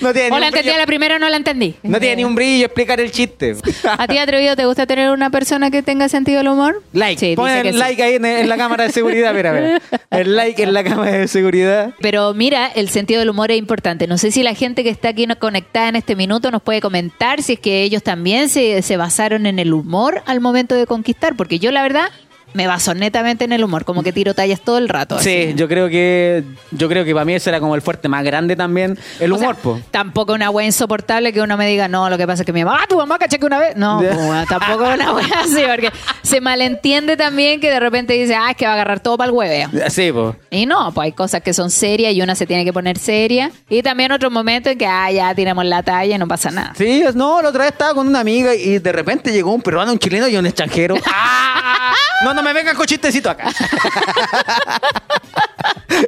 No 0.00 0.12
tiene, 0.12 0.30
o 0.30 0.34
ni 0.34 0.40
la 0.40 0.48
entendí 0.48 0.70
a 0.70 0.78
la 0.78 0.86
primera 0.86 1.16
o 1.16 1.18
no 1.20 1.28
la 1.28 1.36
entendí. 1.36 1.76
no 1.84 2.00
tiene 2.00 2.16
ni 2.16 2.24
un 2.24 2.34
brillo 2.34 2.64
explicar 2.66 3.00
el 3.00 3.12
chiste. 3.12 3.54
¿A 3.96 4.08
ti, 4.08 4.18
atrevido, 4.18 4.56
te 4.56 4.64
gusta 4.66 4.86
tener 4.86 5.10
una 5.10 5.30
persona 5.30 5.70
que 5.70 5.82
tenga 5.84 6.08
sentido 6.08 6.38
del 6.38 6.48
humor? 6.48 6.82
like. 6.92 7.20
Sí, 7.20 7.36
Pon 7.36 7.46
dice 7.48 7.62
que 7.62 7.68
el 7.68 7.74
sí. 7.74 7.80
like 7.80 8.02
ahí 8.02 8.14
en, 8.16 8.24
en 8.24 8.48
la 8.48 8.56
cámara 8.62 8.84
de 8.84 8.92
seguridad. 8.92 9.34
Mira, 9.34 9.52
mira. 9.52 9.80
El 10.10 10.36
like 10.36 10.62
en 10.62 10.72
la 10.72 10.84
cámara 10.84 11.12
de 11.12 11.28
seguridad. 11.28 11.94
Pero 12.00 12.34
mira, 12.34 12.66
el 12.66 12.88
sentido 12.88 13.20
del 13.20 13.30
humor 13.30 13.50
es 13.50 13.58
importante. 13.58 14.06
No 14.06 14.18
sé 14.18 14.30
si 14.30 14.42
la 14.42 14.54
gente 14.54 14.82
que 14.82 14.90
está 14.90 15.08
aquí 15.08 15.26
conectada 15.38 15.88
en 15.88 15.96
este 15.96 16.16
minuto 16.16 16.50
nos 16.50 16.62
puede 16.62 16.80
comentar 16.80 17.42
si 17.42 17.54
es 17.54 17.60
que 17.60 17.82
ellos 17.82 18.02
también 18.02 18.48
se, 18.48 18.82
se 18.82 18.96
basaron 18.96 19.46
en 19.46 19.58
el 19.58 19.72
humor 19.72 20.22
al 20.26 20.40
momento 20.40 20.74
de 20.74 20.86
conquistar. 20.86 21.36
Porque 21.36 21.58
yo, 21.58 21.70
la 21.70 21.82
verdad, 21.82 22.10
me 22.54 22.66
baso 22.66 22.94
netamente 22.94 23.44
en 23.44 23.52
el 23.52 23.64
humor. 23.64 23.84
Como 23.84 24.02
que 24.02 24.12
tiro 24.12 24.34
tallas 24.34 24.60
todo 24.60 24.78
el 24.78 24.88
rato. 24.88 25.18
Sí, 25.18 25.44
así. 25.48 25.54
yo 25.54 25.68
creo 25.68 25.88
que 25.88 26.44
yo 26.70 26.88
creo 26.88 27.04
que 27.04 27.12
para 27.12 27.24
mí 27.24 27.34
ese 27.34 27.50
era 27.50 27.60
como 27.60 27.74
el 27.74 27.82
fuerte 27.82 28.08
más 28.08 28.24
grande 28.24 28.56
también, 28.56 28.98
el 29.20 29.32
O 29.32 29.38
sea, 29.38 29.48
humor, 29.48 29.60
po. 29.60 29.80
Tampoco 29.90 30.32
una 30.32 30.50
wea 30.50 30.66
insoportable 30.66 31.32
que 31.32 31.40
uno 31.40 31.56
me 31.56 31.66
diga, 31.66 31.88
no, 31.88 32.08
lo 32.10 32.18
que 32.18 32.26
pasa 32.26 32.42
es 32.42 32.46
que 32.46 32.52
mi 32.52 32.64
mamá, 32.64 32.80
ah, 32.82 32.86
tu 32.88 32.96
mamá 32.96 33.18
caché 33.18 33.38
que 33.38 33.46
una 33.46 33.58
vez. 33.58 33.76
No, 33.76 33.98
pues, 34.00 34.16
wea, 34.16 34.44
tampoco 34.46 34.84
una 34.84 35.12
wea 35.12 35.26
así, 35.44 35.62
porque 35.68 35.90
se 36.22 36.40
malentiende 36.40 37.16
también 37.16 37.60
que 37.60 37.70
de 37.70 37.80
repente 37.80 38.14
dice, 38.14 38.34
ah, 38.34 38.50
es 38.50 38.56
que 38.56 38.64
va 38.64 38.72
a 38.72 38.74
agarrar 38.74 39.00
todo 39.00 39.16
para 39.16 39.30
el 39.30 39.36
hueveo. 39.36 39.70
Sí, 39.88 40.12
po. 40.12 40.36
Y 40.50 40.66
no, 40.66 40.92
pues 40.92 41.06
hay 41.06 41.12
cosas 41.12 41.42
que 41.42 41.52
son 41.52 41.70
serias 41.70 42.12
y 42.14 42.22
una 42.22 42.34
se 42.34 42.46
tiene 42.46 42.64
que 42.64 42.72
poner 42.72 42.98
seria. 42.98 43.50
Y 43.68 43.82
también 43.82 44.12
otros 44.12 44.32
momentos 44.32 44.72
en 44.72 44.78
que, 44.78 44.86
ah, 44.86 45.10
ya 45.10 45.34
tiramos 45.34 45.64
la 45.64 45.82
talla 45.82 46.14
y 46.14 46.18
no 46.18 46.28
pasa 46.28 46.50
nada. 46.50 46.72
Sí, 46.76 47.02
no, 47.14 47.42
la 47.42 47.48
otra 47.48 47.64
vez 47.64 47.72
estaba 47.72 47.94
con 47.94 48.06
una 48.08 48.20
amiga 48.20 48.54
y 48.54 48.78
de 48.78 48.92
repente 48.92 49.32
llegó 49.32 49.52
un 49.52 49.62
peruano, 49.62 49.92
un 49.92 49.98
chileno 49.98 50.28
y 50.28 50.36
un 50.36 50.46
extranjero. 50.46 50.96
¡Ah! 51.06 51.94
No, 52.24 52.32
no 52.34 52.41
me 52.42 52.52
vengan 52.52 52.76
con 52.76 52.86
chistecito 52.86 53.30
acá. 53.30 53.48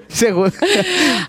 Seguro. 0.09 0.51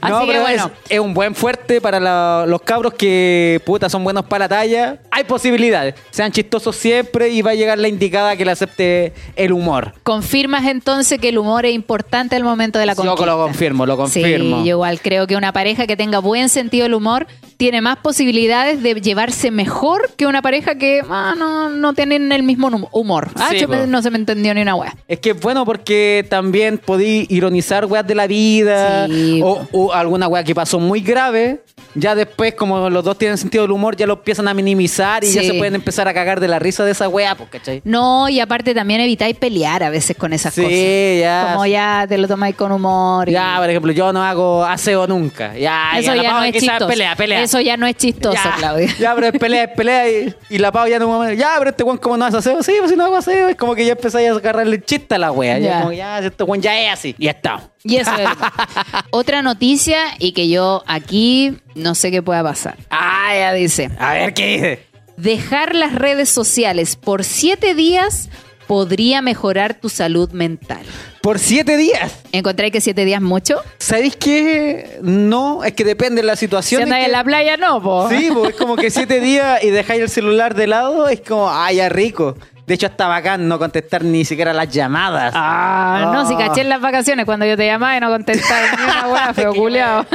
No, 0.01 0.18
Así 0.18 0.26
que 0.28 0.32
pero 0.32 0.41
bueno. 0.43 0.72
es, 0.86 0.91
es 0.91 0.99
un 0.99 1.14
buen 1.14 1.34
fuerte 1.36 1.82
para 1.82 1.99
la- 1.99 2.45
los 2.47 2.62
cabros 2.62 2.93
que 2.93 3.60
puta 3.66 3.89
son 3.89 4.03
buenos 4.03 4.26
para 4.26 4.45
la 4.45 4.49
talla. 4.49 4.99
Hay 5.12 5.24
posibilidades. 5.24 5.95
Sean 6.12 6.32
chistosos 6.32 6.76
siempre 6.76 7.30
y 7.30 7.41
va 7.41 7.51
a 7.51 7.56
llegar 7.56 7.78
la 7.80 7.88
indicada 7.88 8.36
que 8.36 8.45
le 8.45 8.51
acepte 8.51 9.14
el 9.36 9.51
humor. 9.53 9.93
¿Confirmas 10.03 10.66
entonces 10.66 11.20
que 11.20 11.30
el 11.30 11.38
humor 11.38 11.66
es 11.66 11.74
importante 11.74 12.36
al 12.36 12.43
momento 12.43 12.78
de 12.80 12.86
la 12.86 12.93
Yo 12.93 12.97
conquista? 13.03 13.26
lo 13.26 13.38
confirmo, 13.38 13.86
lo 13.86 13.97
confirmo. 13.97 14.58
Sí, 14.60 14.64
yo 14.66 14.76
igual 14.76 14.99
creo 15.01 15.26
que 15.28 15.36
una 15.36 15.51
pareja 15.51 15.88
que 15.88 15.97
tenga 15.97 16.20
buen 16.20 16.49
sentido 16.49 16.84
del 16.84 16.93
humor 16.93 17.28
tiene 17.58 17.82
más 17.82 17.97
posibilidades 17.97 18.82
de 18.84 18.95
llevarse 19.01 19.51
mejor 19.51 20.10
que 20.18 20.26
una 20.28 20.41
pareja 20.41 20.76
que 20.76 21.01
ah, 21.10 21.34
no, 21.38 21.70
no 21.70 21.93
tienen 21.93 22.32
el 22.32 22.43
mismo 22.43 22.68
humor. 22.91 23.30
Ah, 23.36 23.49
Sí, 23.51 23.66
no 23.88 24.01
se 24.01 24.12
me 24.12 24.18
entendió 24.18 24.53
ni 24.53 24.62
una 24.62 24.76
wea. 24.76 24.95
Es 25.08 25.20
que 25.20 25.32
es 25.32 25.39
bueno 25.39 25.66
porque 25.66 26.26
también 26.30 26.78
podí 26.78 27.26
ironizar 27.30 27.86
weas 27.86 28.06
de 28.06 28.16
la 28.16 28.28
vida 28.28 29.08
Sí, 29.08 29.41
o, 29.43 29.66
o 29.72 29.93
alguna 29.93 30.28
wea 30.28 30.43
que 30.43 30.53
pasó 30.56 30.80
muy 30.80 31.01
grave. 31.01 31.62
Ya 31.97 32.14
después, 32.14 32.53
como 32.56 32.89
los 32.89 33.06
dos 33.06 33.18
tienen 33.18 33.38
sentido 33.38 33.64
del 33.64 33.72
humor, 33.72 33.95
ya 33.95 34.06
lo 34.06 34.16
empiezan 34.16 34.49
a 34.49 34.53
minimizar 34.53 35.24
y 35.24 35.32
ya 35.32 35.41
se 35.43 35.53
pueden 35.53 35.76
empezar 35.76 36.08
a 36.10 36.14
cagar 36.14 36.41
de 36.41 36.49
la 36.49 36.60
risa 36.60 36.84
de 36.84 36.91
esa 36.91 37.08
wea, 37.08 37.38
¿cachai? 37.49 37.82
No, 37.86 38.28
y 38.28 38.41
aparte 38.41 38.74
también 38.74 38.99
evitáis 38.99 39.38
pelear 39.38 39.82
a 39.82 39.89
veces 39.89 40.18
con 40.18 40.34
esas 40.34 40.53
Sí, 40.53 40.62
cosas. 40.62 40.78
ya. 41.22 41.49
Como 41.53 41.66
ya 41.66 42.06
te 42.10 42.18
lo 42.18 42.28
tomáis 42.28 42.56
con 42.56 42.74
humor. 42.74 43.30
y- 43.30 43.32
Ya, 43.32 43.56
por 43.60 43.70
ejemplo, 43.70 43.91
yo 43.93 44.12
no 44.12 44.22
hago 44.22 44.66
aseo 44.66 45.08
nunca. 45.08 45.56
Ya, 45.58 45.91
Eso 45.97 46.14
ya 46.16 46.24
Pau 46.32 46.39
no 46.39 46.43
es 46.43 46.51
chistoso. 46.53 46.88
pelea, 46.88 47.16
pelea. 47.16 47.45
Eso 47.46 47.62
ya 47.62 47.78
no 47.78 47.88
es 47.88 47.96
chistoso, 47.96 48.36
ya, 48.43 48.56
Claudia. 48.58 48.93
Ya, 49.00 49.16
pero 49.16 49.28
es 49.28 49.34
pelea, 49.39 49.64
es 49.64 49.72
pelea. 49.72 50.10
Y, 50.10 50.36
y 50.50 50.58
la 50.58 50.72
Pau 50.72 50.88
ya 50.88 51.00
no 51.00 51.32
Ya, 51.34 51.56
pero 51.58 51.70
este 51.70 51.84
weón, 51.84 51.98
como 51.98 52.18
no 52.18 52.26
hace 52.26 52.38
aseo? 52.38 52.62
Sí, 52.64 52.74
pues 52.80 52.91
si 52.91 52.98
no 52.98 53.06
hago 53.06 53.16
aseo. 53.18 53.50
Es 53.50 53.56
como 53.56 53.76
que 53.76 53.86
ya 53.86 53.93
empezáis 53.93 54.30
a 54.30 54.34
agarrarle 54.34 54.82
chiste 54.82 55.16
a 55.16 55.18
la 55.18 55.32
wea. 55.32 55.60
Ya, 55.60 55.70
Ya. 55.70 55.80
como 55.80 55.93
ya, 55.93 56.20
este 56.20 56.43
weón 56.43 56.62
ya 56.62 56.80
es 56.82 56.91
así. 56.93 57.16
Y 57.18 57.26
ya 57.26 57.32
está. 57.32 57.70
Y 57.84 57.98
eso 57.98 58.12
es. 58.16 58.28
Otra 59.12 59.41
noticia 59.41 60.00
y 60.20 60.32
que 60.34 60.50
yo 60.50 60.84
aquí 60.88 61.58
no 61.76 61.96
sé 61.96 62.12
qué 62.12 62.22
pueda 62.22 62.43
pasar. 62.43 62.76
Ah, 62.89 63.32
ya 63.36 63.54
dice. 63.54 63.89
A 64.00 64.14
ver 64.14 64.34
qué 64.34 64.48
dice. 64.48 64.86
Dejar 65.18 65.76
las 65.76 65.96
redes 65.96 66.28
sociales 66.30 66.96
por 66.98 67.24
siete 67.24 67.74
días 67.74 68.30
podría 68.68 69.22
mejorar 69.22 69.76
tu 69.76 69.89
salud 69.89 70.30
mental. 70.32 70.84
Por 71.22 71.39
siete 71.39 71.76
días. 71.78 72.20
¿Encontré 72.32 72.70
que 72.72 72.82
siete 72.82 73.03
días 73.05 73.22
mucho? 73.22 73.61
¿Sabéis 73.80 74.16
qué? 74.16 74.99
No, 75.01 75.63
es 75.63 75.74
que 75.74 75.84
depende 75.84 76.22
de 76.22 76.28
la 76.28 76.36
Si 76.36 76.41
situación. 76.45 76.84
andas 76.84 76.99
es 76.99 77.05
en 77.07 77.11
la 77.13 77.24
playa, 77.24 77.57
no, 77.57 77.82
po. 77.82 78.09
Sí, 78.09 78.30
pues 78.34 78.51
es 78.51 78.55
como 78.55 78.76
que 78.76 78.89
siete 78.91 79.20
días 79.20 79.63
y 79.63 79.70
dejáis 79.72 80.01
el 80.01 80.09
celular 80.09 80.53
de 80.55 80.68
lado, 80.68 81.07
es 81.07 81.22
como, 81.22 81.49
ah, 81.49 81.72
ya 81.72 81.89
rico. 81.89 82.38
De 82.68 82.74
hecho, 82.74 82.88
está 82.88 83.07
bacán 83.07 83.47
no 83.47 83.59
contestar 83.59 84.03
ni 84.03 84.26
siquiera 84.26 84.51
las 84.51 84.70
llamadas. 84.72 85.34
Ah, 85.36 86.11
no, 86.13 86.28
si 86.28 86.34
Oh. 86.34 86.38
caché 86.38 86.61
en 86.61 86.70
las 86.70 86.82
vacaciones 86.82 87.26
cuando 87.26 87.45
yo 87.45 87.55
te 87.55 87.66
llamaba 87.68 87.95
y 87.95 87.99
no 87.99 88.09
contestaba 88.09 88.76
ni 88.76 88.84
una 88.84 89.07
hueá, 89.13 89.34
feo 89.36 89.53
culiao. 89.53 90.05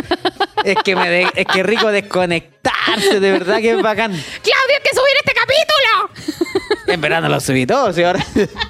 Es 0.64 0.76
que 0.84 0.96
me 0.96 1.09
de- 1.09 1.28
es 1.36 1.46
que 1.46 1.62
rico 1.62 1.90
desconectarse, 1.92 3.20
de 3.20 3.32
verdad 3.32 3.59
que 3.59 3.70
es 3.70 3.82
bacán. 3.82 4.11
¡Claudio, 4.42 4.74
hay 4.76 4.82
que 4.82 4.90
subir 4.96 5.14
este 5.24 5.32
capítulo! 5.32 5.80
En 6.91 7.01
verano 7.01 7.28
lo 7.28 7.41
subí 7.41 7.66
todo, 7.66 7.93
sí, 7.93 8.03
ahora, 8.03 8.24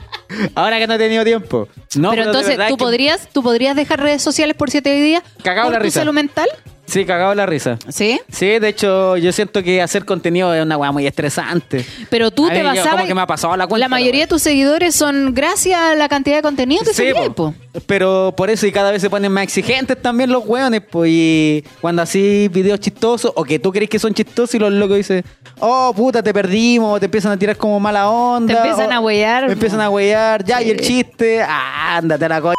ahora 0.54 0.78
que 0.78 0.86
no 0.86 0.94
he 0.94 0.98
tenido 0.98 1.24
tiempo. 1.24 1.68
No, 1.96 2.10
pero 2.10 2.24
entonces, 2.24 2.56
¿tú 2.56 2.62
es 2.62 2.68
que- 2.70 2.76
podrías, 2.76 3.28
¿tú 3.32 3.42
podrías 3.42 3.76
dejar 3.76 4.00
redes 4.00 4.22
sociales 4.22 4.56
por 4.56 4.70
siete 4.70 4.92
días? 5.00 5.22
Cagado 5.42 5.66
por 5.68 5.72
la 5.74 5.78
tu 5.78 5.84
risa. 5.84 6.00
salud 6.00 6.12
mental? 6.12 6.48
Sí, 6.90 7.04
cagado 7.04 7.34
la 7.34 7.46
risa. 7.46 7.78
¿Sí? 7.88 8.20
Sí, 8.30 8.58
de 8.58 8.68
hecho, 8.68 9.16
yo 9.16 9.32
siento 9.32 9.62
que 9.62 9.80
hacer 9.80 10.04
contenido 10.04 10.52
es 10.54 10.62
una 10.62 10.76
weá 10.76 10.90
muy 10.92 11.06
estresante. 11.06 11.84
Pero 12.10 12.30
tú 12.30 12.46
A 12.46 12.50
te 12.50 12.54
mí, 12.56 12.60
yo 12.62 12.66
basabas... 12.68 12.90
como 12.92 13.06
que 13.06 13.14
me 13.14 13.20
ha 13.20 13.26
pasado 13.26 13.56
la 13.56 13.66
cuenta, 13.66 13.88
mayoría 13.88 14.20
la 14.20 14.24
de 14.26 14.28
tus 14.28 14.42
seguidores 14.42 14.94
son 14.94 15.32
gracias 15.34 15.78
a 15.80 15.94
la 15.94 16.08
cantidad 16.08 16.36
de 16.36 16.42
contenido 16.42 16.82
que 16.84 16.92
Sí, 16.92 17.10
subís, 17.10 17.28
po. 17.28 17.52
po. 17.52 17.54
pero 17.86 18.34
por 18.36 18.50
eso 18.50 18.66
y 18.66 18.72
cada 18.72 18.90
vez 18.90 19.00
se 19.02 19.08
ponen 19.08 19.30
más 19.30 19.44
exigentes 19.44 20.00
también 20.02 20.30
los 20.30 20.44
weones, 20.46 20.82
pues 20.90 21.10
y 21.12 21.64
cuando 21.80 22.02
así 22.02 22.48
videos 22.48 22.80
chistosos 22.80 23.32
o 23.34 23.44
que 23.44 23.58
tú 23.58 23.70
crees 23.72 23.88
que 23.88 23.98
son 23.98 24.12
chistosos 24.12 24.54
y 24.56 24.58
los 24.58 24.72
locos 24.72 24.96
dicen, 24.96 25.24
oh 25.60 25.92
puta, 25.94 26.22
te 26.22 26.34
perdimos, 26.34 26.98
te 26.98 27.06
empiezan 27.06 27.32
a 27.32 27.36
tirar 27.38 27.56
como 27.56 27.78
mala 27.78 28.10
onda. 28.10 28.52
Te 28.52 28.58
empiezan 28.68 28.90
o- 28.90 28.94
a 28.94 29.00
huear, 29.00 29.46
te 29.46 29.52
empiezan 29.52 29.80
a 29.80 29.90
huear, 29.90 30.44
ya, 30.44 30.60
y 30.62 30.70
el 30.70 30.80
chiste, 30.80 31.40
ah, 31.42 31.98
ándate 31.98 32.24
a 32.24 32.28
la 32.28 32.40
coña. 32.40 32.54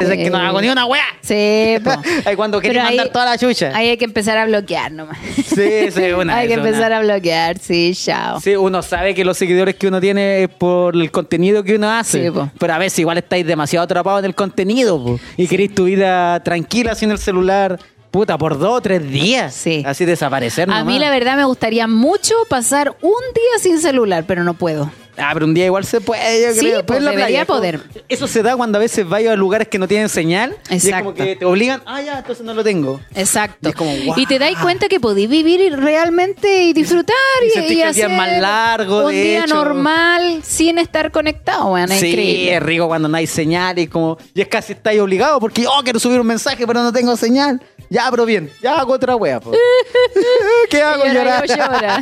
Es 0.00 0.08
que 0.10 0.30
no 0.30 0.38
hago 0.38 0.60
ni 0.60 0.68
una 0.68 0.84
wea. 0.86 1.04
Sí, 1.22 1.76
po. 1.84 1.90
Ahí 2.24 2.36
cuando 2.36 2.60
querés 2.60 2.82
mandar 2.82 3.08
toda 3.08 3.24
la 3.24 3.38
chucha. 3.38 3.72
Ahí 3.74 3.88
hay 3.88 3.96
que 3.96 4.04
empezar 4.04 4.36
a 4.38 4.44
bloquear 4.46 4.92
nomás. 4.92 5.18
Sí, 5.34 5.90
sí, 5.90 6.02
una 6.18 6.36
hay 6.36 6.48
que 6.48 6.54
una. 6.54 6.66
empezar 6.68 6.92
a 6.92 7.00
bloquear, 7.00 7.58
sí, 7.58 7.92
chao. 7.94 8.40
Sí, 8.40 8.54
uno 8.56 8.82
sabe 8.82 9.14
que 9.14 9.24
los 9.24 9.36
seguidores 9.38 9.74
que 9.76 9.88
uno 9.88 10.00
tiene 10.00 10.42
es 10.44 10.48
por 10.48 10.94
el 10.94 11.10
contenido 11.10 11.64
que 11.64 11.76
uno 11.76 11.90
hace. 11.90 12.24
Sí, 12.24 12.30
po. 12.30 12.50
pero 12.58 12.74
a 12.74 12.78
veces 12.78 12.98
igual 13.00 13.18
estáis 13.18 13.46
demasiado 13.46 13.84
atrapados 13.84 14.20
en 14.20 14.26
el 14.26 14.34
contenido 14.34 15.02
po, 15.02 15.18
y 15.36 15.46
queréis 15.48 15.74
tu 15.74 15.84
vida 15.84 16.40
tranquila 16.42 16.94
sin 16.94 17.10
el 17.10 17.18
celular. 17.18 17.78
puta, 18.10 18.38
por 18.38 18.58
dos 18.58 18.78
o 18.78 18.80
tres 18.80 19.08
días. 19.10 19.52
Sí. 19.54 19.82
Así 19.86 20.04
desaparecer. 20.04 20.70
A 20.70 20.84
mí 20.84 20.98
la 20.98 21.10
verdad 21.10 21.36
me 21.36 21.44
gustaría 21.44 21.86
mucho 21.86 22.34
pasar 22.48 22.96
un 23.02 23.12
día 23.34 23.58
sin 23.60 23.78
celular, 23.80 24.24
pero 24.26 24.42
no 24.44 24.54
puedo. 24.54 24.90
Ah, 25.18 25.30
pero 25.32 25.46
un 25.46 25.54
día 25.54 25.66
igual 25.66 25.84
se 25.84 26.00
puede, 26.00 26.42
yo 26.42 26.52
Sí, 26.54 26.60
creo. 26.60 26.84
pues, 26.86 27.02
la 27.02 27.12
como- 27.12 27.46
poder. 27.46 27.80
Eso 28.08 28.26
se 28.26 28.42
da 28.42 28.56
cuando 28.56 28.78
a 28.78 28.80
veces 28.80 29.08
vayas 29.08 29.32
a 29.32 29.36
lugares 29.36 29.68
que 29.68 29.78
no 29.78 29.88
tienen 29.88 30.08
señal. 30.08 30.56
Y 30.70 30.74
es 30.76 30.84
Exacto. 30.84 31.04
como 31.06 31.16
que 31.16 31.36
te 31.36 31.44
obligan, 31.44 31.82
ah, 31.86 32.00
ya, 32.02 32.18
entonces 32.18 32.44
no 32.44 32.54
lo 32.54 32.62
tengo. 32.64 33.00
Exacto. 33.14 33.58
Y 33.62 33.68
es 33.70 33.74
como, 33.74 33.90
guau. 34.04 34.18
Y 34.18 34.26
te 34.26 34.38
dais 34.38 34.56
cuenta 34.58 34.88
que 34.88 35.00
podéis 35.00 35.28
vivir 35.28 35.72
realmente 35.78 36.62
y 36.64 36.72
disfrutar 36.72 37.16
Y 37.54 37.58
y, 37.58 37.62
y 37.62 37.68
día 37.92 38.08
más 38.08 38.38
largo, 38.38 39.06
un 39.06 39.12
de 39.12 39.22
día 39.22 39.44
hecho. 39.44 39.54
normal 39.54 40.40
sin 40.44 40.78
estar 40.78 41.10
conectado. 41.10 41.76
Es 41.78 41.90
sí, 41.90 42.08
increíble. 42.08 42.54
es 42.56 42.62
rico 42.62 42.86
cuando 42.88 43.08
no 43.08 43.16
hay 43.16 43.26
señal 43.26 43.78
y 43.78 43.86
como, 43.86 44.18
y 44.34 44.40
es 44.40 44.48
casi 44.48 44.72
estáis 44.74 45.00
obligado 45.00 45.40
porque, 45.40 45.66
oh, 45.66 45.80
quiero 45.82 45.98
subir 45.98 46.20
un 46.20 46.26
mensaje, 46.26 46.66
pero 46.66 46.82
no 46.82 46.92
tengo 46.92 47.16
señal. 47.16 47.60
Ya, 47.88 48.08
pero 48.10 48.24
bien, 48.26 48.50
ya 48.60 48.74
hago 48.80 48.94
otra 48.94 49.14
wea. 49.16 49.40
¿Qué 50.70 50.82
hago? 50.82 51.04
Llora, 51.06 51.44
Llorar. 51.46 51.48
llora. 51.48 52.00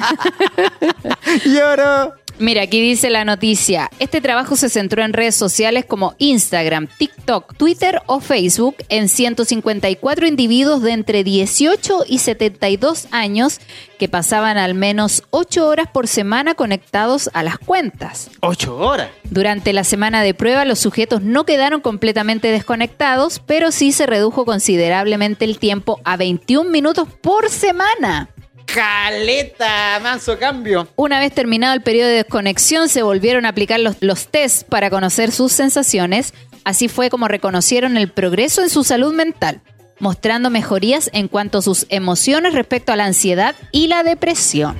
Lloro. 1.44 2.12
Mira, 2.38 2.62
aquí 2.62 2.80
dice 2.80 3.10
la 3.10 3.24
noticia. 3.24 3.90
Este 4.00 4.20
trabajo 4.20 4.56
se 4.56 4.68
centró 4.68 5.04
en 5.04 5.12
redes 5.12 5.36
sociales 5.36 5.84
como 5.84 6.14
Instagram, 6.18 6.88
TikTok, 6.98 7.56
Twitter 7.56 8.02
o 8.06 8.18
Facebook 8.18 8.76
en 8.88 9.08
154 9.08 10.26
individuos 10.26 10.82
de 10.82 10.92
entre 10.92 11.22
18 11.22 12.04
y 12.08 12.18
72 12.18 13.06
años 13.12 13.60
que 13.98 14.08
pasaban 14.08 14.58
al 14.58 14.74
menos 14.74 15.22
8 15.30 15.68
horas 15.68 15.88
por 15.92 16.08
semana 16.08 16.54
conectados 16.54 17.30
a 17.34 17.44
las 17.44 17.58
cuentas. 17.58 18.30
Ocho 18.40 18.76
horas. 18.76 19.10
Durante 19.30 19.72
la 19.72 19.84
semana 19.84 20.22
de 20.22 20.34
prueba, 20.34 20.64
los 20.64 20.80
sujetos 20.80 21.22
no 21.22 21.44
quedaron 21.44 21.80
completamente 21.80 22.48
desconectados, 22.48 23.40
pero 23.46 23.70
sí 23.70 23.92
se 23.92 24.06
redujo 24.06 24.44
considerablemente 24.44 25.44
el 25.44 25.58
tiempo 25.58 26.00
a 26.04 26.16
21 26.16 26.68
minutos 26.68 27.08
por 27.22 27.48
semana. 27.48 28.28
Caleta, 28.74 30.00
manso 30.02 30.36
cambio. 30.36 30.88
Una 30.96 31.20
vez 31.20 31.32
terminado 31.32 31.74
el 31.74 31.82
periodo 31.82 32.08
de 32.08 32.16
desconexión, 32.16 32.88
se 32.88 33.04
volvieron 33.04 33.46
a 33.46 33.50
aplicar 33.50 33.78
los, 33.78 33.96
los 34.00 34.26
tests 34.26 34.64
para 34.64 34.90
conocer 34.90 35.30
sus 35.30 35.52
sensaciones. 35.52 36.34
Así 36.64 36.88
fue 36.88 37.08
como 37.08 37.28
reconocieron 37.28 37.96
el 37.96 38.10
progreso 38.10 38.62
en 38.62 38.70
su 38.70 38.82
salud 38.82 39.14
mental, 39.14 39.60
mostrando 40.00 40.50
mejorías 40.50 41.08
en 41.12 41.28
cuanto 41.28 41.58
a 41.58 41.62
sus 41.62 41.86
emociones 41.88 42.52
respecto 42.52 42.92
a 42.92 42.96
la 42.96 43.04
ansiedad 43.04 43.54
y 43.70 43.86
la 43.86 44.02
depresión. 44.02 44.76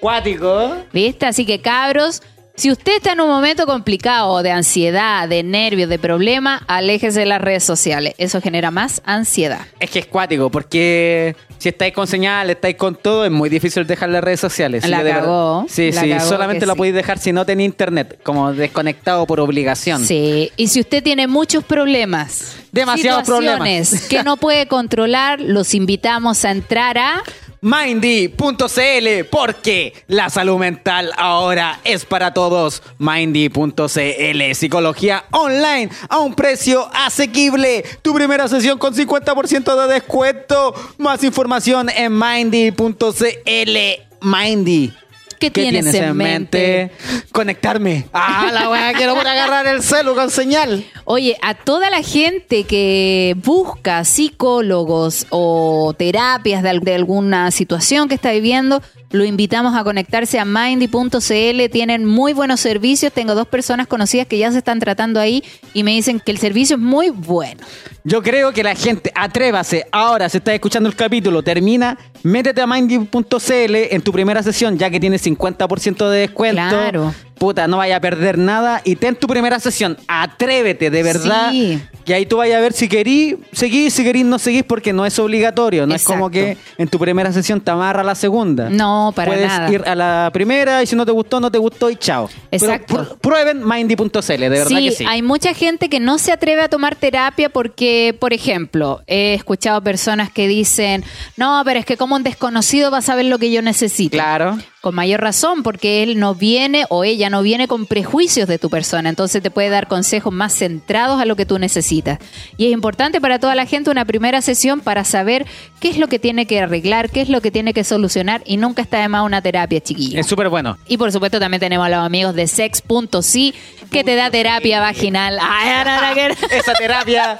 Cuático. 0.00 0.74
¿Viste? 0.92 1.26
Así 1.26 1.46
que 1.46 1.60
cabros, 1.60 2.22
si 2.56 2.70
usted 2.70 2.96
está 2.96 3.12
en 3.12 3.20
un 3.20 3.28
momento 3.28 3.66
complicado 3.66 4.42
de 4.42 4.50
ansiedad, 4.50 5.28
de 5.28 5.42
nervios, 5.42 5.88
de 5.88 5.98
problema, 5.98 6.62
aléjese 6.66 7.20
de 7.20 7.26
las 7.26 7.40
redes 7.40 7.64
sociales. 7.64 8.14
Eso 8.18 8.40
genera 8.40 8.70
más 8.70 9.02
ansiedad. 9.04 9.60
Es 9.78 9.90
que 9.90 9.98
es 10.00 10.06
cuático, 10.06 10.50
porque 10.50 11.36
si 11.58 11.68
estáis 11.68 11.92
con 11.92 12.06
señal, 12.06 12.48
estáis 12.50 12.76
con 12.76 12.94
todo, 12.96 13.24
es 13.24 13.30
muy 13.30 13.48
difícil 13.48 13.86
dejar 13.86 14.08
las 14.08 14.24
redes 14.24 14.40
sociales. 14.40 14.88
La 14.88 14.98
de 14.98 15.04
verdad. 15.04 15.20
cagó, 15.20 15.66
Sí, 15.68 15.92
la 15.92 16.00
sí, 16.00 16.08
cagó 16.10 16.28
solamente 16.28 16.66
la 16.66 16.72
sí. 16.72 16.78
podéis 16.78 16.94
dejar 16.94 17.18
si 17.18 17.32
no 17.32 17.44
tenéis 17.44 17.66
internet, 17.68 18.20
como 18.22 18.52
desconectado 18.52 19.26
por 19.26 19.38
obligación. 19.40 20.04
Sí, 20.04 20.50
y 20.56 20.68
si 20.68 20.80
usted 20.80 21.02
tiene 21.02 21.26
muchos 21.26 21.62
problemas, 21.64 22.56
Demasiados 22.72 23.26
situaciones 23.26 24.08
que 24.08 24.22
no 24.22 24.36
puede 24.38 24.66
controlar, 24.66 25.40
los 25.40 25.74
invitamos 25.74 26.44
a 26.44 26.50
entrar 26.50 26.98
a 26.98 27.22
Mindy.cl, 27.60 29.24
porque 29.30 29.92
la 30.08 30.30
salud 30.30 30.58
mental 30.58 31.12
ahora 31.16 31.80
es 31.84 32.04
para 32.04 32.32
todos. 32.34 32.82
Mindy.cl, 32.98 34.54
psicología 34.54 35.24
online 35.30 35.90
a 36.08 36.18
un 36.18 36.34
precio 36.34 36.88
asequible. 36.94 37.84
Tu 38.02 38.14
primera 38.14 38.48
sesión 38.48 38.78
con 38.78 38.94
50% 38.94 39.86
de 39.86 39.94
descuento. 39.94 40.74
Más 40.98 41.22
información 41.24 41.88
en 41.90 42.18
Mindy.cl. 42.18 43.76
Mindy. 44.20 45.05
¿Qué 45.38 45.50
tienes 45.50 45.94
en 45.94 46.16
mente? 46.16 46.90
Conectarme. 47.32 48.06
Ah, 48.12 48.50
la 48.52 48.70
weá, 48.70 48.92
quiero 48.94 49.14
por 49.14 49.26
agarrar 49.26 49.66
el 49.66 49.82
celu 49.82 50.14
con 50.14 50.30
señal. 50.30 50.84
Oye, 51.04 51.36
a 51.42 51.54
toda 51.54 51.90
la 51.90 52.02
gente 52.02 52.64
que 52.64 53.36
busca 53.44 54.04
psicólogos 54.04 55.26
o 55.30 55.94
terapias 55.96 56.62
de 56.62 56.94
alguna 56.94 57.50
situación 57.50 58.08
que 58.08 58.14
está 58.14 58.32
viviendo, 58.32 58.82
lo 59.16 59.24
invitamos 59.24 59.74
a 59.74 59.82
conectarse 59.82 60.38
a 60.38 60.44
mindy.cl. 60.44 61.70
Tienen 61.70 62.04
muy 62.04 62.32
buenos 62.32 62.60
servicios. 62.60 63.12
Tengo 63.12 63.34
dos 63.34 63.48
personas 63.48 63.86
conocidas 63.86 64.26
que 64.26 64.38
ya 64.38 64.52
se 64.52 64.58
están 64.58 64.78
tratando 64.78 65.18
ahí 65.18 65.42
y 65.74 65.82
me 65.82 65.92
dicen 65.92 66.20
que 66.20 66.30
el 66.30 66.38
servicio 66.38 66.76
es 66.76 66.82
muy 66.82 67.10
bueno. 67.10 67.60
Yo 68.04 68.22
creo 68.22 68.52
que 68.52 68.62
la 68.62 68.74
gente, 68.74 69.10
atrévase, 69.14 69.86
ahora 69.90 70.28
se 70.28 70.38
está 70.38 70.54
escuchando 70.54 70.88
el 70.88 70.94
capítulo, 70.94 71.42
termina, 71.42 71.98
métete 72.22 72.60
a 72.60 72.66
mindy.cl 72.66 73.74
en 73.74 74.02
tu 74.02 74.12
primera 74.12 74.42
sesión, 74.42 74.78
ya 74.78 74.90
que 74.90 75.00
tienes 75.00 75.26
50% 75.26 76.08
de 76.08 76.18
descuento. 76.20 76.62
Claro. 76.68 77.14
Puta, 77.38 77.68
no 77.68 77.76
vaya 77.76 77.96
a 77.96 78.00
perder 78.00 78.38
nada 78.38 78.80
y 78.84 78.96
ten 78.96 79.14
tu 79.14 79.26
primera 79.26 79.60
sesión. 79.60 79.96
Atrévete, 80.08 80.90
de 80.90 81.02
verdad. 81.02 81.50
Sí. 81.50 81.80
Que 82.06 82.14
ahí 82.14 82.24
tú 82.24 82.36
vayas 82.38 82.58
a 82.58 82.60
ver 82.60 82.72
si 82.72 82.88
querís, 82.88 83.34
seguís, 83.52 83.92
si 83.92 84.04
querís, 84.04 84.24
no 84.24 84.38
seguís, 84.38 84.62
porque 84.62 84.92
no 84.92 85.04
es 85.04 85.18
obligatorio. 85.18 85.86
No 85.86 85.94
es 85.94 86.04
como 86.04 86.30
que 86.30 86.56
en 86.78 86.88
tu 86.88 86.98
primera 86.98 87.32
sesión 87.32 87.60
te 87.60 87.70
amarra 87.72 88.00
a 88.00 88.04
la 88.04 88.14
segunda. 88.14 88.70
No, 88.70 89.12
para 89.14 89.32
Puedes 89.32 89.48
nada. 89.48 89.70
ir 89.72 89.82
a 89.86 89.94
la 89.94 90.30
primera 90.32 90.82
y 90.82 90.86
si 90.86 90.94
no 90.96 91.04
te 91.04 91.12
gustó, 91.12 91.40
no 91.40 91.50
te 91.50 91.58
gustó 91.58 91.90
y 91.90 91.96
chao. 91.96 92.30
Exacto. 92.50 92.94
Pero 92.94 93.16
pr- 93.16 93.18
prueben 93.18 93.62
mindy.cl, 93.68 94.08
de 94.38 94.48
verdad 94.48 94.66
sí, 94.68 94.88
que 94.88 94.92
sí. 94.92 95.04
hay 95.06 95.20
mucha 95.22 95.52
gente 95.52 95.88
que 95.88 96.00
no 96.00 96.18
se 96.18 96.32
atreve 96.32 96.62
a 96.62 96.68
tomar 96.68 96.94
terapia 96.96 97.48
porque, 97.50 98.16
por 98.18 98.32
ejemplo, 98.32 99.02
he 99.06 99.34
escuchado 99.34 99.82
personas 99.82 100.30
que 100.30 100.48
dicen, 100.48 101.04
no, 101.36 101.60
pero 101.64 101.80
es 101.80 101.84
que 101.86 101.96
como 101.96 102.14
un 102.16 102.22
desconocido 102.22 102.90
va 102.90 102.98
a 102.98 103.02
saber 103.02 103.26
lo 103.26 103.38
que 103.38 103.50
yo 103.50 103.60
necesito. 103.62 104.12
Claro. 104.16 104.56
Con 104.80 104.94
mayor 104.94 105.20
razón, 105.20 105.62
porque 105.62 106.02
él 106.02 106.20
no 106.20 106.34
viene 106.34 106.84
o 106.90 107.02
ella 107.02 107.28
no 107.30 107.42
viene 107.42 107.66
con 107.66 107.86
prejuicios 107.86 108.46
de 108.46 108.58
tu 108.58 108.70
persona, 108.70 109.08
entonces 109.08 109.42
te 109.42 109.50
puede 109.50 109.68
dar 109.68 109.88
consejos 109.88 110.32
más 110.32 110.52
centrados 110.54 111.20
a 111.20 111.24
lo 111.24 111.34
que 111.34 111.46
tú 111.46 111.58
necesitas. 111.58 112.18
Y 112.56 112.66
es 112.66 112.72
importante 112.72 113.20
para 113.20 113.38
toda 113.40 113.54
la 113.54 113.66
gente 113.66 113.90
una 113.90 114.04
primera 114.04 114.42
sesión 114.42 114.80
para 114.80 115.04
saber 115.04 115.46
qué 115.80 115.88
es 115.88 115.98
lo 115.98 116.08
que 116.08 116.18
tiene 116.18 116.46
que 116.46 116.60
arreglar, 116.60 117.10
qué 117.10 117.22
es 117.22 117.28
lo 117.28 117.40
que 117.40 117.50
tiene 117.50 117.74
que 117.74 117.84
solucionar 117.84 118.42
y 118.44 118.58
nunca 118.58 118.82
está 118.82 119.00
de 119.00 119.08
más 119.08 119.24
una 119.24 119.42
terapia, 119.42 119.80
chiquilla. 119.80 120.20
Es 120.20 120.26
súper 120.26 120.48
bueno. 120.48 120.78
Y 120.86 120.98
por 120.98 121.10
supuesto 121.10 121.40
también 121.40 121.60
tenemos 121.60 121.86
a 121.86 121.90
los 121.90 121.98
amigos 121.98 122.34
de 122.34 122.46
sex.si 122.46 123.54
que 123.90 124.04
te 124.04 124.14
da 124.14 124.30
terapia 124.30 124.80
vaginal. 124.80 125.38
Ay, 125.40 126.32
Esa 126.50 126.74
terapia 126.74 127.38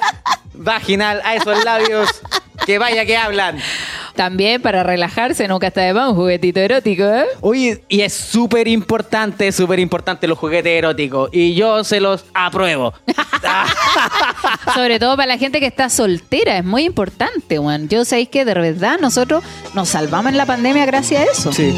vaginal 0.55 1.21
a 1.25 1.35
esos 1.35 1.65
labios 1.65 2.09
que 2.65 2.79
vaya 2.79 3.05
que 3.05 3.17
hablan. 3.17 3.59
También 4.15 4.63
para 4.63 4.83
relajarse 4.83 5.47
nunca 5.47 5.67
está 5.67 5.83
de 5.83 5.93
más 5.93 6.11
un 6.11 6.17
juguetito 6.17 6.61
erótico, 6.61 7.05
¿eh? 7.05 7.27
Oye, 7.43 7.83
y 7.89 8.01
es 8.01 8.15
súper 8.15 8.67
importante, 8.67 9.53
súper 9.53 9.79
importante 9.79 10.27
los 10.27 10.39
juguetes 10.39 10.73
eróticos. 10.73 11.29
Y 11.33 11.55
yo 11.55 11.85
se 11.85 12.01
los 12.01 12.25
apruebo. 12.33 12.95
Sobre 14.75 14.99
todo 14.99 15.17
para 15.17 15.27
la 15.27 15.39
gente 15.39 15.61
que 15.61 15.67
está 15.67 15.91
soltera, 15.91 16.57
es 16.57 16.65
muy 16.65 16.85
importante, 16.85 17.59
weón. 17.59 17.89
Yo 17.89 18.05
sabéis 18.05 18.29
que 18.31 18.45
de 18.45 18.55
verdad 18.55 18.99
nosotros 19.01 19.45
nos 19.75 19.91
salvamos 19.91 20.33
en 20.33 20.39
la 20.39 20.47
pandemia 20.47 20.87
gracias 20.87 21.21
a 21.21 21.33
eso. 21.33 21.53
sí. 21.53 21.75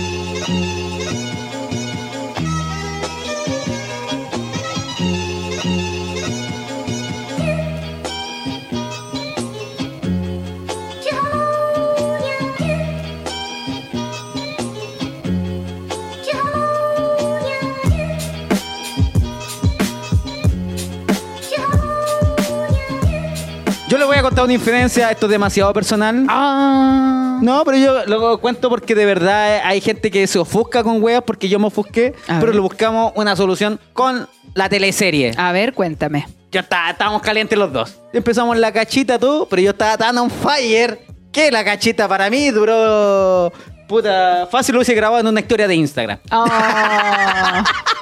Voy 24.18 24.26
a 24.26 24.30
contar 24.30 24.44
una 24.46 24.54
infidencia, 24.54 25.10
esto 25.12 25.26
es 25.26 25.30
demasiado 25.30 25.72
personal. 25.72 26.26
Ah. 26.28 27.38
No, 27.40 27.62
pero 27.64 27.78
yo 27.78 28.04
lo 28.06 28.40
cuento 28.40 28.68
porque 28.68 28.96
de 28.96 29.04
verdad 29.04 29.60
hay 29.62 29.80
gente 29.80 30.10
que 30.10 30.26
se 30.26 30.40
ofusca 30.40 30.82
con 30.82 31.00
weas 31.00 31.22
porque 31.22 31.48
yo 31.48 31.60
me 31.60 31.68
ofusqué, 31.68 32.14
A 32.26 32.40
pero 32.40 32.52
le 32.52 32.58
buscamos 32.58 33.12
una 33.14 33.36
solución 33.36 33.78
con 33.92 34.28
la 34.54 34.68
teleserie. 34.68 35.34
A 35.36 35.52
ver, 35.52 35.72
cuéntame. 35.72 36.26
Ya 36.50 36.60
está, 36.60 36.90
estábamos 36.90 37.22
calientes 37.22 37.56
los 37.56 37.72
dos. 37.72 37.94
Empezamos 38.12 38.56
la 38.56 38.72
cachita 38.72 39.20
tú, 39.20 39.46
pero 39.48 39.62
yo 39.62 39.70
estaba 39.70 39.96
tan 39.96 40.18
on 40.18 40.30
fire 40.30 40.98
que 41.30 41.52
la 41.52 41.64
cachita 41.64 42.08
para 42.08 42.28
mí 42.28 42.50
duró. 42.50 43.52
Puta, 43.86 44.48
fácil 44.50 44.72
lo 44.72 44.80
hubiese 44.80 44.94
grabado 44.94 45.20
en 45.20 45.28
una 45.28 45.40
historia 45.40 45.68
de 45.68 45.76
Instagram. 45.76 46.18
Ah. 46.30 47.62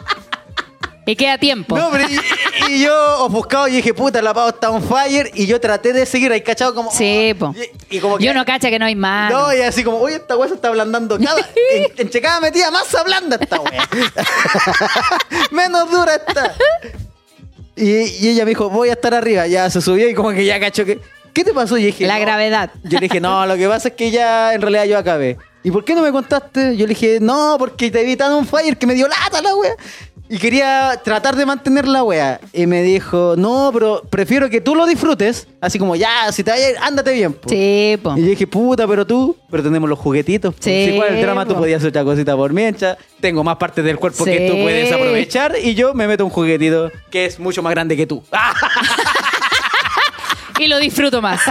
y 1.06 1.14
queda 1.16 1.38
tiempo. 1.38 1.78
No, 1.78 1.88
pero 1.90 2.04
y, 2.08 2.72
y 2.74 2.82
yo 2.84 3.24
ofuscado 3.24 3.68
y 3.68 3.76
dije, 3.76 3.94
puta, 3.94 4.20
la 4.20 4.34
pavo 4.34 4.48
está 4.48 4.70
on 4.70 4.82
fire. 4.82 5.30
Y 5.34 5.46
yo 5.46 5.60
traté 5.60 5.92
de 5.92 6.04
seguir 6.04 6.32
ahí, 6.32 6.40
cachado 6.42 6.74
como. 6.74 6.90
Sí, 6.90 7.32
po. 7.38 7.54
Y, 7.90 7.96
y 7.96 8.00
como 8.00 8.18
que. 8.18 8.24
Yo 8.24 8.34
no 8.34 8.44
cacha 8.44 8.68
que 8.70 8.78
no 8.78 8.84
hay 8.86 8.96
más. 8.96 9.30
No, 9.32 9.54
y 9.54 9.60
así 9.62 9.84
como, 9.84 9.98
oye, 9.98 10.16
esta 10.16 10.36
wea 10.36 10.48
se 10.48 10.54
está 10.56 10.68
ablandando. 10.68 11.16
Cada, 11.18 11.38
en, 11.72 11.84
entre 11.96 12.20
cada 12.20 12.40
metida 12.40 12.70
más 12.70 12.92
ablanda 12.94 13.38
esta 13.40 13.60
wea. 13.60 13.88
Menos 15.50 15.90
dura 15.90 16.14
está. 16.16 16.54
Y, 17.76 17.90
y 17.90 18.28
ella 18.30 18.44
me 18.44 18.50
dijo, 18.50 18.70
voy 18.70 18.88
a 18.88 18.92
estar 18.92 19.14
arriba. 19.14 19.46
Ya 19.46 19.68
se 19.70 19.80
subió 19.80 20.08
y 20.08 20.14
como 20.14 20.30
que 20.32 20.44
ya 20.44 20.58
cachó 20.60 20.84
que. 20.84 20.98
¿qué 21.32 21.44
te 21.44 21.52
pasó? 21.52 21.76
Y 21.76 21.84
dije, 21.84 22.06
La 22.06 22.14
"No". 22.14 22.20
gravedad. 22.22 22.70
Yo 22.82 22.98
le 22.98 23.08
dije, 23.08 23.20
no, 23.20 23.44
lo 23.46 23.56
que 23.56 23.68
pasa 23.68 23.88
es 23.88 23.94
que 23.94 24.10
ya 24.10 24.54
en 24.54 24.62
realidad 24.62 24.84
yo 24.84 24.98
acabé. 24.98 25.36
¿Y 25.62 25.70
por 25.70 25.84
qué 25.84 25.94
no 25.94 26.00
me 26.00 26.10
contaste? 26.10 26.76
Yo 26.78 26.86
le 26.86 26.94
dije, 26.94 27.18
no, 27.20 27.56
porque 27.58 27.90
te 27.90 28.02
vi 28.04 28.16
tan 28.16 28.32
un 28.32 28.46
fire 28.46 28.78
que 28.78 28.86
me 28.86 28.94
dio 28.94 29.06
lata 29.06 29.42
la 29.42 29.54
wea. 29.54 29.74
Y 30.28 30.38
quería 30.38 31.00
tratar 31.04 31.36
de 31.36 31.46
mantener 31.46 31.86
la 31.86 32.02
wea. 32.02 32.40
Y 32.52 32.66
me 32.66 32.82
dijo, 32.82 33.34
no, 33.36 33.70
pero 33.72 34.02
prefiero 34.10 34.50
que 34.50 34.60
tú 34.60 34.74
lo 34.74 34.86
disfrutes. 34.86 35.46
Así 35.60 35.78
como, 35.78 35.94
ya, 35.96 36.32
si 36.32 36.42
te 36.42 36.50
vayas, 36.50 36.72
ándate 36.82 37.12
bien. 37.12 37.32
po". 37.32 37.48
Sí, 37.48 37.96
po. 38.02 38.14
Y 38.16 38.22
yo 38.22 38.26
dije, 38.28 38.46
puta, 38.46 38.86
pero 38.88 39.06
tú, 39.06 39.36
pero 39.50 39.62
tenemos 39.62 39.88
los 39.88 39.98
juguetitos. 39.98 40.54
po. 40.54 40.60
Sí, 40.62 40.88
Si 40.90 40.96
cuál 40.96 41.14
el 41.14 41.22
drama, 41.22 41.44
tú 41.46 41.54
po. 41.54 41.60
podías 41.60 41.78
hacer 41.78 41.90
otra 41.90 42.04
cosita 42.04 42.34
por 42.36 42.52
mientras. 42.52 42.96
Tengo 43.20 43.44
más 43.44 43.56
partes 43.56 43.84
del 43.84 43.96
cuerpo 43.98 44.24
que 44.24 44.48
tú 44.50 44.54
puedes 44.62 44.90
aprovechar. 44.92 45.54
Y 45.62 45.74
yo 45.74 45.94
me 45.94 46.06
meto 46.08 46.24
un 46.24 46.30
juguetito 46.30 46.90
que 47.10 47.26
es 47.26 47.38
mucho 47.38 47.62
más 47.62 47.70
grande 47.72 47.96
que 47.96 48.06
tú. 48.06 48.22
Y 50.58 50.68
lo 50.68 50.78
disfruto 50.78 51.22
más. 51.22 51.40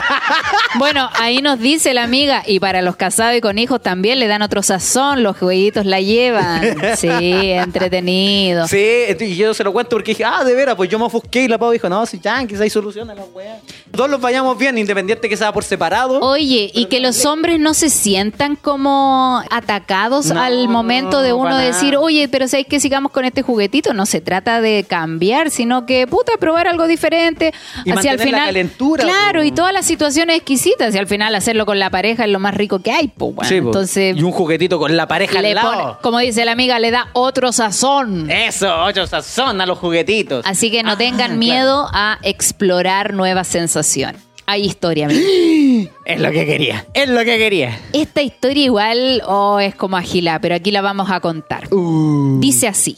Bueno, 0.77 1.09
ahí 1.13 1.41
nos 1.41 1.59
dice 1.59 1.93
la 1.93 2.03
amiga, 2.03 2.43
y 2.45 2.59
para 2.59 2.81
los 2.81 2.97
casados 2.97 3.37
y 3.37 3.41
con 3.41 3.57
hijos 3.57 3.81
también 3.81 4.19
le 4.19 4.27
dan 4.27 4.41
otro 4.41 4.61
sazón, 4.61 5.23
los 5.23 5.37
jueguitos 5.37 5.85
la 5.85 6.01
llevan. 6.01 6.61
Sí, 6.97 7.07
entretenido. 7.09 8.67
Sí, 8.67 9.05
y 9.19 9.35
yo 9.35 9.53
se 9.53 9.63
lo 9.63 9.71
cuento 9.71 9.91
porque 9.91 10.11
dije, 10.11 10.25
ah, 10.25 10.43
de 10.43 10.53
veras, 10.53 10.75
pues 10.75 10.89
yo 10.89 10.99
me 10.99 11.05
ofusqué 11.05 11.43
y 11.43 11.47
la 11.47 11.57
pavo 11.57 11.71
dijo, 11.71 11.87
no, 11.89 12.05
si 12.05 12.19
ya, 12.19 12.45
quizás 12.45 12.61
hay 12.61 12.69
solución 12.69 13.09
a 13.09 13.15
la 13.15 13.23
weá. 13.23 13.59
Todos 13.91 14.09
los 14.09 14.19
vayamos 14.19 14.57
bien, 14.57 14.77
independiente 14.77 15.29
que 15.29 15.37
sea 15.37 15.53
por 15.53 15.63
separado. 15.63 16.19
Oye, 16.19 16.71
y 16.73 16.85
que 16.85 16.99
los 16.99 17.25
hombres 17.25 17.59
no 17.59 17.73
se 17.73 17.89
sientan 17.89 18.55
como 18.55 19.41
atacados 19.49 20.27
No, 20.27 20.41
al 20.41 20.67
momento 20.67 21.21
de 21.21 21.33
uno 21.33 21.57
decir, 21.57 21.95
oye, 21.97 22.27
pero 22.27 22.47
sabes 22.47 22.67
que 22.67 22.79
sigamos 22.79 23.11
con 23.11 23.25
este 23.25 23.41
juguetito, 23.41 23.93
no 23.93 24.05
se 24.05 24.21
trata 24.21 24.61
de 24.61 24.85
cambiar, 24.87 25.51
sino 25.51 25.85
que, 25.85 26.07
puta, 26.07 26.33
probar 26.39 26.67
algo 26.67 26.87
diferente. 26.87 27.53
Y 27.85 27.91
Así 27.91 28.07
al 28.07 28.17
mantener 28.17 28.31
la 28.33 28.39
final. 28.47 28.57
Claro, 29.03 29.39
po. 29.39 29.45
y 29.45 29.51
todas 29.51 29.73
las 29.73 29.85
situaciones 29.85 30.37
exquisitas, 30.37 30.93
y 30.95 30.97
al 30.97 31.07
final 31.07 31.35
hacerlo 31.35 31.65
con 31.65 31.79
la 31.79 31.89
pareja 31.89 32.25
es 32.25 32.31
lo 32.31 32.39
más 32.39 32.53
rico 32.55 32.79
que 32.79 32.91
hay, 32.91 33.11
bueno. 33.17 33.43
Sí, 33.43 33.59
po. 33.61 33.67
entonces, 33.67 34.15
y 34.17 34.23
un 34.23 34.31
juguetito 34.31 34.79
con 34.79 34.95
la 34.95 35.07
pareja 35.07 35.41
le 35.41 35.49
al 35.49 35.55
lado. 35.55 35.71
pone- 35.71 35.93
como 36.01 36.19
dice 36.19 36.45
la 36.45 36.51
amiga, 36.53 36.79
le 36.79 36.91
da 36.91 37.09
otro 37.13 37.51
sazón. 37.51 38.29
Eso, 38.31 38.73
ocho 38.83 39.05
sazón 39.07 39.59
a 39.61 39.65
los 39.65 39.77
juguetitos. 39.79 40.45
Así 40.45 40.71
que 40.71 40.83
no 40.83 40.91
Ah, 40.91 40.97
tengan 40.97 41.17
claro. 41.17 41.35
miedo 41.37 41.89
a 41.93 42.19
explorar 42.23 43.13
nuevas 43.13 43.47
sensaciones. 43.47 44.21
Hay 44.47 44.63
historia, 44.65 45.05
amiga. 45.07 45.21
Es 46.05 46.19
lo 46.21 46.29
que 46.31 46.45
quería, 46.45 46.85
es 46.93 47.09
lo 47.09 47.19
que 47.25 47.37
quería. 47.39 47.79
Esta 47.91 48.21
historia 48.21 48.63
igual 48.65 49.23
oh, 49.27 49.59
es 49.59 49.73
como 49.73 49.97
agilá, 49.97 50.39
pero 50.39 50.53
aquí 50.53 50.69
la 50.69 50.81
vamos 50.81 51.09
a 51.09 51.19
contar. 51.19 51.67
Uh. 51.73 52.39
Dice 52.39 52.67
así. 52.67 52.95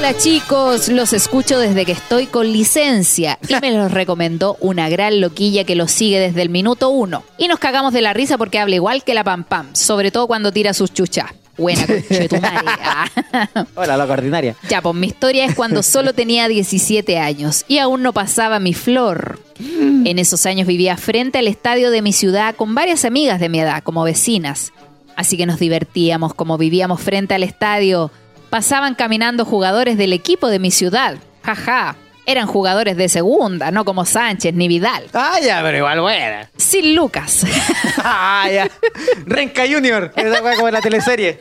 Hola 0.00 0.16
chicos, 0.16 0.88
los 0.88 1.12
escucho 1.12 1.58
desde 1.58 1.84
que 1.84 1.92
estoy 1.92 2.26
con 2.26 2.50
licencia 2.50 3.38
y 3.46 3.54
me 3.60 3.70
los 3.70 3.92
recomendó 3.92 4.56
una 4.60 4.88
gran 4.88 5.20
loquilla 5.20 5.64
que 5.64 5.74
los 5.74 5.92
sigue 5.92 6.18
desde 6.18 6.40
el 6.40 6.48
minuto 6.48 6.88
uno. 6.88 7.22
Y 7.36 7.48
nos 7.48 7.58
cagamos 7.58 7.92
de 7.92 8.00
la 8.00 8.14
risa 8.14 8.38
porque 8.38 8.58
habla 8.58 8.76
igual 8.76 9.04
que 9.04 9.12
la 9.12 9.24
pam 9.24 9.44
pam, 9.44 9.68
sobre 9.74 10.10
todo 10.10 10.26
cuando 10.26 10.52
tira 10.52 10.72
sus 10.72 10.94
chuchas. 10.94 11.26
Buena 11.58 11.86
conchetumare. 11.86 12.66
Ah. 12.82 13.66
Hola, 13.74 13.98
loca 13.98 14.14
ordinaria. 14.14 14.56
Ya, 14.70 14.80
pues 14.80 14.94
mi 14.94 15.06
historia 15.06 15.44
es 15.44 15.54
cuando 15.54 15.82
solo 15.82 16.14
tenía 16.14 16.48
17 16.48 17.18
años 17.18 17.66
y 17.68 17.76
aún 17.76 18.02
no 18.02 18.14
pasaba 18.14 18.58
mi 18.58 18.72
flor. 18.72 19.38
En 19.58 20.18
esos 20.18 20.46
años 20.46 20.66
vivía 20.66 20.96
frente 20.96 21.36
al 21.36 21.46
estadio 21.46 21.90
de 21.90 22.00
mi 22.00 22.14
ciudad 22.14 22.56
con 22.56 22.74
varias 22.74 23.04
amigas 23.04 23.38
de 23.38 23.50
mi 23.50 23.60
edad, 23.60 23.82
como 23.82 24.02
vecinas. 24.04 24.72
Así 25.14 25.36
que 25.36 25.44
nos 25.44 25.58
divertíamos 25.58 26.32
como 26.32 26.56
vivíamos 26.56 27.02
frente 27.02 27.34
al 27.34 27.42
estadio. 27.42 28.10
Pasaban 28.50 28.94
caminando 28.94 29.44
jugadores 29.44 29.96
del 29.96 30.12
equipo 30.12 30.48
de 30.48 30.58
mi 30.58 30.70
ciudad. 30.70 31.16
Jaja. 31.42 31.96
Eran 32.26 32.46
jugadores 32.46 32.96
de 32.96 33.08
segunda, 33.08 33.70
no 33.70 33.84
como 33.84 34.04
Sánchez 34.04 34.54
ni 34.54 34.68
Vidal. 34.68 35.04
Ah, 35.14 35.38
ya, 35.42 35.62
pero 35.62 35.78
igual 35.78 36.00
buena. 36.00 36.50
Sin 36.56 36.94
Lucas. 36.94 37.44
Ah, 38.02 38.48
ya. 38.50 38.70
Renca 39.26 39.64
Junior. 39.70 40.12
Esa 40.16 40.42
weá 40.42 40.54
como 40.54 40.68
en 40.68 40.74
la 40.74 40.80
teleserie. 40.80 41.38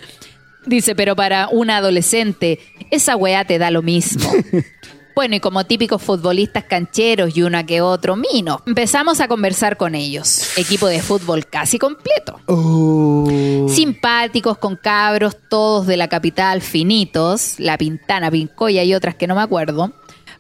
Dice, 0.66 0.94
pero 0.94 1.16
para 1.16 1.48
una 1.48 1.78
adolescente, 1.78 2.60
esa 2.92 3.16
weá 3.16 3.46
te 3.46 3.58
da 3.60 3.72
lo 3.72 3.82
mismo. 3.82 4.30
Bueno, 5.20 5.36
y 5.36 5.42
como 5.42 5.66
típicos 5.66 6.02
futbolistas 6.02 6.64
cancheros 6.64 7.36
y 7.36 7.42
una 7.42 7.66
que 7.66 7.82
otro 7.82 8.16
mino, 8.16 8.62
empezamos 8.66 9.20
a 9.20 9.28
conversar 9.28 9.76
con 9.76 9.94
ellos. 9.94 10.58
Equipo 10.58 10.88
de 10.88 11.02
fútbol 11.02 11.46
casi 11.46 11.78
completo. 11.78 12.40
Uh. 12.48 13.68
Simpáticos, 13.68 14.58
con 14.60 14.78
cabros, 14.78 15.36
todos 15.50 15.88
de 15.88 15.98
la 15.98 16.08
capital, 16.08 16.62
finitos, 16.62 17.56
La 17.58 17.78
Pintana, 17.78 18.32
Pincoya 18.32 18.86
y 18.86 18.96
otras 18.96 19.16
que 19.16 19.28
no 19.28 19.36
me 19.36 19.42
acuerdo. 19.42 19.92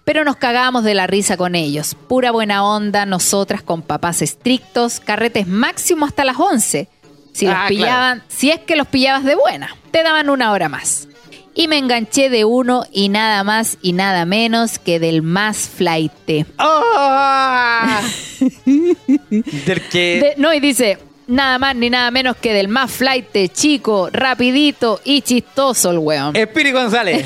Pero 0.05 0.23
nos 0.23 0.37
cagábamos 0.37 0.85
de 0.85 0.93
la 0.93 1.07
risa 1.07 1.35
con 1.35 1.55
ellos. 1.55 1.93
Pura 2.07 2.31
buena 2.31 2.63
onda, 2.63 3.05
nosotras 3.05 3.61
con 3.61 3.81
papás 3.81 4.21
estrictos, 4.21 5.01
carretes 5.01 5.45
máximo 5.45 6.05
hasta 6.05 6.23
las 6.23 6.39
11. 6.39 6.87
Si 7.33 7.45
los 7.47 7.53
Ah, 7.53 7.65
pillaban, 7.67 8.23
si 8.29 8.49
es 8.49 8.61
que 8.61 8.77
los 8.77 8.87
pillabas 8.87 9.25
de 9.25 9.35
buena, 9.35 9.75
te 9.91 10.03
daban 10.03 10.29
una 10.29 10.53
hora 10.53 10.69
más. 10.69 11.09
Y 11.55 11.67
me 11.67 11.77
enganché 11.77 12.29
de 12.29 12.45
uno 12.45 12.85
y 12.91 13.09
nada 13.09 13.43
más 13.43 13.77
y 13.81 13.93
nada 13.93 14.25
menos 14.25 14.79
que 14.79 14.99
del 14.99 15.21
más 15.21 15.67
flaite. 15.69 16.45
Ah. 16.57 18.01
Del 18.65 19.81
que. 19.89 20.19
De- 20.21 20.33
no, 20.37 20.53
y 20.53 20.59
dice, 20.59 20.97
nada 21.27 21.59
más 21.59 21.75
ni 21.75 21.89
nada 21.89 22.11
menos 22.11 22.37
que 22.37 22.53
del 22.53 22.67
más 22.67 22.91
flaite, 22.91 23.49
chico, 23.49 24.09
rapidito 24.11 25.01
y 25.03 25.21
chistoso 25.21 25.91
el 25.91 25.97
weón. 25.99 26.35
Espiri 26.35 26.71
González. 26.71 27.25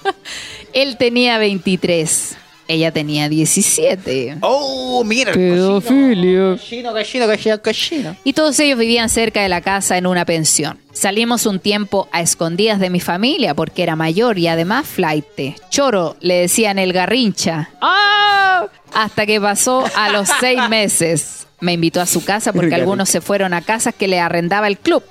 Él 0.72 0.96
tenía 0.96 1.38
23, 1.38 2.36
ella 2.68 2.92
tenía 2.92 3.28
17. 3.28 4.38
Oh, 4.40 5.02
mira. 5.04 5.32
el 5.32 5.38
Pedofilia. 5.38 6.52
Cochino, 6.52 6.92
cochino, 6.92 7.26
cochino, 7.26 7.62
cochino. 7.62 8.16
Y 8.24 8.32
todos 8.32 8.58
ellos 8.60 8.78
vivían 8.78 9.08
cerca 9.08 9.42
de 9.42 9.48
la 9.48 9.60
casa 9.60 9.98
en 9.98 10.06
una 10.06 10.24
pensión. 10.24 10.78
Salimos 10.92 11.46
un 11.46 11.58
tiempo 11.58 12.08
a 12.12 12.20
escondidas 12.20 12.78
de 12.80 12.90
mi 12.90 13.00
familia 13.00 13.54
porque 13.54 13.82
era 13.82 13.96
mayor 13.96 14.38
y 14.38 14.48
además 14.48 14.86
flaite. 14.86 15.56
Choro, 15.70 16.16
le 16.20 16.34
decían 16.34 16.78
el 16.78 16.92
garrincha. 16.92 17.70
¡Ah! 17.80 18.66
Hasta 18.94 19.26
que 19.26 19.40
pasó 19.40 19.84
a 19.96 20.10
los 20.10 20.28
seis 20.40 20.60
meses. 20.68 21.46
Me 21.60 21.72
invitó 21.74 22.00
a 22.00 22.06
su 22.06 22.24
casa 22.24 22.52
porque 22.52 22.74
algunos 22.74 23.08
se 23.08 23.20
fueron 23.20 23.54
a 23.54 23.62
casas 23.62 23.94
que 23.94 24.08
le 24.08 24.18
arrendaba 24.20 24.66
el 24.66 24.78
club. 24.78 25.02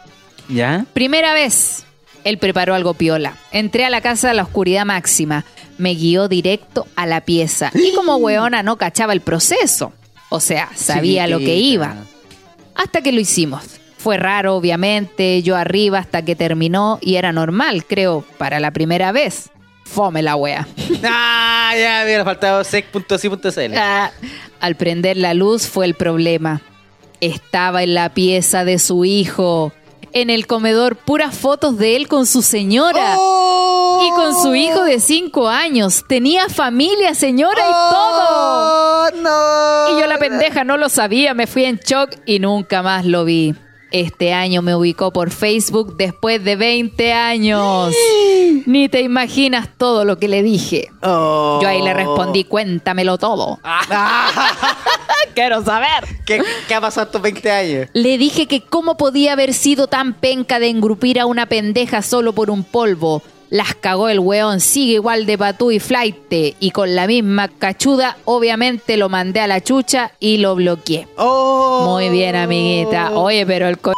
¿Ya? 0.49 0.86
Primera 0.93 1.34
vez, 1.34 1.86
él 2.24 2.38
preparó 2.38 2.74
algo 2.76 2.93
piola. 2.93 3.36
Entré 3.51 3.86
a 3.86 3.89
la 3.89 4.01
casa 4.01 4.32
a 4.32 4.34
la 4.34 4.43
oscuridad 4.43 4.86
máxima. 4.86 5.45
Me 5.78 5.95
guió 5.95 6.28
directo 6.28 6.88
a 6.95 7.05
la 7.05 7.22
pieza. 7.22 7.72
Y 7.74 7.93
como 7.93 8.15
weona 8.17 8.63
no 8.63 8.78
cachaba 8.78 9.13
el 9.13 9.22
proceso. 9.22 9.93
O 10.30 10.39
sea, 10.39 10.69
sabía 10.76 11.28
lo 11.28 11.39
que 11.39 11.57
iba. 11.57 11.95
Hasta 12.76 13.01
que 13.01 13.11
lo 13.11 13.19
hicimos. 13.19 13.63
Fue 13.97 14.17
raro, 14.17 14.55
obviamente, 14.55 15.43
yo 15.43 15.55
arriba 15.55 15.99
hasta 15.99 16.24
que 16.24 16.36
terminó 16.36 16.97
y 17.01 17.15
era 17.17 17.32
normal, 17.32 17.86
creo, 17.86 18.26
para 18.38 18.59
la 18.59 18.72
primera 18.72 19.11
vez. 19.11 19.49
Fome 19.84 20.22
la 20.22 20.36
wea. 20.36 20.67
Ah, 21.03 21.74
ya, 21.78 22.03
mira, 22.05 22.26
faltaba 22.26 22.63
sec.si.cl. 22.63 23.74
Ah, 23.78 24.11
Al 24.59 24.76
prender 24.76 25.15
la 25.17 25.34
luz 25.34 25.67
fue 25.67 25.86
el 25.86 25.93
problema. 25.93 26.61
Estaba 27.22 27.84
en 27.84 27.93
la 27.93 28.13
pieza 28.13 28.65
de 28.65 28.78
su 28.80 29.05
hijo. 29.05 29.72
En 30.14 30.30
el 30.30 30.45
comedor, 30.45 30.97
puras 30.97 31.38
fotos 31.38 31.78
de 31.78 31.95
él 31.95 32.09
con 32.09 32.26
su 32.26 32.41
señora. 32.41 33.16
¡Oh! 33.18 34.05
Y 34.05 34.09
con 34.12 34.41
su 34.41 34.55
hijo 34.55 34.84
de 34.84 34.99
cinco 34.99 35.47
años. 35.47 36.03
Tenía 36.07 36.49
familia, 36.49 37.16
señora, 37.16 37.62
y 37.62 37.72
todo. 37.72 38.28
¡Oh, 38.30 39.09
no! 39.16 39.95
Y 39.95 40.01
yo 40.01 40.07
la 40.07 40.18
pendeja 40.18 40.66
no 40.66 40.76
lo 40.76 40.89
sabía, 40.89 41.34
me 41.34 41.47
fui 41.47 41.64
en 41.64 41.78
shock 41.78 42.12
y 42.26 42.39
nunca 42.39 42.84
más 42.84 43.05
lo 43.05 43.24
vi. 43.24 43.55
Este 43.91 44.34
año 44.34 44.62
me 44.62 44.74
ubicó 44.74 45.12
por 45.12 45.32
Facebook 45.32 45.97
después 45.97 46.43
de 46.43 46.55
20 46.55 47.14
años. 47.14 47.93
Ni 48.66 48.88
te 48.89 49.01
imaginas 49.01 49.70
todo 49.78 50.05
lo 50.05 50.18
que 50.18 50.30
le 50.30 50.43
dije. 50.43 50.89
Oh. 51.01 51.59
Yo 51.62 51.68
ahí 51.68 51.82
le 51.82 51.93
respondí, 51.93 52.45
cuéntamelo 52.45 53.18
todo. 53.18 53.59
Quiero 55.34 55.63
saber. 55.63 56.05
¿Qué, 56.26 56.41
¿Qué 56.67 56.76
ha 56.76 56.82
pasado 56.82 57.05
estos 57.05 57.22
20 57.22 57.51
años? 57.51 57.88
Le 57.93 58.17
dije 58.17 58.47
que 58.47 58.61
cómo 58.61 58.97
podía 58.97 59.34
haber 59.34 59.53
sido 59.53 59.88
tan 59.88 60.13
penca 60.13 60.59
de 60.59 60.69
engrupir 60.69 61.19
a 61.19 61.26
una 61.26 61.45
pendeja 61.45 62.01
solo 62.01 62.34
por 62.34 62.49
un 62.49 62.63
polvo. 62.63 63.22
Las 63.51 63.76
cagó 63.76 64.07
el 64.07 64.19
weón, 64.19 64.61
sigue 64.61 64.93
igual 64.93 65.26
de 65.26 65.38
patú 65.38 65.72
y 65.72 65.80
flaite. 65.82 66.55
Y 66.61 66.72
con 66.72 66.95
la 66.95 67.05
misma 67.05 67.49
cachuda, 67.49 68.15
obviamente 68.24 68.95
lo 68.95 69.09
mandé 69.09 69.41
a 69.41 69.47
la 69.47 69.59
chucha 69.59 70.13
y 70.22 70.38
lo 70.38 70.55
bloqueé. 70.55 71.09
Oh. 71.17 71.84
Muy 71.86 72.09
bien, 72.09 72.38
amiguita. 72.38 73.11
Oye, 73.11 73.45
pero 73.45 73.67
el 73.67 73.78
co... 73.78 73.91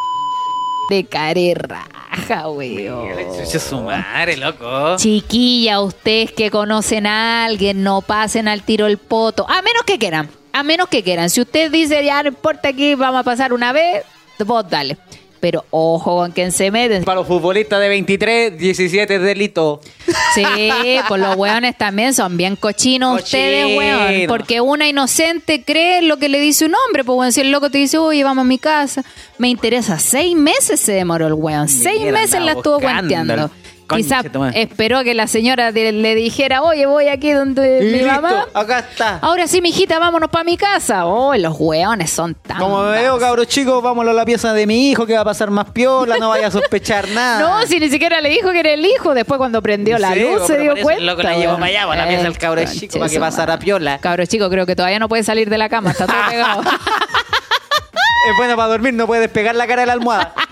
de 0.90 1.04
care 1.06 1.54
raja, 1.54 2.50
weón. 2.50 3.10
Chucha 3.38 3.60
su 3.60 3.80
madre, 3.80 4.38
loco. 4.38 4.98
Chiquilla, 4.98 5.82
ustedes 5.82 6.32
que 6.32 6.50
conocen 6.50 7.06
a 7.06 7.46
alguien, 7.46 7.84
no 7.84 8.02
pasen 8.02 8.48
al 8.48 8.64
tiro 8.64 8.88
el 8.88 8.98
poto. 8.98 9.46
A 9.48 9.62
menos 9.62 9.84
que 9.86 10.00
quieran. 10.00 10.32
A 10.54 10.62
menos 10.62 10.88
que 10.88 11.04
quieran. 11.04 11.32
Si 11.32 11.42
usted 11.42 11.72
dice, 11.72 12.06
ya 12.06 12.22
no 12.22 12.30
importa 12.30 12.70
aquí, 12.70 12.94
vamos 12.94 13.20
a 13.22 13.24
pasar 13.24 13.54
una 13.54 13.74
vez, 13.74 14.04
vos 14.46 14.70
dale. 14.70 14.98
Pero 15.40 15.66
ojo 15.72 16.18
con 16.18 16.32
quien 16.32 16.52
se 16.54 16.72
meten. 16.72 17.04
Para 17.04 17.20
los 17.20 17.28
futbolistas 17.28 17.82
de 17.82 17.90
23, 17.90 18.58
17 18.58 19.20
delito. 19.20 19.82
Sí, 20.34 20.46
pues 21.08 21.20
los 21.20 21.36
hueones 21.36 21.78
también 21.78 22.14
son 22.14 22.38
bien 22.38 22.56
cochinos 22.56 23.24
ustedes, 23.24 23.78
hueón. 23.78 24.28
Porque 24.28 24.62
una 24.62 24.88
inocente 24.88 25.64
cree 25.66 26.02
lo 26.02 26.18
que 26.18 26.30
le 26.30 26.40
dice 26.40 26.66
un 26.66 26.76
hombre. 26.76 27.04
Pues, 27.04 27.16
bueno, 27.16 27.32
si 27.32 27.42
el 27.42 27.52
loco 27.52 27.70
te 27.70 27.80
dice, 27.80 27.98
oye, 27.98 28.24
vamos 28.24 28.44
a 28.44 28.48
mi 28.48 28.58
casa, 28.58 29.04
me 29.38 29.50
interesa. 29.50 30.00
Seis 30.00 30.36
meses 30.36 30.80
se 30.80 30.94
demoró 30.94 31.28
el 31.28 31.34
hueón. 31.34 31.68
Seis 31.68 32.10
meses 32.12 32.42
la 32.42 32.54
estuvo 32.54 32.80
cuenteando. 32.80 33.52
Quizás 33.96 34.26
esperó 34.56 35.04
que 35.04 35.14
la 35.14 35.28
señora 35.28 35.72
de- 35.72 35.92
le 35.92 36.16
dijera, 36.16 36.62
oye, 36.62 36.86
voy 36.86 37.08
aquí 37.08 37.32
donde 37.32 37.80
Y 37.80 37.86
mi 37.86 37.92
listo, 38.00 38.08
mamá. 38.22 38.46
acá 38.54 38.80
está. 38.80 39.20
Ahora 39.22 39.48
sí, 39.48 39.62
mijita, 39.62 40.00
vámonos 40.00 40.30
para 40.30 40.44
mi 40.44 40.58
casa. 40.58 41.06
Oh, 41.06 41.36
los 41.36 41.56
hueones 41.60 42.10
son 42.12 42.36
tan. 42.36 42.58
Como 42.60 42.84
me 42.84 42.92
veo, 42.92 43.18
cabros 43.20 43.48
chicos, 43.48 43.82
vámonos 43.84 44.12
a 44.12 44.16
la 44.16 44.26
pieza 44.26 44.54
de 44.54 44.66
mi 44.68 44.90
hijo 44.92 45.06
que 45.06 45.14
va 45.14 45.22
a 45.22 45.26
pasar 45.26 45.50
más 45.52 45.70
piola, 45.72 46.18
no 46.18 46.30
vaya 46.30 46.48
a 46.48 46.52
sospechar 46.52 47.08
nada. 47.14 47.40
No, 47.40 47.68
si 47.68 47.80
ni 47.80 47.90
siquiera 47.90 48.22
le 48.22 48.30
dijo 48.30 48.52
que 48.52 48.60
era 48.60 48.72
el 48.72 48.86
hijo. 48.86 49.14
Después, 49.14 49.38
cuando 49.38 49.62
prendió 49.62 49.98
la 49.98 50.14
Sí, 50.14 50.22
luz, 50.22 50.46
se 50.48 50.58
dio 50.58 50.74
cuenta. 50.82 51.04
loco 51.04 51.22
la 51.24 51.36
llevó 51.38 51.54
para 51.54 51.66
allá, 51.68 51.88
para 51.88 52.02
la 52.04 52.08
pieza 52.08 52.24
del 52.24 52.38
cabro 52.38 52.62
chico, 52.66 53.00
para 53.00 53.10
que 53.10 53.20
pasara 53.20 53.60
piola. 53.60 53.98
Cabro 54.00 54.26
chico, 54.26 54.50
creo 54.50 54.66
que 54.66 54.76
todavía 54.76 55.00
no 55.00 55.10
puede 55.10 55.24
salir 55.24 55.50
de 55.50 55.58
la 55.58 55.70
cama. 55.70 55.92
Está 55.92 56.06
todo 56.08 56.16
pegado. 56.30 56.62
Es 56.62 58.38
bueno 58.38 58.56
para 58.56 58.70
dormir, 58.70 58.94
no 58.94 59.06
puede 59.06 59.22
despegar 59.22 59.54
la 59.56 59.68
cara 59.68 59.82
de 59.82 59.88
la 59.88 59.94
almohada. 59.94 60.34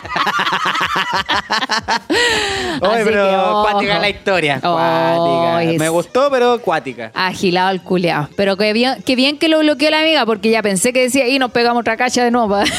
Oye, 2.80 3.04
pero 3.04 3.24
que, 3.24 3.70
cuática 3.70 3.98
la 3.98 4.08
historia. 4.08 4.60
Cuática. 4.60 5.78
Me 5.78 5.88
gustó, 5.88 6.28
pero 6.30 6.60
cuática. 6.60 7.10
Agilado 7.14 7.70
el 7.70 7.82
culeado. 7.82 8.28
Pero 8.36 8.56
qué 8.56 8.72
bien, 8.72 9.02
qué 9.04 9.16
bien 9.16 9.38
que 9.38 9.48
lo 9.48 9.58
bloqueó 9.60 9.90
la 9.90 10.00
amiga, 10.00 10.26
porque 10.26 10.50
ya 10.50 10.62
pensé 10.62 10.92
que 10.92 11.02
decía, 11.02 11.28
y 11.28 11.38
nos 11.38 11.50
pegamos 11.50 11.80
otra 11.80 11.96
cacha 11.96 12.24
de 12.24 12.30
nuevo. 12.30 12.58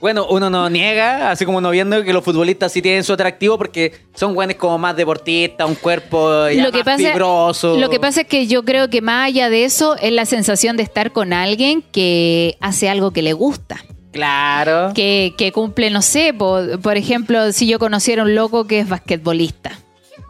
Bueno, 0.00 0.28
uno 0.30 0.48
no 0.48 0.70
niega, 0.70 1.32
así 1.32 1.44
como 1.44 1.60
no 1.60 1.70
viendo 1.70 2.04
que 2.04 2.12
los 2.12 2.22
futbolistas 2.22 2.70
sí 2.70 2.80
tienen 2.80 3.02
su 3.02 3.12
atractivo 3.12 3.58
porque 3.58 3.94
son 4.14 4.32
buenos 4.32 4.54
como 4.54 4.78
más 4.78 4.96
deportistas, 4.96 5.68
un 5.68 5.74
cuerpo 5.74 6.48
ya 6.48 6.62
lo 6.62 6.70
que 6.70 6.78
más 6.78 6.84
pasa, 6.84 7.10
fibroso. 7.10 7.76
Lo 7.76 7.90
que 7.90 7.98
pasa 7.98 8.20
es 8.20 8.28
que 8.28 8.46
yo 8.46 8.64
creo 8.64 8.88
que 8.90 9.02
más 9.02 9.26
allá 9.26 9.50
de 9.50 9.64
eso 9.64 9.96
es 9.96 10.12
la 10.12 10.24
sensación 10.24 10.76
de 10.76 10.84
estar 10.84 11.10
con 11.10 11.32
alguien 11.32 11.82
que 11.82 12.56
hace 12.60 12.88
algo 12.88 13.10
que 13.10 13.22
le 13.22 13.32
gusta. 13.32 13.78
Claro. 14.18 14.92
que, 14.94 15.34
que 15.38 15.52
cumple, 15.52 15.90
no 15.90 16.02
sé, 16.02 16.34
po- 16.34 16.60
por, 16.82 16.96
ejemplo, 16.96 17.52
si 17.52 17.66
yo 17.68 17.78
conociera 17.78 18.22
un 18.24 18.34
loco 18.34 18.66
que 18.66 18.80
es 18.80 18.88
basquetbolista. 18.88 19.72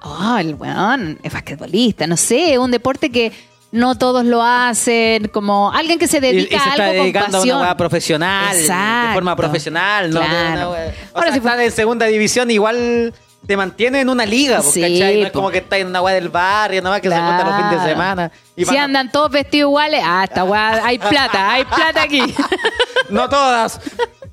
Oh, 0.03 0.37
el 0.39 0.55
weón 0.55 1.19
es 1.23 1.33
basquetbolista, 1.33 2.07
no 2.07 2.17
sé, 2.17 2.59
un 2.59 2.71
deporte 2.71 3.11
que 3.11 3.33
no 3.73 3.97
todos 3.97 4.25
lo 4.25 4.43
hacen, 4.43 5.29
como 5.29 5.71
alguien 5.73 5.99
que 5.99 6.07
se 6.07 6.19
Y, 6.19 6.21
y 6.21 6.23
dedica 6.23 6.59
se 6.63 6.69
a 6.69 6.71
está 6.73 6.85
algo 6.85 6.95
con 6.97 7.03
dedicando 7.05 7.37
a 7.37 7.41
pasión. 7.41 7.57
una 7.59 7.67
weá 7.67 7.77
profesional, 7.77 8.55
de 8.57 8.61
Exacto. 8.63 9.15
forma 9.15 9.37
profesional, 9.37 10.11
¿no? 10.11 10.21
de 10.21 10.27
Claro. 10.27 10.51
una 10.53 10.69
weá- 10.79 10.93
O 11.13 11.17
Ahora, 11.19 11.27
sea, 11.29 11.35
si 11.35 11.41
fue- 11.41 11.51
estás 11.51 11.65
en 11.67 11.73
segunda 11.73 12.07
división, 12.07 12.51
igual 12.51 13.13
te 13.47 13.57
mantiene 13.57 14.01
en 14.03 14.11
una 14.11 14.27
liga, 14.27 14.57
pues, 14.59 14.75
Sí, 14.75 14.81
¿cachai? 14.83 15.21
No 15.21 15.27
es 15.27 15.33
po. 15.33 15.39
como 15.39 15.51
que 15.51 15.59
estás 15.59 15.79
en 15.79 15.87
una 15.87 16.03
weá 16.03 16.15
del 16.15 16.29
barrio, 16.29 16.83
nada 16.83 16.97
más 16.97 17.01
que 17.01 17.09
se 17.09 17.17
juntan 17.17 17.47
los 17.47 17.57
fines 17.57 17.83
de 17.83 17.89
semana. 17.91 18.31
Y 18.57 18.65
si 18.67 18.77
a- 18.77 18.85
andan 18.85 19.11
todos 19.11 19.31
vestidos 19.31 19.71
iguales, 19.71 20.03
ah, 20.05 20.25
esta 20.25 20.45
weá, 20.45 20.85
hay 20.85 20.99
plata, 20.99 21.53
hay 21.53 21.65
plata 21.65 22.03
aquí. 22.03 22.35
No 23.11 23.27
todas. 23.29 23.81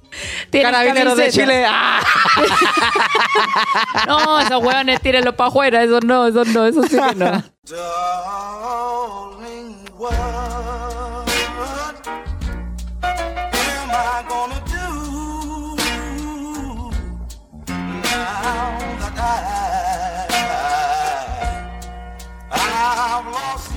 Carabineros 0.51 1.15
de. 1.15 1.31
Chile. 1.31 1.65
¡ah! 1.67 2.01
No, 4.07 4.39
esos 4.39 4.63
weones 4.63 5.01
tírenlos 5.01 5.35
para 5.35 5.49
afuera, 5.49 5.83
eso 5.83 5.99
no, 6.01 6.27
eso 6.27 6.43
no, 6.45 6.65
eso 6.65 6.83
sí 6.83 6.97
que 6.97 7.15
no. 7.15 7.43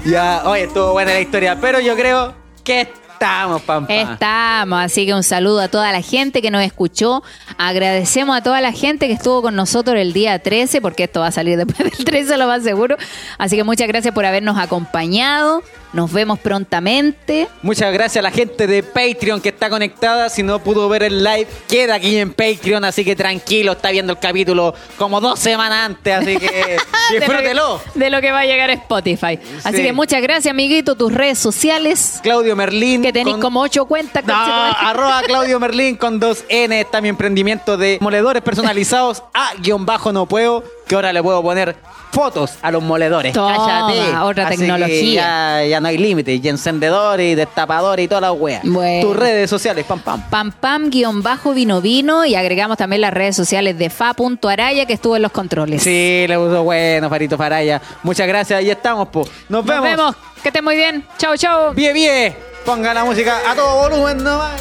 Ya, 0.05 0.43
oye, 0.47 0.65
estuvo 0.65 0.93
buena 0.93 1.13
la 1.13 1.21
historia, 1.21 1.59
pero 1.61 1.81
yo 1.81 1.95
creo 1.95 2.35
que 2.65 2.81
estamos, 2.81 3.61
pampa. 3.63 3.93
Estamos, 3.93 4.81
así 4.81 5.05
que 5.05 5.13
un 5.13 5.23
saludo 5.23 5.61
a 5.61 5.69
toda 5.69 5.93
la 5.93 6.01
gente 6.01 6.41
que 6.41 6.51
nos 6.51 6.63
escuchó. 6.63 7.23
Agradecemos 7.59 8.37
a 8.37 8.43
toda 8.43 8.61
la 8.61 8.73
gente 8.73 9.07
que 9.07 9.13
estuvo 9.13 9.43
con 9.43 9.55
nosotros 9.55 9.97
el 9.99 10.15
día 10.15 10.39
13, 10.39 10.81
porque 10.81 11.05
esto 11.05 11.21
va 11.21 11.27
a 11.27 11.33
salir 11.33 11.59
después 11.59 11.79
del 11.99 12.05
13, 12.05 12.39
lo 12.39 12.47
más 12.47 12.63
seguro. 12.63 12.97
Así 13.37 13.57
que 13.57 13.65
muchas 13.65 13.87
gracias 13.89 14.15
por 14.15 14.25
habernos 14.25 14.57
acompañado. 14.57 15.63
Nos 15.93 16.13
vemos 16.13 16.39
prontamente. 16.39 17.49
Muchas 17.63 17.93
gracias 17.93 18.19
a 18.19 18.23
la 18.23 18.31
gente 18.31 18.67
de 18.67 18.83
Patreon 18.83 19.41
que 19.41 19.49
está 19.49 19.71
conectada. 19.71 20.29
Si 20.29 20.43
no 20.43 20.59
pudo 20.59 20.89
ver 20.89 21.03
el 21.03 21.25
live, 21.25 21.47
queda 21.69 21.95
aquí 21.95 22.17
en 22.19 22.33
Patreon, 22.33 22.85
así 22.85 23.05
que 23.05 23.17
tranquilo, 23.17 23.73
está 23.73 23.91
viendo 23.91 24.13
el 24.13 24.19
capítulo 24.19 24.75
como 24.99 25.21
dos 25.21 25.39
semanas 25.39 25.87
antes, 25.87 26.15
así 26.15 26.37
que 26.37 26.77
disfrútelo. 27.11 27.49
De 27.49 27.55
lo, 27.55 27.81
que, 27.95 27.99
de 27.99 28.11
lo 28.11 28.21
que 28.21 28.33
va 28.33 28.41
a 28.41 28.45
llegar 28.45 28.71
a 28.71 28.75
Spotify. 28.75 29.39
Así 29.65 29.79
Sí. 29.79 29.83
que 29.83 29.93
muchas 29.93 30.21
gracias, 30.23 30.51
amiguito. 30.51 30.95
Tus 30.95 31.13
redes 31.13 31.39
sociales, 31.39 32.21
Claudio 32.23 32.55
Merlín. 32.55 33.03
que 33.03 33.13
tenéis 33.13 33.35
con- 33.35 33.43
como 33.43 33.61
ocho 33.63 33.87
cuentas. 33.87 34.25
No, 34.27 34.35
arroba 34.35 35.23
Claudio 35.23 35.59
Merlín 35.61 35.97
con 35.97 36.21
dos 36.21 36.45
N. 36.49 36.81
Está 36.81 37.01
mi 37.01 37.09
emprendimiento 37.09 37.77
de 37.77 37.99
moledores 38.01 38.43
personalizados 38.43 39.23
a 39.33 39.53
guion 39.61 39.87
bajo 39.87 40.13
no 40.13 40.27
puedo. 40.27 40.63
Que 40.89 40.95
ahora 40.95 41.13
le 41.13 41.23
puedo 41.23 41.43
poner 41.43 41.77
fotos 42.11 42.55
a 42.63 42.71
los 42.71 42.83
moledores. 42.83 43.35
Toma, 43.35 43.55
Cállate. 43.57 44.17
otra 44.23 44.47
Así 44.47 44.57
que 44.57 44.63
tecnología. 44.63 45.61
Ya, 45.61 45.65
ya 45.67 45.81
no 45.81 45.89
hay 45.89 45.99
límite. 45.99 46.35
Y 46.35 46.49
encendedores 46.49 47.33
y 47.33 47.35
destapadores 47.35 48.05
y 48.07 48.09
todas 48.09 48.23
las 48.23 48.33
weas. 48.33 48.63
Bueno. 48.65 49.07
Tus 49.07 49.15
redes 49.17 49.51
sociales, 49.51 49.85
pam 49.85 50.01
pam. 50.01 50.23
pam 50.31 50.51
pam 50.51 50.89
guion 50.91 51.23
bajo 51.23 51.53
vino 51.53 51.83
vino 51.83 52.25
y 52.25 52.35
agregamos 52.35 52.79
también 52.79 53.03
las 53.03 53.13
redes 53.13 53.37
sociales 53.37 53.77
de 53.79 53.91
fa.araya 53.91 54.87
que 54.87 54.95
estuvo 54.95 55.15
en 55.17 55.23
los 55.23 55.33
controles. 55.33 55.83
Sí, 55.83 56.25
le 56.27 56.37
puso 56.39 56.63
bueno, 56.63 57.09
Farito 57.11 57.37
Faraya. 57.37 57.81
Muchas 58.03 58.27
gracias, 58.27 58.59
ahí 58.59 58.71
estamos, 58.71 59.09
po. 59.09 59.21
Nos, 59.49 59.65
Nos 59.65 59.67
vemos. 59.67 59.83
vemos. 59.85 60.17
Que 60.43 60.49
estén 60.49 60.65
muy 60.65 60.77
bien. 60.77 61.05
Chao, 61.19 61.37
chao. 61.37 61.75
Bien, 61.75 61.93
bien. 61.93 62.35
Ponga 62.65 62.95
la 62.95 63.05
música 63.05 63.39
a 63.47 63.55
todo 63.55 63.89
volumen 63.89 64.25
nomás. 64.25 64.53